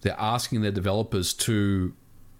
they're 0.00 0.18
asking 0.18 0.62
their 0.62 0.70
developers 0.72 1.32
to 1.34 1.92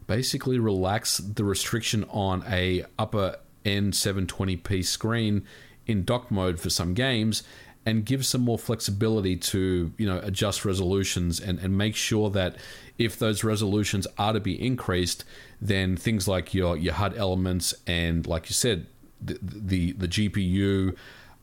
basically 0.06 0.58
relax 0.58 1.18
the 1.18 1.44
restriction 1.44 2.04
on 2.10 2.44
a 2.48 2.84
upper 2.98 3.36
end 3.64 3.92
720p 3.92 4.84
screen 4.84 5.44
in 5.86 6.04
dock 6.04 6.30
mode 6.30 6.60
for 6.60 6.70
some 6.70 6.94
games 6.94 7.42
and 7.84 8.04
give 8.04 8.26
some 8.26 8.42
more 8.42 8.58
flexibility 8.58 9.36
to 9.36 9.92
you 9.96 10.06
know 10.06 10.20
adjust 10.22 10.64
resolutions 10.64 11.40
and, 11.40 11.58
and 11.58 11.76
make 11.76 11.96
sure 11.96 12.30
that 12.30 12.56
if 12.98 13.18
those 13.18 13.44
resolutions 13.44 14.06
are 14.18 14.32
to 14.32 14.40
be 14.40 14.60
increased 14.64 15.24
then 15.60 15.96
things 15.96 16.28
like 16.28 16.54
your 16.54 16.76
your 16.76 16.94
HUD 16.94 17.16
elements 17.16 17.74
and 17.86 18.26
like 18.26 18.48
you 18.48 18.54
said 18.54 18.86
the 19.20 19.38
the, 19.42 19.92
the 19.92 20.08
GPU 20.08 20.96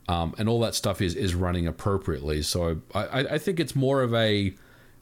um, 0.07 0.35
and 0.37 0.47
all 0.47 0.59
that 0.59 0.75
stuff 0.75 1.01
is 1.01 1.15
is 1.15 1.35
running 1.35 1.67
appropriately 1.67 2.41
so 2.41 2.81
I, 2.93 3.19
I 3.31 3.37
think 3.37 3.59
it's 3.59 3.75
more 3.75 4.01
of 4.01 4.13
a 4.13 4.53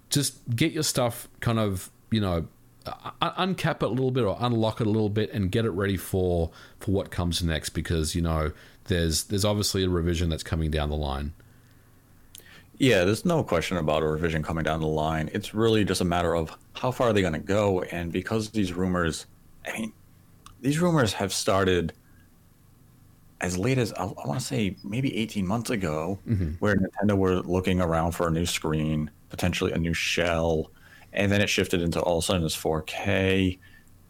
just 0.10 0.38
get 0.56 0.72
your 0.72 0.84
stuff 0.84 1.28
kind 1.40 1.60
of 1.60 1.90
you 2.12 2.22
know 2.22 2.48
uncap 2.86 3.78
it 3.78 3.84
a 3.84 3.88
little 3.88 4.12
bit 4.12 4.24
or 4.24 4.38
unlock 4.40 4.82
it 4.82 4.88
a 4.88 4.90
little 4.90 5.10
bit 5.10 5.32
and 5.32 5.52
get 5.52 5.66
it 5.66 5.72
ready 5.72 5.98
for 5.98 6.52
for 6.80 6.92
what 6.92 7.12
comes 7.12 7.42
next 7.42 7.70
because 7.70 8.16
you 8.16 8.22
know 8.22 8.52
there's 8.86 9.26
there's 9.26 9.46
obviously 9.46 9.84
a 9.84 9.90
revision 9.90 10.30
that's 10.30 10.44
coming 10.44 10.70
down 10.70 10.90
the 10.90 10.96
line. 10.96 11.34
Yeah, 12.78 13.06
there's 13.06 13.24
no 13.24 13.44
question 13.44 13.78
about 13.78 14.04
a 14.04 14.08
revision 14.08 14.44
coming 14.44 14.64
down 14.64 14.82
the 14.82 14.88
line. 14.88 15.30
It's 15.34 15.54
really 15.54 15.86
just 15.86 16.02
a 16.02 16.06
matter 16.06 16.36
of 16.36 16.58
how 16.74 16.92
far 16.92 17.10
are 17.10 17.14
they 17.14 17.22
going 17.22 17.34
to 17.34 17.40
go 17.40 17.84
and 17.84 18.12
because 18.12 18.50
these 18.50 18.74
rumors 18.74 19.26
I 19.66 19.74
mean 19.74 19.94
these 20.62 20.80
rumors 20.80 21.14
have 21.14 21.32
started 21.32 21.94
as 23.44 23.58
late 23.58 23.78
as 23.78 23.94
I, 23.94 24.06
I 24.06 24.28
want 24.28 24.40
to 24.40 24.46
say 24.46 24.76
maybe 24.84 25.16
18 25.16 25.46
months 25.46 25.70
ago 25.70 26.18
mm-hmm. 26.28 26.54
where 26.54 26.76
Nintendo 26.76 27.16
were 27.16 27.42
looking 27.42 27.80
around 27.80 28.14
for 28.14 28.28
a 28.28 28.32
new 28.32 28.48
screen, 28.48 29.12
potentially 29.30 29.72
a 29.72 29.78
new 29.78 29.94
shell 29.94 30.72
and 31.14 31.32
then 31.32 31.42
it 31.42 31.50
shifted 31.50 31.82
into 31.82 32.02
all 32.02 32.18
of 32.18 32.24
a 32.24 32.26
sudden 32.26 32.44
it's 32.44 32.58
4K, 32.58 33.60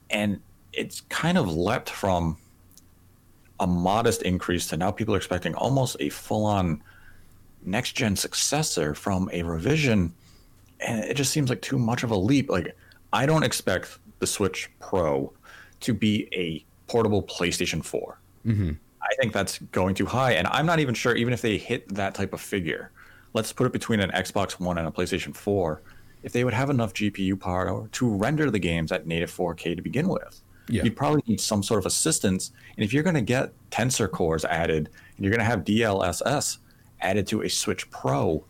and 0.10 0.40
it's 0.72 1.02
kind 1.02 1.38
of 1.38 1.56
leapt 1.56 1.90
from 1.90 2.38
a 3.60 3.68
modest 3.68 4.24
increase 4.24 4.68
to 4.68 4.78
now 4.78 4.90
people 4.90 5.14
are 5.14 5.18
expecting 5.18 5.54
almost 5.56 5.98
a 6.00 6.10
full-on 6.10 6.82
next 7.66 7.92
gen 7.92 8.16
successor 8.16 8.96
from 8.96 9.30
a 9.34 9.44
revision, 9.44 10.14
and 10.80 11.04
it 11.04 11.16
just 11.16 11.32
seems 11.32 11.50
like 11.50 11.62
too 11.62 11.78
much 11.78 12.04
of 12.04 12.12
a 12.12 12.16
leap. 12.16 12.50
Like 12.50 12.76
I 13.12 13.26
don't 13.26 13.44
expect 13.44 14.00
the 14.20 14.28
Switch 14.28 14.70
Pro 14.80 15.32
to 15.82 15.94
be 15.94 16.28
a 16.34 16.64
portable 16.90 17.22
PlayStation 17.24 17.84
4. 17.84 18.20
Mm-hmm. 18.46 18.72
I 19.04 19.16
think 19.20 19.34
that's 19.34 19.60
going 19.60 19.96
too 19.96 20.06
high, 20.06 20.34
and 20.34 20.48
I'm 20.48 20.66
not 20.66 20.80
even 20.80 20.96
sure 20.96 21.16
even 21.16 21.34
if 21.34 21.42
they 21.42 21.58
hit 21.58 21.88
that 21.96 22.16
type 22.16 22.34
of 22.34 22.42
figure. 22.42 22.92
Let's 23.34 23.52
put 23.52 23.66
it 23.66 23.74
between 23.74 24.00
an 24.00 24.12
Xbox 24.12 24.60
One 24.60 24.78
and 24.78 24.88
a 24.88 24.92
PlayStation 24.92 25.36
4 25.36 25.82
if 26.24 26.32
they 26.32 26.44
would 26.44 26.54
have 26.54 26.70
enough 26.70 26.94
GPU 26.94 27.40
power 27.40 27.88
to 27.92 28.10
render 28.10 28.50
the 28.50 28.60
games 28.60 28.92
at 28.92 29.06
native 29.06 29.30
4K 29.30 29.76
to 29.76 29.82
begin 29.82 30.08
with. 30.08 30.42
Yeah. 30.70 30.84
You'd 30.84 30.96
probably 30.96 31.22
need 31.28 31.42
some 31.42 31.62
sort 31.62 31.80
of 31.80 31.86
assistance. 31.86 32.52
And 32.78 32.84
if 32.86 32.94
you're 32.94 33.04
going 33.04 33.16
to 33.16 33.22
get 33.22 33.52
tensor 33.70 34.10
cores 34.10 34.46
added 34.46 34.90
and 35.18 35.26
you're 35.26 35.32
going 35.32 35.40
to 35.40 35.46
have 35.46 35.66
DLSS 35.66 36.60
added 37.02 37.28
to 37.28 37.42
a 37.42 37.50
Switch 37.50 37.90
Pro, 37.92 38.46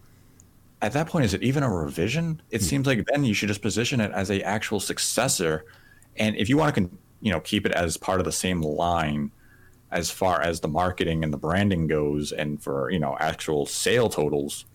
at 0.83 0.91
that 0.93 1.07
point, 1.07 1.25
is 1.25 1.33
it 1.33 1.41
even 1.41 1.63
a 1.63 1.69
revision? 1.69 2.41
It 2.51 2.61
mm. 2.61 2.63
seems 2.63 2.85
like 2.85 3.05
then 3.07 3.23
you 3.23 3.33
should 3.33 3.47
just 3.47 3.61
position 3.61 3.99
it 3.99 4.11
as 4.11 4.29
a 4.29 4.41
actual 4.41 4.79
successor. 4.79 5.65
And 6.17 6.35
if 6.35 6.49
you 6.49 6.57
want 6.57 6.75
to, 6.75 6.89
you 7.21 7.31
know, 7.31 7.39
keep 7.39 7.65
it 7.65 7.71
as 7.71 7.97
part 7.97 8.19
of 8.19 8.25
the 8.25 8.31
same 8.31 8.61
line 8.61 9.31
as 9.93 10.09
far 10.09 10.41
as 10.41 10.59
the 10.59 10.67
marketing 10.67 11.23
and 11.23 11.31
the 11.31 11.37
branding 11.37 11.87
goes, 11.87 12.31
and 12.31 12.61
for 12.61 12.89
you 12.89 12.99
know 12.99 13.15
actual 13.19 13.65
sale 13.65 14.09
totals, 14.09 14.65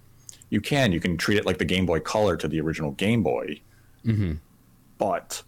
you 0.48 0.60
can 0.60 0.92
you 0.92 1.00
can 1.00 1.16
treat 1.16 1.38
it 1.38 1.46
like 1.46 1.58
the 1.58 1.64
Game 1.64 1.86
Boy 1.86 2.00
Color 2.00 2.36
to 2.36 2.48
the 2.48 2.60
original 2.60 2.92
Game 2.92 3.22
Boy. 3.22 3.60
Mm-hmm. 4.06 4.34
But 4.96 5.42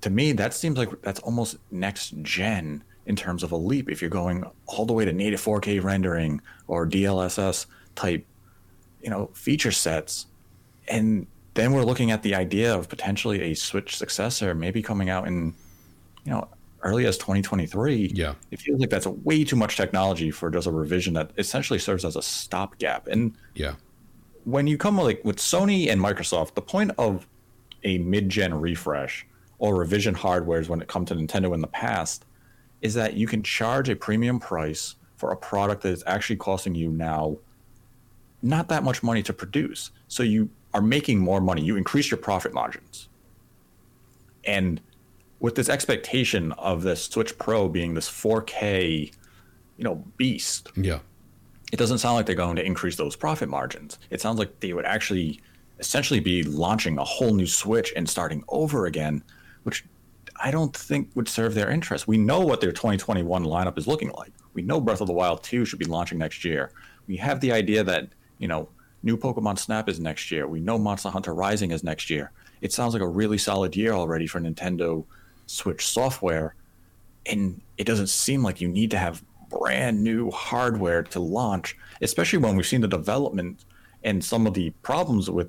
to 0.00 0.10
me, 0.10 0.32
that 0.32 0.54
seems 0.54 0.76
like 0.76 0.88
that's 1.02 1.20
almost 1.20 1.56
next 1.70 2.14
gen 2.22 2.82
in 3.06 3.16
terms 3.16 3.42
of 3.42 3.52
a 3.52 3.56
leap. 3.56 3.90
If 3.90 4.00
you're 4.00 4.10
going 4.10 4.44
all 4.66 4.86
the 4.86 4.92
way 4.92 5.04
to 5.04 5.12
native 5.12 5.40
4K 5.40 5.82
rendering 5.82 6.40
or 6.66 6.86
DLSS 6.86 7.66
type, 7.94 8.24
you 9.02 9.10
know, 9.10 9.30
feature 9.34 9.72
sets, 9.72 10.26
and 10.88 11.26
then 11.54 11.72
we're 11.72 11.84
looking 11.84 12.10
at 12.10 12.22
the 12.22 12.34
idea 12.34 12.74
of 12.74 12.88
potentially 12.88 13.42
a 13.42 13.54
Switch 13.54 13.96
successor, 13.96 14.54
maybe 14.54 14.82
coming 14.82 15.10
out 15.10 15.26
in, 15.26 15.54
you 16.24 16.32
know, 16.32 16.48
early 16.82 17.06
as 17.06 17.16
2023. 17.18 18.12
Yeah, 18.14 18.34
it 18.50 18.60
feels 18.60 18.80
like 18.80 18.90
that's 18.90 19.06
way 19.06 19.44
too 19.44 19.56
much 19.56 19.76
technology 19.76 20.30
for 20.30 20.50
just 20.50 20.66
a 20.66 20.70
revision 20.70 21.14
that 21.14 21.30
essentially 21.38 21.78
serves 21.78 22.04
as 22.04 22.16
a 22.16 22.22
stopgap. 22.22 23.06
And 23.06 23.36
yeah, 23.54 23.74
when 24.44 24.66
you 24.66 24.76
come 24.76 24.98
like 24.98 25.24
with 25.24 25.36
Sony 25.36 25.88
and 25.90 26.00
Microsoft, 26.00 26.54
the 26.54 26.62
point 26.62 26.92
of 26.98 27.26
a 27.84 27.98
mid-gen 27.98 28.54
refresh 28.54 29.26
or 29.58 29.74
revision 29.76 30.14
hardwares 30.14 30.68
when 30.68 30.80
it 30.80 30.88
comes 30.88 31.08
to 31.08 31.14
Nintendo 31.14 31.54
in 31.54 31.60
the 31.60 31.68
past 31.68 32.24
is 32.80 32.94
that 32.94 33.14
you 33.14 33.26
can 33.26 33.42
charge 33.42 33.88
a 33.88 33.96
premium 33.96 34.40
price 34.40 34.96
for 35.16 35.30
a 35.30 35.36
product 35.36 35.82
that 35.82 35.90
is 35.90 36.02
actually 36.06 36.36
costing 36.36 36.74
you 36.74 36.90
now 36.90 37.36
not 38.42 38.68
that 38.68 38.82
much 38.82 39.02
money 39.02 39.22
to 39.22 39.32
produce. 39.32 39.92
So 40.08 40.24
you 40.24 40.50
are 40.74 40.82
making 40.82 41.20
more 41.20 41.40
money. 41.40 41.62
You 41.62 41.76
increase 41.76 42.10
your 42.10 42.18
profit 42.18 42.52
margins. 42.52 43.08
And 44.44 44.80
with 45.42 45.54
this 45.54 45.68
expectation 45.68 46.52
of 46.52 46.82
the 46.82 46.96
Switch 46.96 47.36
Pro 47.36 47.68
being 47.68 47.92
this 47.92 48.08
4K, 48.08 49.12
you 49.76 49.84
know, 49.84 50.04
beast. 50.16 50.70
Yeah 50.74 51.00
it 51.72 51.78
doesn't 51.78 51.98
sound 51.98 52.14
like 52.14 52.26
they're 52.26 52.36
going 52.36 52.56
to 52.56 52.64
increase 52.64 52.96
those 52.96 53.16
profit 53.16 53.48
margins. 53.48 53.98
It 54.10 54.20
sounds 54.20 54.38
like 54.38 54.60
they 54.60 54.74
would 54.74 54.84
actually 54.84 55.40
essentially 55.80 56.20
be 56.20 56.42
launching 56.44 56.98
a 56.98 57.04
whole 57.04 57.34
new 57.34 57.46
switch 57.46 57.92
and 57.96 58.08
starting 58.08 58.44
over 58.48 58.86
again, 58.86 59.24
which 59.62 59.84
I 60.36 60.50
don't 60.50 60.76
think 60.76 61.10
would 61.14 61.28
serve 61.28 61.54
their 61.54 61.70
interest. 61.70 62.06
We 62.06 62.18
know 62.18 62.40
what 62.40 62.60
their 62.60 62.72
2021 62.72 63.44
lineup 63.44 63.78
is 63.78 63.86
looking 63.86 64.10
like. 64.12 64.32
We 64.52 64.60
know 64.60 64.82
Breath 64.82 65.00
of 65.00 65.06
the 65.06 65.14
Wild 65.14 65.42
2 65.42 65.64
should 65.64 65.78
be 65.78 65.86
launching 65.86 66.18
next 66.18 66.44
year. 66.44 66.72
We 67.06 67.16
have 67.16 67.40
the 67.40 67.52
idea 67.52 67.82
that, 67.84 68.10
you 68.38 68.48
know, 68.48 68.68
new 69.02 69.16
Pokemon 69.16 69.58
Snap 69.58 69.88
is 69.88 69.98
next 69.98 70.30
year. 70.30 70.46
We 70.46 70.60
know 70.60 70.78
Monster 70.78 71.08
Hunter 71.08 71.34
Rising 71.34 71.70
is 71.70 71.82
next 71.82 72.10
year. 72.10 72.32
It 72.60 72.72
sounds 72.72 72.92
like 72.92 73.02
a 73.02 73.08
really 73.08 73.38
solid 73.38 73.74
year 73.74 73.92
already 73.92 74.26
for 74.26 74.40
Nintendo 74.40 75.06
Switch 75.52 75.86
software. 75.86 76.54
And 77.26 77.60
it 77.78 77.84
doesn't 77.84 78.08
seem 78.08 78.42
like 78.42 78.60
you 78.60 78.68
need 78.68 78.90
to 78.92 78.98
have 78.98 79.22
brand 79.48 80.02
new 80.02 80.30
hardware 80.30 81.02
to 81.02 81.20
launch, 81.20 81.76
especially 82.00 82.38
when 82.38 82.56
we've 82.56 82.66
seen 82.66 82.80
the 82.80 82.88
development 82.88 83.64
and 84.02 84.24
some 84.24 84.46
of 84.46 84.54
the 84.54 84.70
problems 84.82 85.30
with 85.30 85.48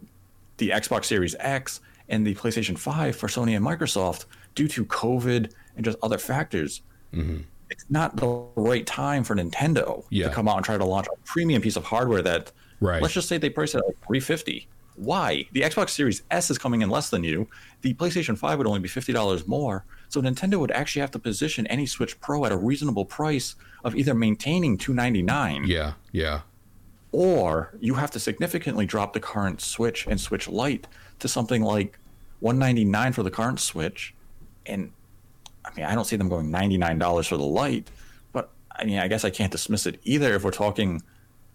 the 0.58 0.70
Xbox 0.70 1.06
Series 1.06 1.36
X 1.40 1.80
and 2.10 2.28
the 2.28 2.36
PlayStation 2.36 2.78
5 2.78 3.16
for 3.16 3.28
Sony 3.28 3.56
and 3.56 3.66
Microsoft 3.66 4.26
due 4.56 4.68
to 4.68 4.86
COVID 4.86 5.52
and 5.76 5.86
just 5.86 5.98
other 6.04 6.18
factors. 6.18 6.82
Mm-hmm. 7.14 7.38
It's 7.70 7.86
not 7.90 8.18
the 8.18 8.28
right 8.56 8.86
time 8.86 9.24
for 9.24 9.36
Nintendo 9.36 10.04
Yeah. 10.10 10.28
to 10.28 10.34
come 10.34 10.48
out 10.48 10.58
and 10.58 10.66
try 10.66 10.78
to 10.78 10.86
launch 10.86 11.08
a 11.08 11.18
premium 11.26 11.62
piece 11.62 11.76
of 11.78 11.86
hardware 11.86 12.22
that, 12.22 12.52
Right. 12.82 13.02
let's 13.02 13.14
just 13.14 13.28
say 13.30 13.38
they 13.38 13.50
price 13.50 13.74
it 13.74 13.80
at 13.80 13.86
like 13.88 13.96
350 14.06 14.68
Why? 14.96 15.48
The 15.52 15.62
Xbox 15.62 15.90
Series 15.90 16.24
S 16.32 16.52
is 16.52 16.58
coming 16.58 16.82
in 16.82 16.90
less 16.90 17.10
than 17.10 17.24
you. 17.24 17.48
The 17.82 17.94
PlayStation 17.94 18.38
5 18.38 18.58
would 18.58 18.68
only 18.68 18.80
be 18.80 18.90
$50 18.90 19.48
more. 19.48 19.86
So 20.10 20.22
Nintendo 20.22 20.60
would 20.60 20.72
actually 20.72 21.02
have 21.02 21.12
to 21.12 21.20
position 21.20 21.66
any 21.68 21.86
Switch 21.86 22.20
Pro 22.20 22.46
at 22.46 22.52
a 22.52 22.58
reasonable 22.58 23.06
price 23.06 23.56
of 23.84 23.96
either 23.96 24.14
maintaining 24.14 24.78
299 24.78 25.66
Yeah, 25.66 25.94
yeah, 26.12 26.42
or 27.12 27.76
you 27.80 27.94
have 27.94 28.12
to 28.12 28.20
significantly 28.20 28.86
drop 28.86 29.14
the 29.14 29.20
current 29.20 29.62
Switch 29.62 30.06
and 30.08 30.20
Switch 30.20 30.48
Lite 30.48 30.88
to 31.20 31.28
something 31.28 31.62
like 31.62 32.00
199 32.40 33.14
for 33.14 33.24
the 33.24 33.32
current 33.32 33.60
Switch, 33.60 34.14
and 34.66 34.92
I 35.64 35.74
mean 35.76 35.86
I 35.86 35.96
don't 35.96 36.06
see 36.06 36.16
them 36.16 36.28
going 36.30 36.52
99 36.52 36.98
dollars 37.00 37.28
for 37.28 37.38
the 37.38 37.44
Lite, 37.44 37.90
but 38.34 38.52
I 38.76 38.84
mean 38.86 39.00
I 39.00 39.08
guess 39.08 39.24
I 39.24 39.30
can't 39.30 39.52
dismiss 39.52 39.86
it 39.86 40.00
either 40.04 40.34
if 40.34 40.44
we're 40.44 40.52
talking 40.52 41.02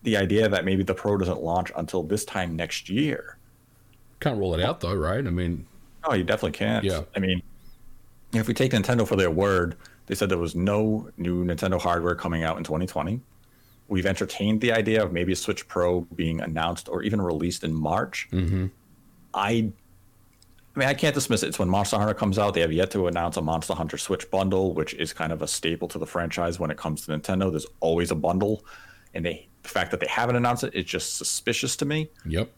the 0.03 0.16
idea 0.16 0.49
that 0.49 0.64
maybe 0.64 0.82
the 0.82 0.94
Pro 0.94 1.16
doesn't 1.16 1.42
launch 1.42 1.72
until 1.76 2.03
this 2.03 2.24
time 2.24 2.57
next 2.57 2.88
year. 2.88 3.38
can't 4.20 4.38
rule 4.38 4.55
it 4.55 4.62
out 4.62 4.80
though, 4.80 4.94
right? 4.94 5.26
I 5.26 5.30
mean, 5.30 5.66
Oh, 6.05 6.14
you 6.14 6.24
definitely 6.24 6.57
can't. 6.57 6.84
Yeah. 6.84 7.03
I 7.14 7.18
mean, 7.18 7.42
if 8.32 8.49
we 8.49 8.55
take 8.55 8.72
Nintendo 8.72 9.07
for 9.07 9.16
their 9.16 9.30
word, 9.30 9.76
they 10.07 10.14
said 10.14 10.28
there 10.28 10.38
was 10.38 10.55
no 10.55 11.11
new 11.16 11.44
Nintendo 11.44 11.80
hardware 11.80 12.14
coming 12.14 12.44
out 12.44 12.57
in 12.57 12.64
2020. 12.64 13.20
We've 13.88 14.07
entertained 14.07 14.61
the 14.61 14.72
idea 14.72 15.03
of 15.03 15.12
maybe 15.12 15.32
a 15.32 15.36
Switch 15.36 15.66
Pro 15.66 16.03
being 16.14 16.40
announced 16.40 16.88
or 16.88 17.03
even 17.03 17.20
released 17.20 17.64
in 17.64 17.74
March. 17.74 18.28
mm-hmm. 18.32 18.66
I, 19.34 19.70
I 20.74 20.78
mean, 20.78 20.88
I 20.88 20.94
can't 20.94 21.14
dismiss 21.14 21.42
it. 21.42 21.49
It's 21.49 21.59
when 21.59 21.68
Monster 21.68 21.99
Hunter 21.99 22.14
comes 22.14 22.38
out. 22.38 22.55
They 22.55 22.61
have 22.61 22.72
yet 22.72 22.90
to 22.92 23.07
announce 23.09 23.36
a 23.36 23.42
Monster 23.42 23.74
Hunter 23.74 23.99
Switch 23.99 24.30
bundle, 24.30 24.74
which 24.74 24.94
is 24.94 25.12
kind 25.12 25.32
of 25.32 25.42
a 25.42 25.49
staple 25.49 25.88
to 25.88 25.99
the 25.99 26.07
franchise 26.07 26.59
when 26.59 26.70
it 26.70 26.76
comes 26.76 27.05
to 27.05 27.12
Nintendo. 27.12 27.51
There's 27.51 27.66
always 27.80 28.11
a 28.11 28.14
bundle, 28.14 28.64
and 29.12 29.24
they 29.24 29.47
the 29.62 29.68
fact 29.68 29.90
that 29.90 30.00
they 30.00 30.06
haven't 30.09 30.36
announced 30.36 30.64
it 30.64 30.74
is 30.74 30.84
just 30.84 31.16
suspicious 31.16 31.76
to 31.76 31.84
me. 31.84 32.09
yep, 32.24 32.50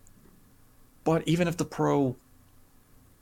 But 1.05 1.27
even 1.27 1.49
if 1.49 1.57
the 1.57 1.65
Pro, 1.65 2.17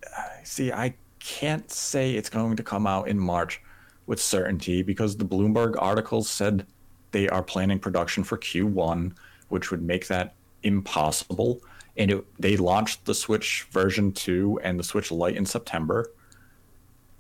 uh, 0.05 0.23
see, 0.45 0.73
I 0.73 0.95
can't 1.21 1.71
say 1.71 2.15
it's 2.15 2.31
going 2.31 2.57
to 2.57 2.63
come 2.63 2.87
out 2.87 3.09
in 3.09 3.19
March 3.19 3.61
with 4.07 4.21
certainty 4.21 4.83
because 4.83 5.17
the 5.17 5.25
Bloomberg 5.25 5.75
articles 5.79 6.29
said 6.29 6.67
they 7.13 7.29
are 7.29 7.43
planning 7.43 7.79
production 7.79 8.25
for 8.25 8.39
Q1, 8.39 9.13
which 9.49 9.71
would 9.71 9.83
make 9.83 10.09
that 10.09 10.35
impossible. 10.63 11.61
And 11.97 12.11
it, 12.11 12.25
they 12.41 12.57
launched 12.57 13.05
the 13.05 13.15
Switch 13.15 13.67
version 13.71 14.13
2 14.13 14.61
and 14.63 14.79
the 14.79 14.85
Switch 14.85 15.11
Lite 15.11 15.37
in 15.37 15.47
September. 15.47 16.11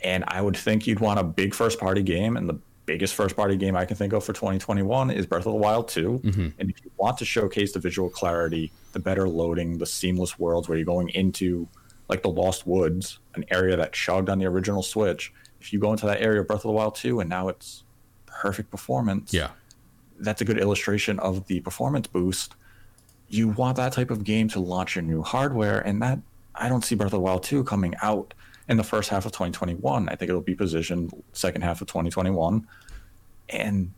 And 0.00 0.24
I 0.28 0.40
would 0.40 0.56
think 0.56 0.86
you'd 0.86 1.00
want 1.00 1.18
a 1.18 1.24
big 1.24 1.54
first 1.54 1.80
party 1.80 2.02
game. 2.02 2.36
And 2.36 2.48
the 2.48 2.58
biggest 2.88 3.14
first 3.14 3.36
party 3.36 3.56
game 3.56 3.76
I 3.76 3.84
can 3.84 3.96
think 3.96 4.12
of 4.14 4.24
for 4.24 4.32
2021 4.32 5.10
is 5.10 5.26
Breath 5.26 5.46
of 5.46 5.52
the 5.52 5.58
Wild 5.58 5.88
2. 5.88 6.20
Mhm. 6.24 6.52
And 6.58 6.70
if 6.70 6.82
you 6.82 6.90
want 6.96 7.18
to 7.18 7.24
showcase 7.26 7.72
the 7.72 7.78
visual 7.78 8.08
clarity, 8.08 8.72
the 8.94 8.98
better 8.98 9.28
loading, 9.28 9.76
the 9.76 9.86
seamless 9.86 10.38
worlds 10.38 10.68
where 10.68 10.78
you're 10.78 10.86
going 10.86 11.10
into 11.10 11.68
like 12.08 12.22
the 12.22 12.30
Lost 12.30 12.66
Woods, 12.66 13.18
an 13.34 13.44
area 13.50 13.76
that 13.76 13.92
chugged 13.92 14.30
on 14.30 14.38
the 14.38 14.46
original 14.46 14.82
Switch, 14.82 15.30
if 15.60 15.72
you 15.72 15.78
go 15.78 15.92
into 15.92 16.06
that 16.06 16.22
area 16.22 16.40
of 16.40 16.46
Breath 16.46 16.60
of 16.60 16.70
the 16.70 16.72
Wild 16.72 16.94
2 16.94 17.20
and 17.20 17.28
now 17.28 17.48
it's 17.48 17.84
perfect 18.24 18.70
performance, 18.70 19.34
yeah, 19.34 19.50
that's 20.18 20.40
a 20.40 20.44
good 20.46 20.58
illustration 20.58 21.18
of 21.20 21.46
the 21.46 21.60
performance 21.60 22.06
boost. 22.06 22.54
You 23.28 23.48
want 23.48 23.76
that 23.76 23.92
type 23.92 24.10
of 24.10 24.24
game 24.24 24.48
to 24.48 24.60
launch 24.60 24.96
your 24.96 25.02
new 25.02 25.22
hardware, 25.22 25.80
and 25.80 26.00
that 26.00 26.20
I 26.54 26.70
don't 26.70 26.82
see 26.82 26.94
Breath 26.94 27.08
of 27.08 27.18
the 27.20 27.20
Wild 27.20 27.42
2 27.42 27.62
coming 27.64 27.94
out 28.00 28.32
in 28.68 28.76
the 28.76 28.84
first 28.84 29.10
half 29.10 29.26
of 29.26 29.32
2021. 29.32 30.08
I 30.08 30.14
think 30.14 30.28
it'll 30.28 30.40
be 30.40 30.54
positioned 30.54 31.12
second 31.32 31.62
half 31.62 31.80
of 31.80 31.88
2021. 31.88 32.66
And 33.48 33.92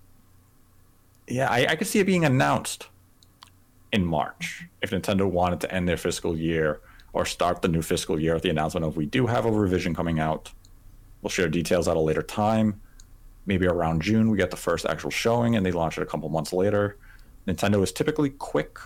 yeah, 1.27 1.51
I, 1.51 1.67
I 1.71 1.77
could 1.77 1.87
see 1.87 1.99
it 1.99 2.05
being 2.05 2.25
announced 2.25 2.89
in 3.93 4.05
March 4.05 4.65
if 4.83 4.91
Nintendo 4.91 5.29
wanted 5.29 5.61
to 5.61 5.75
end 5.75 5.89
their 5.89 5.97
fiscal 5.97 6.37
year 6.37 6.81
or 7.13 7.25
start 7.25 7.63
the 7.63 7.69
new 7.69 7.83
fiscal 7.83 8.21
year 8.21 8.35
with 8.35 8.45
the 8.45 8.51
announcement 8.51 8.87
of 8.87 8.97
we 8.97 9.07
do 9.07 9.27
have 9.27 9.45
a 9.45 9.51
revision 9.51 9.95
coming 9.95 10.21
out. 10.21 10.53
We'll 11.23 11.31
share 11.31 11.49
details 11.49 11.89
at 11.89 11.97
a 11.97 12.01
later 12.01 12.23
time 12.23 12.81
maybe 13.47 13.67
around 13.67 14.03
June 14.03 14.31
we 14.31 14.37
get 14.37 14.51
the 14.51 14.57
first 14.57 14.87
actual 14.87 15.11
showing 15.11 15.57
and 15.57 15.65
they 15.65 15.73
launch 15.73 15.99
it 15.99 16.03
a 16.03 16.07
couple 16.07 16.29
months 16.29 16.53
later. 16.53 16.97
Nintendo 17.47 17.83
is 17.83 17.91
typically 17.93 18.31
quick 18.31 18.79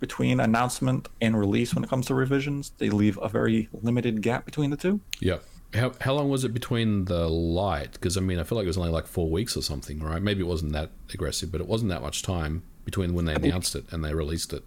between 0.00 0.40
announcement 0.40 1.08
and 1.20 1.38
release 1.38 1.74
when 1.74 1.84
it 1.84 1.90
comes 1.90 2.06
to 2.06 2.14
revisions. 2.14 2.72
They 2.78 2.90
leave 2.90 3.18
a 3.22 3.28
very 3.28 3.68
limited 3.82 4.20
gap 4.22 4.44
between 4.44 4.70
the 4.70 4.76
two. 4.76 5.00
Yeah. 5.20 5.38
How 5.72 5.92
how 6.00 6.14
long 6.14 6.28
was 6.28 6.44
it 6.44 6.52
between 6.54 7.06
the 7.06 7.28
Lite? 7.28 7.92
Because 7.92 8.16
I 8.16 8.20
mean, 8.20 8.38
I 8.38 8.44
feel 8.44 8.56
like 8.56 8.64
it 8.64 8.68
was 8.68 8.78
only 8.78 8.90
like 8.90 9.06
four 9.06 9.28
weeks 9.28 9.56
or 9.56 9.62
something, 9.62 10.00
right? 10.00 10.22
Maybe 10.22 10.40
it 10.40 10.46
wasn't 10.46 10.72
that 10.72 10.90
aggressive, 11.12 11.50
but 11.50 11.60
it 11.60 11.66
wasn't 11.66 11.90
that 11.90 12.00
much 12.02 12.22
time 12.22 12.62
between 12.84 13.14
when 13.14 13.24
they 13.24 13.34
announced 13.34 13.74
it 13.74 13.84
and 13.90 14.04
they 14.04 14.14
released 14.14 14.52
it. 14.52 14.62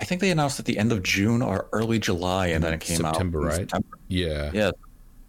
I 0.00 0.04
think 0.04 0.20
they 0.20 0.30
announced 0.30 0.58
at 0.58 0.64
the 0.64 0.76
end 0.76 0.90
of 0.90 1.04
June 1.04 1.40
or 1.40 1.68
early 1.72 2.00
July 2.00 2.48
and 2.48 2.64
then 2.64 2.72
it 2.74 2.80
came 2.80 2.96
September, 2.96 3.42
out 3.42 3.44
right? 3.46 3.54
September. 3.58 3.98
Yeah, 4.08 4.50
Yeah. 4.52 4.70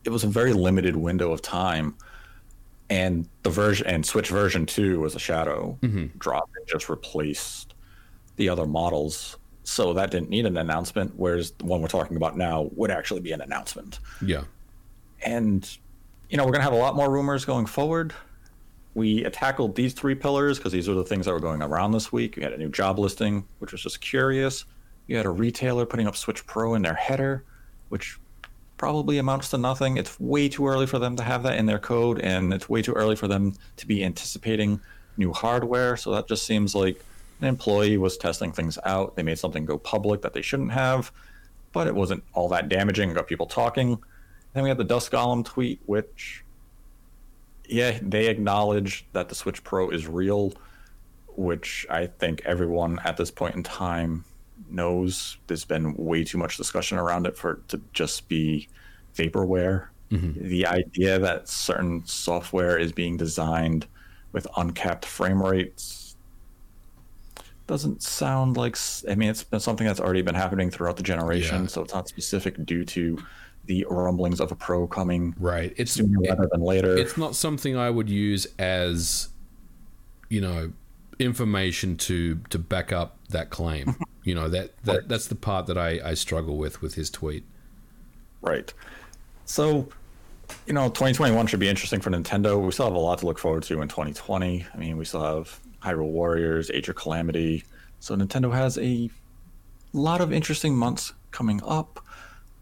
It 0.06 0.10
was 0.10 0.24
a 0.24 0.28
very 0.28 0.54
limited 0.54 0.96
window 0.96 1.32
of 1.32 1.42
time. 1.44 1.96
And 2.90 3.28
the 3.44 3.50
version 3.52 3.86
and 3.88 4.04
Switch 4.06 4.30
version 4.30 4.66
2 4.66 5.00
was 5.00 5.16
a 5.16 5.20
shadow 5.20 5.78
Mhm. 5.82 6.18
drop. 6.18 6.50
It 6.62 6.68
just 6.68 6.90
replaced 6.90 7.75
the 8.36 8.50
other 8.50 8.66
models. 8.66 9.38
So 9.64 9.94
that 9.94 10.12
didn't 10.12 10.30
need 10.30 10.46
an 10.46 10.58
announcement, 10.58 11.14
whereas 11.16 11.52
the 11.52 11.66
one 11.66 11.82
we're 11.82 11.88
talking 11.88 12.18
about 12.18 12.38
now 12.38 12.70
would 12.76 12.92
actually 12.92 13.22
be 13.22 13.32
an 13.32 13.42
announcement. 13.42 14.00
yeah, 14.22 14.44
And, 15.24 15.68
you 16.30 16.38
know, 16.38 16.44
we're 16.44 16.52
going 16.52 16.60
to 16.60 16.66
have 16.66 16.74
a 16.74 16.78
lot 16.78 16.96
more 16.96 17.10
rumors 17.10 17.46
going 17.46 17.66
forward. 17.66 18.14
We 18.94 19.24
tackled 19.24 19.76
these 19.76 19.94
three 19.94 20.16
pillars 20.16 20.58
because 20.58 20.72
these 20.72 20.88
are 20.88 20.94
the 20.94 21.04
things 21.04 21.26
that 21.26 21.34
were 21.34 21.40
going 21.40 21.62
around 21.62 21.92
this 21.92 22.12
week. 22.12 22.38
We 22.38 22.44
had 22.44 22.54
a 22.54 22.58
new 22.58 22.70
job 22.70 23.00
listing, 23.00 23.46
which 23.60 23.72
was 23.72 23.82
just 23.82 24.02
curious. 24.02 24.66
You 25.08 25.18
had 25.18 25.26
a 25.26 25.32
retailer 25.32 25.86
putting 25.86 26.08
up 26.08 26.16
Switch 26.16 26.46
Pro 26.46 26.76
in 26.76 26.82
their 26.82 26.94
header, 26.94 27.44
which 27.90 28.20
probably 28.78 29.18
amounts 29.18 29.50
to 29.50 29.58
nothing. 29.58 29.98
It's 29.98 30.20
way 30.20 30.48
too 30.48 30.68
early 30.68 30.86
for 30.86 31.00
them 31.00 31.16
to 31.16 31.24
have 31.24 31.44
that 31.44 31.58
in 31.58 31.66
their 31.66 31.80
code, 31.80 32.20
and 32.20 32.54
it's 32.54 32.70
way 32.70 32.82
too 32.82 32.94
early 32.94 33.16
for 33.16 33.28
them 33.28 33.54
to 33.78 33.88
be 33.88 34.04
anticipating 34.04 34.80
new 35.18 35.34
hardware. 35.34 35.98
So 35.98 36.12
that 36.12 36.28
just 36.28 36.46
seems 36.46 36.76
like 36.76 37.04
an 37.42 37.48
employee 37.48 37.98
was 37.98 38.18
testing 38.18 38.52
things 38.52 38.78
out. 38.86 39.16
They 39.16 39.24
made 39.24 39.40
something 39.40 39.66
go 39.66 39.78
public 39.78 40.22
that 40.22 40.34
they 40.34 40.42
shouldn't 40.42 40.72
have, 40.72 41.12
but 41.74 41.88
it 41.88 41.96
wasn't 41.96 42.24
all 42.34 42.48
that 42.50 42.70
damaging. 42.70 43.10
It 43.10 43.16
got 43.16 43.28
people 43.28 43.46
talking. 43.46 43.98
Then 44.54 44.64
we 44.64 44.70
had 44.70 44.78
the 44.78 44.86
Dusk 44.86 45.12
Golem 45.12 45.44
tweet, 45.44 45.82
which, 45.86 46.44
yeah, 47.68 48.00
they 48.02 48.28
acknowledge 48.28 49.06
that 49.12 49.28
the 49.28 49.36
Switch 49.36 49.64
Pro 49.64 49.90
is 49.90 50.08
real, 50.08 50.54
which 51.36 51.86
I 51.90 52.08
think 52.08 52.42
everyone 52.46 53.00
at 53.04 53.18
this 53.18 53.32
point 53.32 53.56
in 53.56 53.64
time 53.64 54.24
knows. 54.70 55.38
There's 55.48 55.66
been 55.66 55.94
way 55.96 56.24
too 56.24 56.38
much 56.38 56.56
discussion 56.56 56.98
around 56.98 57.28
it 57.28 57.38
for 57.38 57.52
it 57.52 57.68
to 57.70 57.82
just 57.92 58.30
be 58.30 58.70
vaporware. 59.14 59.88
Mm-hmm. 60.12 60.48
The 60.48 60.68
idea 60.68 61.20
that 61.20 61.50
certain 61.50 62.06
software 62.06 62.78
is 62.78 62.94
being 62.94 63.18
designed 63.18 63.88
with 64.32 64.48
uncapped 64.56 65.06
frame 65.06 65.44
rates 65.44 66.05
doesn't 67.68 68.02
sound 68.04 68.58
like. 68.58 68.78
i 69.10 69.16
mean, 69.16 69.30
it's 69.30 69.44
been 69.44 69.60
something 69.60 69.86
that's 69.88 70.00
already 70.00 70.22
been 70.22 70.36
happening 70.36 70.70
throughout 70.70 70.98
the 70.98 71.04
generation, 71.04 71.62
Yeah. 71.62 71.68
so 71.68 71.82
it's 71.82 71.94
not 71.94 72.08
specific 72.08 72.64
due 72.66 72.86
to 72.86 73.18
the 73.66 73.86
rumblings 73.90 74.40
of 74.40 74.52
a 74.52 74.56
pro 74.56 74.86
coming 74.88 75.34
right. 75.40 75.74
It's 75.78 75.94
sooner 75.94 76.20
rather 76.20 76.48
than 76.52 76.62
later. 76.62 76.96
it's 76.96 77.18
not 77.18 77.36
something 77.36 77.76
I 77.76 77.90
would 77.90 78.10
use 78.10 78.46
as, 78.60 79.30
you 80.30 80.40
know, 80.42 80.72
information 81.18 81.96
to 81.98 82.36
to 82.50 82.60
back 82.60 82.92
up 82.92 83.18
that 83.30 83.50
claim. 83.50 83.96
you 84.24 84.36
know 84.36 84.50
that 84.50 84.74
that 84.84 85.08
that's 85.10 85.28
the 85.28 85.36
part 85.36 85.66
that 85.68 85.78
I 85.78 86.00
I 86.04 86.14
struggle 86.14 86.58
with 86.58 86.82
with 86.84 86.94
his 86.96 87.10
tweet. 87.10 87.44
Right. 88.42 88.72
So, 89.46 89.90
you 90.68 90.74
know, 90.74 90.88
2021 90.90 91.48
should 91.48 91.60
be 91.60 91.68
interesting 91.70 92.02
for 92.02 92.12
Nintendo. 92.12 92.64
We 92.64 92.72
still 92.72 92.86
have 92.86 92.94
a 92.96 93.00
lot 93.00 93.20
to 93.20 93.26
look 93.26 93.40
forward 93.40 93.64
to 93.64 93.82
in 93.82 93.88
2020. 93.88 94.66
I 94.72 94.78
mean, 94.78 94.98
we 94.98 95.06
still 95.06 95.24
have 95.24 95.60
Hyrule 95.86 96.10
Warriors, 96.10 96.72
Age 96.72 96.90
of 96.90 96.96
Calamity. 96.96 97.64
So, 98.00 98.16
Nintendo 98.16 98.52
has 98.52 98.78
a 98.78 99.10
lot 99.94 100.22
of 100.22 100.34
interesting 100.34 100.76
months 100.76 101.14
coming 101.32 101.62
up. 101.66 102.04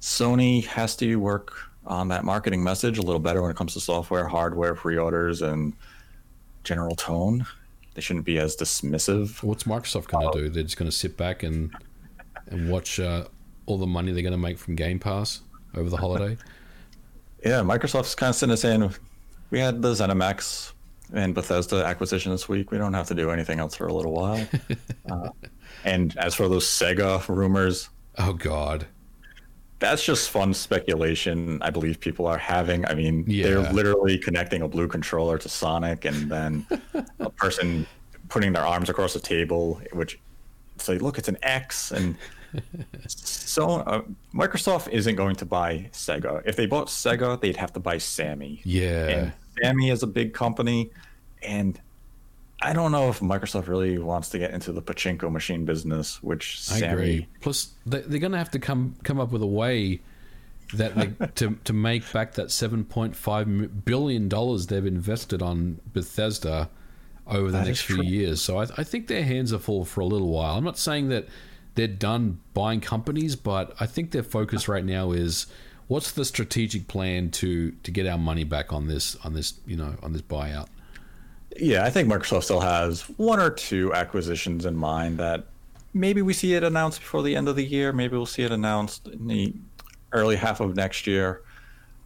Sony 0.01 0.65
has 0.65 0.95
to 0.97 1.15
work 1.15 1.53
on 1.85 2.07
that 2.09 2.23
marketing 2.23 2.63
message 2.63 2.97
a 2.97 3.01
little 3.01 3.19
better 3.19 3.41
when 3.41 3.51
it 3.51 3.57
comes 3.57 3.73
to 3.73 3.79
software, 3.79 4.27
hardware, 4.27 4.75
pre 4.75 4.97
orders, 4.97 5.41
and 5.41 5.73
general 6.63 6.95
tone. 6.95 7.45
they 7.93 8.01
shouldn't 8.01 8.25
be 8.25 8.37
as 8.37 8.55
dismissive. 8.55 9.43
What's 9.43 9.63
Microsoft 9.63 10.07
going 10.07 10.31
to 10.31 10.43
do? 10.43 10.49
They're 10.49 10.63
just 10.63 10.77
going 10.77 10.89
to 10.89 10.95
sit 10.95 11.17
back 11.17 11.43
and 11.43 11.73
and 12.47 12.69
watch 12.69 12.99
uh, 12.99 13.25
all 13.65 13.77
the 13.77 13.87
money 13.87 14.11
they're 14.11 14.21
going 14.21 14.33
to 14.33 14.37
make 14.37 14.57
from 14.57 14.75
Game 14.75 14.99
Pass 14.99 15.41
over 15.75 15.89
the 15.89 15.97
holiday. 15.97 16.37
Yeah, 17.45 17.59
Microsoft's 17.59 18.15
kind 18.15 18.29
of 18.29 18.35
sitting 18.37 18.51
there 18.51 18.57
saying, 18.57 18.95
we 19.49 19.59
had 19.59 19.81
the 19.81 19.91
ZeniMax 19.91 20.72
and 21.13 21.33
Bethesda 21.33 21.85
acquisition 21.85 22.31
this 22.31 22.49
week. 22.49 22.71
We 22.71 22.77
don't 22.77 22.93
have 22.93 23.07
to 23.07 23.15
do 23.15 23.29
anything 23.29 23.59
else 23.59 23.75
for 23.75 23.87
a 23.87 23.93
little 23.93 24.11
while. 24.11 24.45
uh, 25.09 25.29
and 25.83 26.15
as 26.17 26.35
for 26.35 26.49
those 26.49 26.65
Sega 26.65 27.27
rumors, 27.27 27.89
oh 28.17 28.33
god, 28.33 28.87
that's 29.79 30.03
just 30.03 30.29
fun 30.29 30.53
speculation. 30.53 31.61
I 31.61 31.69
believe 31.69 31.99
people 31.99 32.25
are 32.25 32.37
having. 32.37 32.85
I 32.85 32.93
mean, 32.93 33.25
yeah. 33.27 33.47
they're 33.47 33.73
literally 33.73 34.17
connecting 34.17 34.61
a 34.61 34.67
blue 34.67 34.87
controller 34.87 35.37
to 35.37 35.49
Sonic, 35.49 36.05
and 36.05 36.31
then 36.31 36.65
a 37.19 37.29
person 37.37 37.85
putting 38.29 38.53
their 38.53 38.65
arms 38.65 38.89
across 38.89 39.13
the 39.13 39.19
table, 39.19 39.81
which 39.91 40.19
say, 40.77 40.97
"Look, 40.97 41.17
it's 41.17 41.27
an 41.27 41.37
X," 41.43 41.91
and 41.91 42.15
so 43.07 43.81
uh, 43.81 44.01
Microsoft 44.33 44.89
isn't 44.89 45.15
going 45.15 45.35
to 45.35 45.45
buy 45.45 45.89
Sega. 45.91 46.41
If 46.45 46.55
they 46.55 46.65
bought 46.65 46.87
Sega, 46.87 47.39
they'd 47.39 47.57
have 47.57 47.73
to 47.73 47.79
buy 47.79 47.97
Sammy. 47.97 48.61
Yeah, 48.63 49.07
and 49.07 49.33
Sammy 49.61 49.89
is 49.89 50.03
a 50.03 50.07
big 50.07 50.33
company, 50.33 50.91
and 51.41 51.79
I 52.61 52.73
don't 52.73 52.91
know 52.91 53.09
if 53.09 53.19
Microsoft 53.19 53.67
really 53.67 53.97
wants 53.97 54.29
to 54.29 54.39
get 54.39 54.51
into 54.51 54.71
the 54.71 54.81
pachinko 54.81 55.31
machine 55.31 55.65
business. 55.65 56.21
Which 56.23 56.61
Sammy... 56.61 56.87
I 56.87 56.91
agree. 56.91 57.27
Plus, 57.41 57.69
they're 57.85 58.01
going 58.01 58.31
to 58.31 58.37
have 58.37 58.51
to 58.51 58.59
come 58.59 58.95
come 59.03 59.19
up 59.19 59.31
with 59.31 59.41
a 59.41 59.47
way 59.47 60.01
that 60.73 60.95
they, 60.95 61.27
to 61.35 61.57
to 61.63 61.73
make 61.73 62.11
back 62.11 62.33
that 62.33 62.51
seven 62.51 62.83
point 62.85 63.15
five 63.15 63.85
billion 63.85 64.29
dollars 64.29 64.67
they've 64.67 64.85
invested 64.85 65.41
on 65.41 65.79
Bethesda 65.93 66.69
over 67.27 67.51
the 67.51 67.59
that 67.59 67.67
next 67.67 67.81
few 67.81 68.01
years. 68.03 68.41
So 68.41 68.59
I, 68.59 68.63
I 68.77 68.83
think 68.83 69.07
their 69.07 69.23
hands 69.23 69.53
are 69.53 69.59
full 69.59 69.85
for 69.85 70.01
a 70.01 70.05
little 70.05 70.29
while. 70.29 70.57
I'm 70.57 70.63
not 70.63 70.77
saying 70.77 71.09
that 71.09 71.27
they're 71.75 71.87
done 71.87 72.39
buying 72.53 72.81
companies, 72.81 73.35
but 73.35 73.75
I 73.79 73.85
think 73.85 74.11
their 74.11 74.23
focus 74.23 74.67
right 74.67 74.85
now 74.85 75.11
is 75.11 75.47
what's 75.87 76.11
the 76.11 76.25
strategic 76.25 76.87
plan 76.87 77.29
to 77.31 77.71
to 77.71 77.91
get 77.91 78.07
our 78.07 78.17
money 78.17 78.43
back 78.43 78.73
on 78.73 78.87
this 78.87 79.15
on 79.23 79.33
this 79.33 79.55
you 79.65 79.75
know 79.75 79.95
on 80.01 80.13
this 80.13 80.21
buyout. 80.21 80.67
Yeah, 81.57 81.85
I 81.85 81.89
think 81.89 82.09
Microsoft 82.09 82.45
still 82.45 82.61
has 82.61 83.01
one 83.17 83.39
or 83.39 83.51
two 83.51 83.93
acquisitions 83.93 84.65
in 84.65 84.75
mind 84.75 85.19
that 85.19 85.45
maybe 85.93 86.21
we 86.21 86.33
see 86.33 86.55
it 86.55 86.63
announced 86.63 86.99
before 86.99 87.21
the 87.21 87.35
end 87.35 87.47
of 87.47 87.55
the 87.55 87.63
year. 87.63 87.93
Maybe 87.93 88.17
we'll 88.17 88.25
see 88.25 88.43
it 88.43 88.51
announced 88.51 89.07
in 89.07 89.27
the 89.27 89.53
early 90.11 90.35
half 90.35 90.59
of 90.59 90.75
next 90.75 91.05
year. 91.05 91.41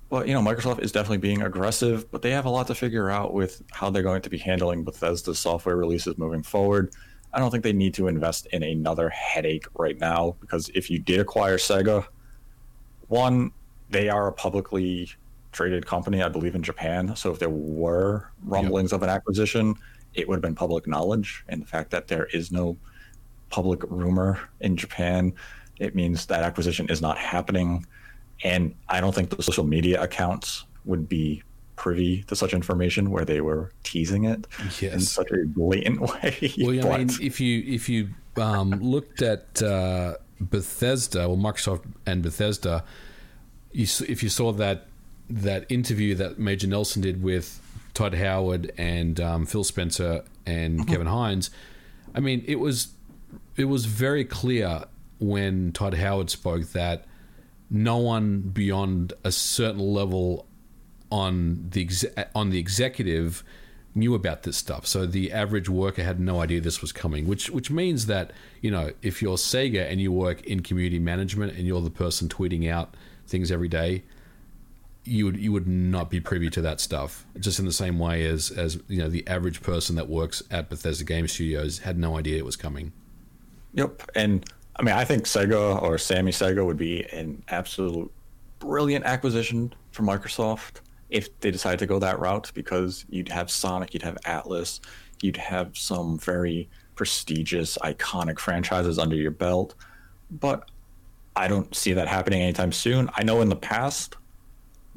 But 0.09 0.27
you 0.27 0.33
know, 0.33 0.41
Microsoft 0.41 0.79
is 0.79 0.91
definitely 0.91 1.17
being 1.17 1.41
aggressive, 1.41 2.09
but 2.11 2.21
they 2.21 2.31
have 2.31 2.45
a 2.45 2.49
lot 2.49 2.67
to 2.67 2.75
figure 2.75 3.09
out 3.09 3.33
with 3.33 3.61
how 3.71 3.89
they're 3.89 4.03
going 4.03 4.21
to 4.21 4.29
be 4.29 4.37
handling 4.37 4.83
Bethesda 4.83 5.35
software 5.35 5.75
releases 5.75 6.17
moving 6.17 6.43
forward. 6.43 6.93
I 7.33 7.39
don't 7.39 7.51
think 7.51 7.63
they 7.63 7.73
need 7.73 7.93
to 7.95 8.07
invest 8.07 8.47
in 8.47 8.63
another 8.63 9.09
headache 9.09 9.65
right 9.77 9.99
now 9.99 10.35
because 10.39 10.69
if 10.73 10.89
you 10.89 10.99
did 10.99 11.19
acquire 11.19 11.57
Sega, 11.57 12.05
one, 13.09 13.51
they 13.89 14.09
are 14.09 14.27
a 14.27 14.33
publicly 14.33 15.11
traded 15.51 15.85
company, 15.85 16.21
I 16.21 16.29
believe, 16.29 16.55
in 16.55 16.63
Japan. 16.63 17.15
So 17.15 17.31
if 17.31 17.39
there 17.39 17.49
were 17.49 18.29
rumblings 18.43 18.91
yep. 18.91 18.97
of 18.97 19.03
an 19.03 19.09
acquisition, 19.09 19.75
it 20.13 20.27
would 20.27 20.35
have 20.35 20.41
been 20.41 20.55
public 20.55 20.87
knowledge. 20.87 21.43
And 21.47 21.61
the 21.61 21.65
fact 21.65 21.91
that 21.91 22.07
there 22.07 22.25
is 22.25 22.51
no 22.51 22.77
public 23.49 23.81
rumor 23.89 24.39
in 24.59 24.75
Japan, 24.75 25.33
it 25.79 25.95
means 25.95 26.25
that 26.27 26.43
acquisition 26.43 26.89
is 26.89 27.01
not 27.01 27.17
happening. 27.17 27.85
And 28.43 28.75
I 28.89 29.01
don't 29.01 29.15
think 29.15 29.29
the 29.29 29.41
social 29.41 29.63
media 29.63 30.01
accounts 30.01 30.65
would 30.85 31.07
be 31.07 31.43
privy 31.75 32.23
to 32.23 32.35
such 32.35 32.53
information 32.53 33.09
where 33.11 33.23
they 33.23 33.39
were 33.39 33.71
teasing 33.83 34.25
it 34.25 34.47
yes. 34.81 34.93
in 34.93 34.99
such 34.99 35.31
a 35.31 35.45
blatant 35.45 36.01
way. 36.01 36.53
Well, 36.59 36.73
yeah, 36.73 36.87
I 36.87 36.97
mean, 36.97 37.09
if 37.21 37.39
you 37.39 37.63
if 37.65 37.87
you 37.87 38.09
um, 38.35 38.71
looked 38.81 39.21
at 39.21 39.61
uh, 39.61 40.15
Bethesda, 40.41 41.29
well, 41.29 41.37
Microsoft 41.37 41.85
and 42.05 42.21
Bethesda, 42.21 42.83
you, 43.71 43.85
if 44.07 44.23
you 44.23 44.29
saw 44.29 44.51
that 44.53 44.87
that 45.29 45.65
interview 45.69 46.15
that 46.15 46.39
Major 46.39 46.67
Nelson 46.67 47.01
did 47.01 47.21
with 47.21 47.61
Todd 47.93 48.13
Howard 48.13 48.71
and 48.77 49.19
um, 49.19 49.45
Phil 49.45 49.63
Spencer 49.63 50.23
and 50.45 50.79
mm-hmm. 50.79 50.89
Kevin 50.89 51.07
Hines, 51.07 51.49
I 52.15 52.19
mean, 52.19 52.43
it 52.47 52.59
was 52.59 52.89
it 53.55 53.65
was 53.65 53.85
very 53.85 54.23
clear 54.23 54.85
when 55.19 55.71
Todd 55.71 55.95
Howard 55.95 56.29
spoke 56.29 56.67
that 56.69 57.05
no 57.69 57.97
one 57.97 58.39
beyond 58.41 59.13
a 59.23 59.31
certain 59.31 59.79
level 59.79 60.47
on 61.11 61.67
the 61.69 61.81
ex- 61.81 62.05
on 62.35 62.49
the 62.49 62.59
executive 62.59 63.43
knew 63.95 64.13
about 64.13 64.43
this 64.43 64.55
stuff. 64.55 64.85
So 64.85 65.05
the 65.05 65.31
average 65.31 65.67
worker 65.67 66.03
had 66.03 66.19
no 66.19 66.39
idea 66.39 66.61
this 66.61 66.81
was 66.81 66.91
coming, 66.91 67.27
which 67.27 67.49
which 67.49 67.71
means 67.71 68.05
that 68.05 68.31
you 68.61 68.71
know 68.71 68.91
if 69.01 69.21
you're 69.21 69.37
Sega 69.37 69.89
and 69.89 69.99
you 69.99 70.11
work 70.11 70.41
in 70.45 70.61
community 70.61 70.99
management 70.99 71.57
and 71.57 71.65
you're 71.65 71.81
the 71.81 71.89
person 71.89 72.29
tweeting 72.29 72.69
out 72.69 72.95
things 73.27 73.51
every 73.51 73.67
day, 73.67 74.03
you 75.03 75.25
would 75.25 75.37
you 75.37 75.51
would 75.51 75.67
not 75.67 76.09
be 76.09 76.19
privy 76.19 76.49
to 76.49 76.61
that 76.61 76.81
stuff. 76.81 77.25
Just 77.39 77.59
in 77.59 77.65
the 77.65 77.73
same 77.73 77.97
way 77.97 78.25
as 78.25 78.51
as 78.51 78.79
you 78.87 78.99
know 78.99 79.09
the 79.09 79.25
average 79.27 79.61
person 79.61 79.95
that 79.95 80.09
works 80.09 80.43
at 80.51 80.69
Bethesda 80.69 81.03
Game 81.03 81.27
Studios 81.27 81.79
had 81.79 81.97
no 81.97 82.17
idea 82.17 82.37
it 82.37 82.45
was 82.45 82.55
coming. 82.55 82.91
Yep, 83.73 84.11
and 84.15 84.45
I 84.75 84.83
mean 84.83 84.95
I 84.95 85.05
think 85.05 85.23
Sega 85.23 85.81
or 85.81 85.97
Sammy 85.97 86.31
Sega 86.31 86.65
would 86.65 86.77
be 86.77 87.03
an 87.05 87.43
absolute 87.47 88.11
brilliant 88.59 89.05
acquisition 89.05 89.73
for 89.91 90.03
Microsoft 90.03 90.81
if 91.09 91.39
they 91.39 91.51
decided 91.51 91.79
to 91.79 91.85
go 91.85 91.99
that 91.99 92.19
route 92.19 92.51
because 92.53 93.05
you'd 93.09 93.29
have 93.29 93.49
Sonic, 93.49 93.93
you'd 93.93 94.03
have 94.03 94.17
Atlus, 94.25 94.81
you'd 95.21 95.37
have 95.37 95.77
some 95.77 96.19
very 96.19 96.69
prestigious, 96.95 97.77
iconic 97.83 98.39
franchises 98.39 98.99
under 98.99 99.15
your 99.15 99.31
belt. 99.31 99.75
But 100.29 100.69
I 101.37 101.47
don't 101.47 101.73
see 101.75 101.93
that 101.93 102.07
happening 102.07 102.41
anytime 102.41 102.71
soon. 102.71 103.09
I 103.15 103.23
know 103.23 103.41
in 103.41 103.49
the 103.49 103.55
past 103.55 104.15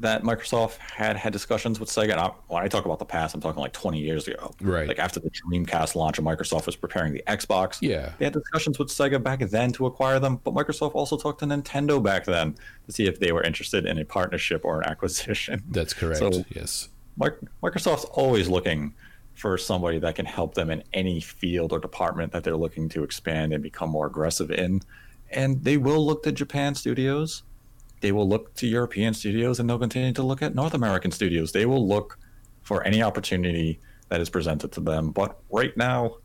that 0.01 0.23
Microsoft 0.23 0.77
had 0.77 1.15
had 1.15 1.31
discussions 1.31 1.79
with 1.79 1.87
Sega. 1.87 2.11
And 2.11 2.19
I, 2.19 2.31
when 2.47 2.63
I 2.63 2.67
talk 2.67 2.85
about 2.85 2.99
the 2.99 3.05
past, 3.05 3.35
I'm 3.35 3.41
talking 3.41 3.61
like 3.61 3.73
20 3.73 3.99
years 3.99 4.27
ago. 4.27 4.51
Right. 4.59 4.87
Like 4.87 4.99
after 4.99 5.19
the 5.19 5.29
Dreamcast 5.29 5.95
launch 5.95 6.17
and 6.17 6.27
Microsoft 6.27 6.65
was 6.65 6.75
preparing 6.75 7.13
the 7.13 7.23
Xbox. 7.27 7.77
Yeah. 7.81 8.13
They 8.17 8.25
had 8.25 8.33
discussions 8.33 8.79
with 8.79 8.89
Sega 8.89 9.21
back 9.21 9.39
then 9.39 9.71
to 9.73 9.85
acquire 9.85 10.19
them, 10.19 10.41
but 10.43 10.53
Microsoft 10.53 10.95
also 10.95 11.17
talked 11.17 11.39
to 11.39 11.45
Nintendo 11.45 12.01
back 12.01 12.25
then 12.25 12.55
to 12.87 12.91
see 12.91 13.05
if 13.05 13.19
they 13.19 13.31
were 13.31 13.43
interested 13.43 13.85
in 13.85 13.99
a 13.99 14.05
partnership 14.05 14.65
or 14.65 14.81
an 14.81 14.89
acquisition. 14.89 15.63
That's 15.69 15.93
correct. 15.93 16.19
So 16.19 16.43
yes. 16.49 16.89
Microsoft's 17.19 18.05
always 18.05 18.49
looking 18.49 18.95
for 19.35 19.57
somebody 19.57 19.99
that 19.99 20.15
can 20.15 20.25
help 20.25 20.55
them 20.55 20.69
in 20.69 20.83
any 20.93 21.19
field 21.19 21.71
or 21.71 21.79
department 21.79 22.31
that 22.31 22.43
they're 22.43 22.57
looking 22.57 22.89
to 22.89 23.03
expand 23.03 23.53
and 23.53 23.61
become 23.61 23.89
more 23.89 24.07
aggressive 24.07 24.51
in. 24.51 24.81
And 25.31 25.63
they 25.63 25.77
will 25.77 26.05
look 26.05 26.23
to 26.23 26.31
Japan 26.31 26.75
studios 26.75 27.43
they 28.01 28.11
will 28.11 28.27
look 28.27 28.53
to 28.55 28.67
European 28.67 29.13
studios 29.13 29.59
and 29.59 29.69
they'll 29.69 29.79
continue 29.79 30.11
to 30.11 30.23
look 30.23 30.41
at 30.41 30.53
North 30.53 30.73
American 30.73 31.11
studios. 31.11 31.51
They 31.51 31.65
will 31.65 31.87
look 31.87 32.17
for 32.63 32.83
any 32.83 33.01
opportunity 33.01 33.79
that 34.09 34.19
is 34.19 34.29
presented 34.29 34.71
to 34.73 34.81
them. 34.81 35.11
But 35.11 35.39
right 35.51 35.75
now, 35.77 36.17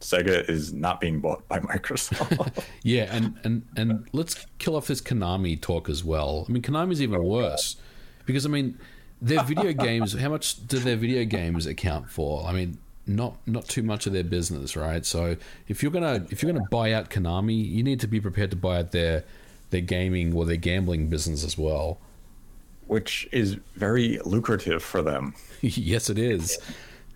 Sega 0.00 0.48
is 0.48 0.74
not 0.74 1.00
being 1.00 1.20
bought 1.20 1.48
by 1.48 1.58
Microsoft. 1.72 2.62
yeah, 2.82 3.08
and, 3.10 3.34
and 3.44 3.62
and 3.76 4.06
let's 4.12 4.46
kill 4.58 4.76
off 4.76 4.86
this 4.86 5.00
Konami 5.00 5.60
talk 5.60 5.88
as 5.88 6.04
well. 6.04 6.44
I 6.48 6.52
mean, 6.52 6.62
Konami's 6.62 7.00
even 7.00 7.24
worse 7.24 7.76
because 8.26 8.44
I 8.44 8.50
mean, 8.50 8.78
their 9.20 9.42
video 9.42 9.72
games. 9.88 10.12
How 10.12 10.28
much 10.28 10.66
do 10.66 10.78
their 10.78 10.96
video 10.96 11.24
games 11.24 11.64
account 11.64 12.10
for? 12.10 12.46
I 12.46 12.52
mean, 12.52 12.76
not 13.06 13.36
not 13.46 13.68
too 13.68 13.82
much 13.82 14.06
of 14.06 14.12
their 14.12 14.24
business, 14.24 14.76
right? 14.76 15.04
So 15.04 15.36
if 15.68 15.82
you're 15.82 15.92
gonna 15.92 16.26
if 16.30 16.42
you're 16.42 16.52
gonna 16.52 16.66
buy 16.70 16.92
out 16.92 17.10
Konami, 17.10 17.68
you 17.68 17.82
need 17.82 18.00
to 18.00 18.06
be 18.06 18.20
prepared 18.20 18.50
to 18.50 18.56
buy 18.56 18.78
out 18.78 18.92
their 18.92 19.24
their 19.70 19.80
gaming 19.80 20.34
or 20.34 20.44
their 20.44 20.56
gambling 20.56 21.08
business 21.08 21.44
as 21.44 21.56
well. 21.56 21.98
Which 22.86 23.28
is 23.32 23.54
very 23.74 24.18
lucrative 24.24 24.82
for 24.82 25.02
them. 25.02 25.34
yes, 25.60 26.08
it 26.08 26.18
is. 26.18 26.58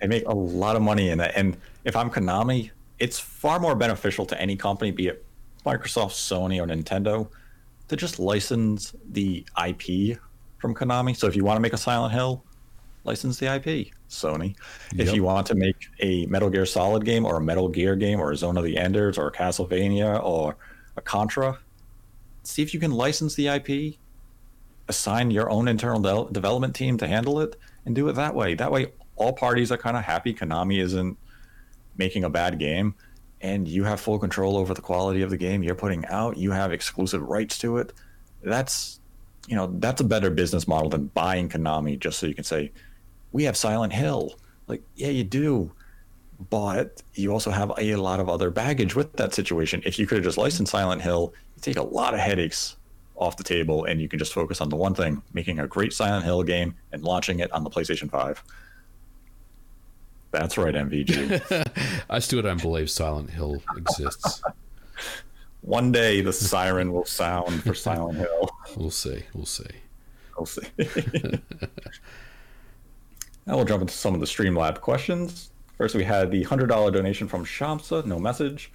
They 0.00 0.06
make 0.06 0.26
a 0.26 0.34
lot 0.34 0.76
of 0.76 0.82
money 0.82 1.10
in 1.10 1.20
it. 1.20 1.32
And 1.36 1.56
if 1.84 1.94
I'm 1.94 2.10
Konami, 2.10 2.70
it's 2.98 3.18
far 3.18 3.60
more 3.60 3.74
beneficial 3.74 4.26
to 4.26 4.40
any 4.40 4.56
company, 4.56 4.90
be 4.90 5.08
it 5.08 5.24
Microsoft, 5.64 6.12
Sony, 6.12 6.60
or 6.60 6.66
Nintendo, 6.66 7.28
to 7.88 7.96
just 7.96 8.18
license 8.18 8.94
the 9.10 9.44
IP 9.66 10.18
from 10.58 10.74
Konami. 10.74 11.16
So 11.16 11.26
if 11.26 11.36
you 11.36 11.44
want 11.44 11.56
to 11.56 11.60
make 11.60 11.72
a 11.72 11.78
Silent 11.78 12.12
Hill, 12.12 12.42
license 13.04 13.38
the 13.38 13.54
IP, 13.54 13.92
Sony. 14.08 14.56
Yep. 14.94 15.08
If 15.08 15.14
you 15.14 15.22
want 15.22 15.46
to 15.48 15.54
make 15.54 15.76
a 16.00 16.26
Metal 16.26 16.50
Gear 16.50 16.66
Solid 16.66 17.04
game 17.04 17.24
or 17.24 17.36
a 17.36 17.40
Metal 17.40 17.68
Gear 17.68 17.96
game 17.96 18.20
or 18.20 18.32
a 18.32 18.36
Zone 18.36 18.56
of 18.56 18.64
the 18.64 18.76
Enders 18.76 19.18
or 19.18 19.28
a 19.28 19.32
Castlevania 19.32 20.22
or 20.22 20.56
a 20.96 21.00
Contra, 21.00 21.58
see 22.42 22.62
if 22.62 22.74
you 22.74 22.80
can 22.80 22.90
license 22.90 23.34
the 23.34 23.48
IP, 23.48 23.96
assign 24.88 25.30
your 25.30 25.50
own 25.50 25.68
internal 25.68 26.00
de- 26.00 26.32
development 26.32 26.74
team 26.74 26.98
to 26.98 27.06
handle 27.06 27.40
it, 27.40 27.56
and 27.86 27.94
do 27.94 28.08
it 28.08 28.14
that 28.14 28.34
way. 28.34 28.54
That 28.54 28.70
way, 28.70 28.92
all 29.16 29.32
parties 29.32 29.72
are 29.72 29.78
kind 29.78 29.96
of 29.96 30.04
happy. 30.04 30.34
Konami 30.34 30.80
isn't 30.82 31.16
making 31.96 32.24
a 32.24 32.30
bad 32.30 32.58
game, 32.58 32.94
and 33.40 33.66
you 33.66 33.84
have 33.84 34.00
full 34.00 34.18
control 34.18 34.56
over 34.56 34.74
the 34.74 34.82
quality 34.82 35.22
of 35.22 35.30
the 35.30 35.36
game 35.36 35.62
you're 35.62 35.74
putting 35.74 36.04
out. 36.06 36.36
You 36.36 36.50
have 36.50 36.72
exclusive 36.72 37.22
rights 37.22 37.58
to 37.58 37.78
it. 37.78 37.92
That's 38.42 39.00
you 39.46 39.56
know 39.56 39.74
that's 39.78 40.00
a 40.00 40.04
better 40.04 40.30
business 40.30 40.68
model 40.68 40.90
than 40.90 41.06
buying 41.06 41.48
Konami 41.48 41.98
just 41.98 42.18
so 42.18 42.26
you 42.26 42.34
can 42.34 42.44
say 42.44 42.72
we 43.32 43.44
have 43.44 43.56
Silent 43.56 43.92
Hill. 43.92 44.34
Like, 44.66 44.82
yeah, 44.94 45.08
you 45.08 45.24
do, 45.24 45.72
but 46.48 47.02
you 47.14 47.32
also 47.32 47.50
have 47.50 47.72
a 47.78 47.96
lot 47.96 48.20
of 48.20 48.28
other 48.28 48.50
baggage 48.50 48.94
with 48.94 49.12
that 49.14 49.34
situation. 49.34 49.82
If 49.84 49.98
you 49.98 50.06
could 50.06 50.16
have 50.16 50.24
just 50.24 50.38
licensed 50.38 50.72
Silent 50.72 51.02
Hill, 51.02 51.34
you 51.56 51.62
take 51.62 51.76
a 51.76 51.82
lot 51.82 52.14
of 52.14 52.20
headaches 52.20 52.76
off 53.16 53.36
the 53.36 53.44
table 53.44 53.84
and 53.84 54.00
you 54.00 54.08
can 54.08 54.18
just 54.18 54.32
focus 54.32 54.60
on 54.60 54.70
the 54.70 54.76
one 54.76 54.94
thing 54.94 55.22
making 55.34 55.58
a 55.58 55.66
great 55.66 55.92
Silent 55.92 56.24
Hill 56.24 56.42
game 56.42 56.74
and 56.92 57.02
launching 57.02 57.40
it 57.40 57.52
on 57.52 57.64
the 57.64 57.70
PlayStation 57.70 58.10
5. 58.10 58.42
That's 60.30 60.56
right, 60.56 60.74
MVG. 60.74 62.04
I 62.10 62.18
still 62.20 62.42
don't 62.42 62.62
believe 62.62 62.88
Silent 62.88 63.30
Hill 63.30 63.62
exists. 63.76 64.42
One 65.62 65.92
day 65.92 66.22
the 66.22 66.32
siren 66.32 66.92
will 66.92 67.04
sound 67.04 67.62
for 67.62 67.74
Silent 67.74 68.18
Hill. 68.18 68.50
We'll 68.76 68.92
see. 68.92 69.24
We'll 69.34 69.46
see. 69.46 69.64
We'll 70.36 70.46
see. 70.46 70.62
Now 73.46 73.56
we'll 73.56 73.64
jump 73.64 73.82
into 73.82 73.94
some 73.94 74.14
of 74.14 74.20
the 74.20 74.26
Streamlab 74.26 74.80
questions. 74.80 75.50
First, 75.76 75.94
we 75.94 76.04
had 76.04 76.30
the 76.30 76.44
$100 76.44 76.68
donation 76.92 77.26
from 77.26 77.44
Shamsa, 77.44 78.04
no 78.04 78.18
message. 78.18 78.70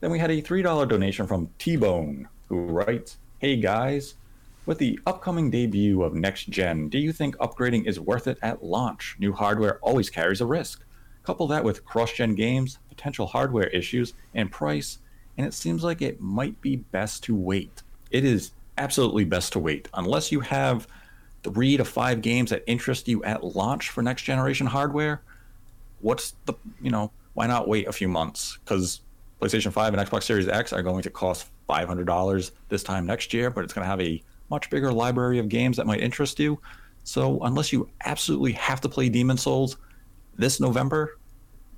Then 0.00 0.10
we 0.10 0.18
had 0.18 0.30
a 0.30 0.42
$3 0.42 0.88
donation 0.88 1.26
from 1.26 1.50
T 1.58 1.76
Bone, 1.76 2.28
who 2.48 2.66
writes 2.66 3.18
Hey 3.38 3.56
guys, 3.56 4.14
with 4.66 4.78
the 4.78 4.98
upcoming 5.06 5.50
debut 5.50 6.02
of 6.02 6.14
next 6.14 6.50
gen, 6.50 6.88
do 6.88 6.98
you 6.98 7.12
think 7.12 7.36
upgrading 7.38 7.86
is 7.86 7.98
worth 7.98 8.26
it 8.26 8.38
at 8.42 8.62
launch? 8.62 9.16
New 9.18 9.32
hardware 9.32 9.78
always 9.78 10.10
carries 10.10 10.40
a 10.40 10.46
risk. 10.46 10.84
Couple 11.22 11.46
that 11.46 11.64
with 11.64 11.84
cross 11.84 12.12
gen 12.12 12.34
games, 12.34 12.78
potential 12.88 13.26
hardware 13.26 13.68
issues, 13.68 14.14
and 14.34 14.50
price, 14.50 14.98
and 15.36 15.46
it 15.46 15.54
seems 15.54 15.84
like 15.84 16.02
it 16.02 16.20
might 16.20 16.60
be 16.60 16.76
best 16.76 17.22
to 17.24 17.34
wait. 17.34 17.82
It 18.10 18.24
is 18.24 18.52
absolutely 18.76 19.24
best 19.24 19.52
to 19.54 19.58
wait. 19.58 19.88
Unless 19.94 20.32
you 20.32 20.40
have 20.40 20.86
three 21.42 21.76
to 21.76 21.84
five 21.84 22.22
games 22.22 22.50
that 22.50 22.64
interest 22.66 23.08
you 23.08 23.22
at 23.24 23.44
launch 23.44 23.90
for 23.90 24.02
next 24.02 24.22
generation 24.22 24.66
hardware, 24.66 25.22
what's 26.00 26.34
the, 26.46 26.54
you 26.80 26.90
know, 26.90 27.10
why 27.34 27.46
not 27.46 27.68
wait 27.68 27.86
a 27.86 27.92
few 27.92 28.08
months? 28.08 28.58
Because 28.64 29.00
PlayStation 29.40 29.72
5 29.72 29.94
and 29.94 30.08
Xbox 30.08 30.24
Series 30.24 30.48
X 30.48 30.72
are 30.72 30.82
going 30.82 31.02
to 31.02 31.10
cost 31.10 31.48
$500 31.68 32.50
this 32.68 32.82
time 32.82 33.06
next 33.06 33.32
year, 33.32 33.50
but 33.50 33.64
it's 33.64 33.72
going 33.72 33.84
to 33.84 33.88
have 33.88 34.00
a 34.00 34.22
much 34.50 34.70
bigger 34.70 34.92
library 34.92 35.38
of 35.38 35.48
games 35.48 35.76
that 35.76 35.86
might 35.86 36.00
interest 36.00 36.40
you. 36.40 36.58
So, 37.04 37.38
unless 37.40 37.72
you 37.72 37.88
absolutely 38.04 38.52
have 38.52 38.80
to 38.82 38.88
play 38.88 39.08
Demon's 39.08 39.42
Souls, 39.42 39.76
this 40.36 40.60
November, 40.60 41.18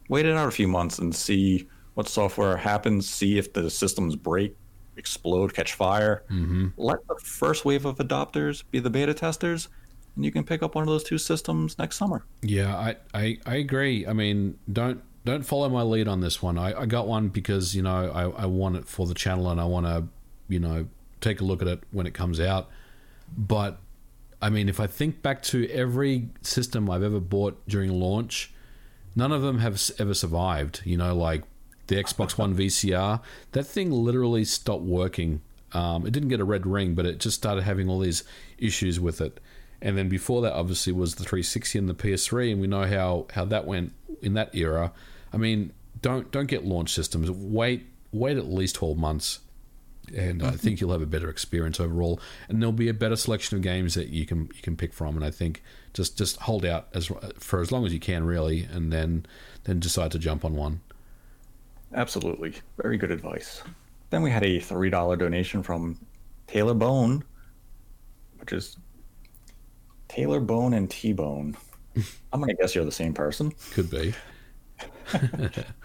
wait 0.08 0.26
it 0.26 0.36
out 0.36 0.48
a 0.48 0.50
few 0.50 0.66
months 0.66 0.98
and 0.98 1.14
see 1.14 1.68
what 1.94 2.08
software 2.08 2.56
happens, 2.56 3.08
see 3.08 3.38
if 3.38 3.52
the 3.52 3.70
systems 3.70 4.16
break, 4.16 4.56
explode, 5.00 5.52
catch 5.54 5.74
fire. 5.74 6.22
Mm-hmm. 6.30 6.68
Let 6.76 7.04
the 7.08 7.16
first 7.16 7.64
wave 7.64 7.84
of 7.84 7.98
adopters 7.98 8.62
be 8.70 8.78
the 8.78 8.90
beta 8.90 9.14
testers, 9.14 9.68
and 10.14 10.24
you 10.24 10.30
can 10.30 10.44
pick 10.44 10.62
up 10.62 10.76
one 10.76 10.82
of 10.82 10.88
those 10.88 11.02
two 11.02 11.18
systems 11.18 11.78
next 11.78 11.96
summer. 11.96 12.24
Yeah, 12.42 12.76
I, 12.76 12.96
I, 13.12 13.38
I 13.44 13.56
agree. 13.56 14.06
I 14.06 14.12
mean, 14.12 14.58
don't 14.72 15.02
don't 15.24 15.42
follow 15.42 15.68
my 15.68 15.82
lead 15.82 16.08
on 16.08 16.20
this 16.20 16.40
one. 16.40 16.56
I, 16.56 16.80
I 16.80 16.86
got 16.86 17.06
one 17.06 17.28
because 17.28 17.74
you 17.74 17.82
know 17.82 18.10
I, 18.10 18.42
I 18.42 18.46
want 18.46 18.76
it 18.76 18.86
for 18.86 19.06
the 19.06 19.14
channel 19.14 19.50
and 19.50 19.60
I 19.60 19.64
want 19.64 19.86
to 19.86 20.06
you 20.48 20.60
know 20.60 20.86
take 21.20 21.40
a 21.40 21.44
look 21.44 21.62
at 21.62 21.68
it 21.68 21.82
when 21.90 22.06
it 22.06 22.14
comes 22.14 22.40
out. 22.40 22.68
But 23.36 23.80
I 24.40 24.50
mean, 24.50 24.68
if 24.68 24.80
I 24.80 24.86
think 24.86 25.22
back 25.22 25.42
to 25.44 25.68
every 25.70 26.28
system 26.42 26.90
I've 26.90 27.02
ever 27.02 27.20
bought 27.20 27.60
during 27.68 27.90
launch, 27.90 28.52
none 29.14 29.32
of 29.32 29.42
them 29.42 29.58
have 29.58 29.80
ever 29.98 30.14
survived. 30.14 30.82
You 30.84 30.96
know, 30.96 31.14
like 31.14 31.42
the 31.90 32.02
Xbox 32.02 32.38
One 32.38 32.54
VCR, 32.54 33.20
that 33.52 33.64
thing 33.64 33.90
literally 33.90 34.46
stopped 34.46 34.82
working. 34.82 35.42
Um, 35.72 36.06
it 36.06 36.12
didn't 36.12 36.30
get 36.30 36.40
a 36.40 36.44
red 36.44 36.66
ring, 36.66 36.94
but 36.94 37.04
it 37.04 37.20
just 37.20 37.36
started 37.36 37.62
having 37.62 37.88
all 37.88 38.00
these 38.00 38.24
issues 38.56 38.98
with 38.98 39.20
it. 39.20 39.38
And 39.82 39.98
then 39.98 40.08
before 40.08 40.40
that, 40.42 40.54
obviously, 40.54 40.92
was 40.92 41.16
the 41.16 41.24
360 41.24 41.78
and 41.78 41.88
the 41.88 41.94
PS3, 41.94 42.52
and 42.52 42.60
we 42.60 42.66
know 42.66 42.84
how, 42.84 43.26
how 43.34 43.44
that 43.46 43.66
went 43.66 43.92
in 44.22 44.34
that 44.34 44.54
era. 44.54 44.92
I 45.32 45.36
mean, 45.36 45.72
don't 46.00 46.30
don't 46.30 46.46
get 46.46 46.64
launch 46.64 46.94
systems. 46.94 47.30
Wait 47.30 47.86
wait 48.12 48.36
at 48.36 48.46
least 48.46 48.74
12 48.74 48.98
months 48.98 49.38
and 50.16 50.42
I 50.42 50.52
think 50.52 50.80
you'll 50.80 50.92
have 50.92 51.02
a 51.02 51.06
better 51.06 51.28
experience 51.28 51.78
overall, 51.78 52.20
and 52.48 52.60
there'll 52.60 52.72
be 52.72 52.88
a 52.88 52.94
better 52.94 53.16
selection 53.16 53.56
of 53.56 53.62
games 53.62 53.94
that 53.94 54.08
you 54.08 54.26
can 54.26 54.50
you 54.54 54.62
can 54.62 54.76
pick 54.76 54.92
from. 54.92 55.16
And 55.16 55.24
I 55.24 55.30
think 55.30 55.62
just 55.92 56.18
just 56.18 56.36
hold 56.38 56.64
out 56.64 56.88
as 56.94 57.10
for 57.38 57.60
as 57.60 57.70
long 57.70 57.86
as 57.86 57.92
you 57.92 58.00
can, 58.00 58.24
really, 58.24 58.64
and 58.64 58.92
then 58.92 59.26
then 59.64 59.78
decide 59.78 60.10
to 60.12 60.18
jump 60.18 60.44
on 60.44 60.54
one. 60.54 60.80
Absolutely, 61.94 62.54
very 62.80 62.96
good 62.96 63.10
advice. 63.10 63.62
Then 64.10 64.22
we 64.22 64.30
had 64.30 64.44
a 64.44 64.60
three 64.60 64.90
dollar 64.90 65.16
donation 65.16 65.62
from 65.62 65.98
Taylor 66.46 66.74
Bone, 66.74 67.24
which 68.38 68.52
is 68.52 68.76
Taylor 70.08 70.40
Bone 70.40 70.74
and 70.74 70.90
T 70.90 71.12
Bone. 71.12 71.56
I'm 72.32 72.40
gonna 72.40 72.54
guess 72.54 72.74
you're 72.74 72.84
the 72.84 72.92
same 72.92 73.14
person. 73.14 73.52
Could 73.72 73.90
be. 73.90 74.14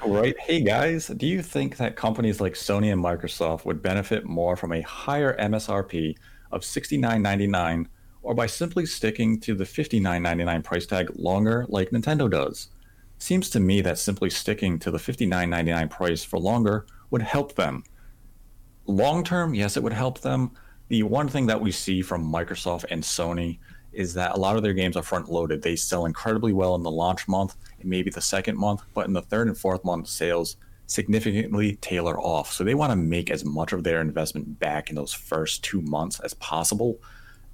All 0.02 0.10
right. 0.12 0.36
Hey 0.40 0.62
guys, 0.62 1.08
do 1.08 1.26
you 1.26 1.42
think 1.42 1.78
that 1.78 1.96
companies 1.96 2.40
like 2.40 2.54
Sony 2.54 2.92
and 2.94 3.04
Microsoft 3.04 3.66
would 3.66 3.82
benefit 3.82 4.26
more 4.26 4.56
from 4.56 4.72
a 4.72 4.82
higher 4.82 5.36
MSRP 5.38 6.16
of 6.52 6.62
$69.99 6.62 7.88
or 8.22 8.34
by 8.34 8.46
simply 8.46 8.86
sticking 8.86 9.40
to 9.42 9.56
the 9.56 9.64
$59.99 9.64 10.64
price 10.64 10.86
tag 10.86 11.10
longer 11.16 11.66
like 11.70 11.90
Nintendo 11.90 12.30
does? 12.30 12.70
Seems 13.18 13.50
to 13.52 13.60
me 13.60 13.82
that 13.82 13.98
simply 13.98 14.30
sticking 14.30 14.78
to 14.80 14.92
the 14.92 14.98
$59.99 14.98 15.90
price 15.90 16.24
for 16.24 16.40
longer 16.40 16.86
would 17.12 17.22
help 17.22 17.56
them. 17.56 17.84
Long 18.86 19.24
term, 19.24 19.54
yes, 19.54 19.78
it 19.78 19.84
would 19.84 19.94
help 19.94 20.22
them. 20.22 20.52
The 20.90 21.04
one 21.04 21.28
thing 21.28 21.48
that 21.48 21.62
we 21.62 21.72
see 21.72 22.02
from 22.02 22.32
Microsoft 22.32 22.86
and 22.92 23.02
Sony 23.02 23.60
is 23.92 24.14
that 24.14 24.36
a 24.36 24.40
lot 24.40 24.58
of 24.58 24.64
their 24.64 24.74
games 24.74 24.96
are 24.98 25.02
front 25.02 25.30
loaded. 25.30 25.62
They 25.62 25.76
sell 25.76 26.06
incredibly 26.06 26.54
well 26.54 26.76
in 26.76 26.84
the 26.84 26.92
launch 26.92 27.28
month 27.28 27.56
and 27.80 27.90
maybe 27.90 28.12
the 28.12 28.22
second 28.22 28.58
month, 28.58 28.84
but 28.94 29.08
in 29.08 29.14
the 29.14 29.22
third 29.22 29.48
and 29.48 29.58
fourth 29.58 29.84
month, 29.84 30.08
sales 30.08 30.58
significantly 30.88 31.78
tailor 31.78 32.20
off. 32.20 32.52
So 32.52 32.64
they 32.64 32.76
want 32.76 32.92
to 32.92 32.96
make 32.96 33.32
as 33.32 33.44
much 33.44 33.74
of 33.74 33.84
their 33.84 34.02
investment 34.02 34.60
back 34.60 34.90
in 34.90 34.96
those 34.96 35.14
first 35.14 35.64
two 35.64 35.82
months 35.82 36.20
as 36.20 36.34
possible. 36.36 37.00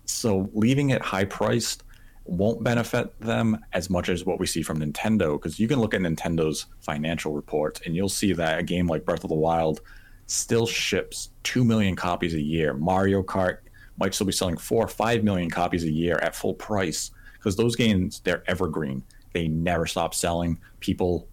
So 0.06 0.50
leaving 0.54 0.90
it 0.90 1.02
high 1.02 1.26
priced 1.26 1.84
won't 2.26 2.64
benefit 2.64 3.20
them 3.20 3.58
as 3.74 3.90
much 3.90 4.10
as 4.10 4.26
what 4.26 4.40
we 4.40 4.46
see 4.46 4.62
from 4.62 4.80
Nintendo 4.80 5.34
because 5.34 5.60
you 5.60 5.68
can 5.68 5.80
look 5.80 5.94
at 5.94 6.02
Nintendo's 6.02 6.68
financial 6.80 7.34
reports 7.34 7.82
and 7.86 7.96
you'll 7.96 8.10
see 8.10 8.34
that 8.34 8.60
a 8.60 8.64
game 8.64 8.88
like 8.88 9.06
Breath 9.06 9.24
of 9.24 9.30
the 9.30 9.36
Wild 9.36 9.82
still 10.28 10.66
ships 10.66 11.30
2 11.44 11.64
million 11.64 11.96
copies 11.96 12.34
a 12.34 12.42
year. 12.42 12.74
Mario 12.74 13.24
Kart 13.24 13.58
might 13.98 14.14
still 14.14 14.28
be 14.28 14.32
selling 14.32 14.58
4 14.58 14.86
or 14.86 14.88
5 14.88 15.24
million 15.24 15.50
copies 15.50 15.84
a 15.84 15.92
year 15.92 16.18
at 16.18 16.36
full 16.36 16.54
price 16.54 17.12
because 17.34 17.56
those 17.56 17.76
games 17.76 18.22
they're 18.24 18.44
evergreen. 18.48 19.04
They 19.34 19.48
never 19.48 19.86
stop 19.86 20.14
selling. 20.14 20.60
People 20.80 21.28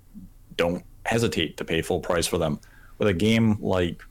don't 0.56 0.84
hesitate 1.04 1.56
to 1.58 1.64
pay 1.64 1.82
full 1.82 2.00
price 2.00 2.26
for 2.26 2.38
them. 2.38 2.60
With 2.98 3.08
a 3.08 3.14
game 3.14 3.58
like 3.60 4.02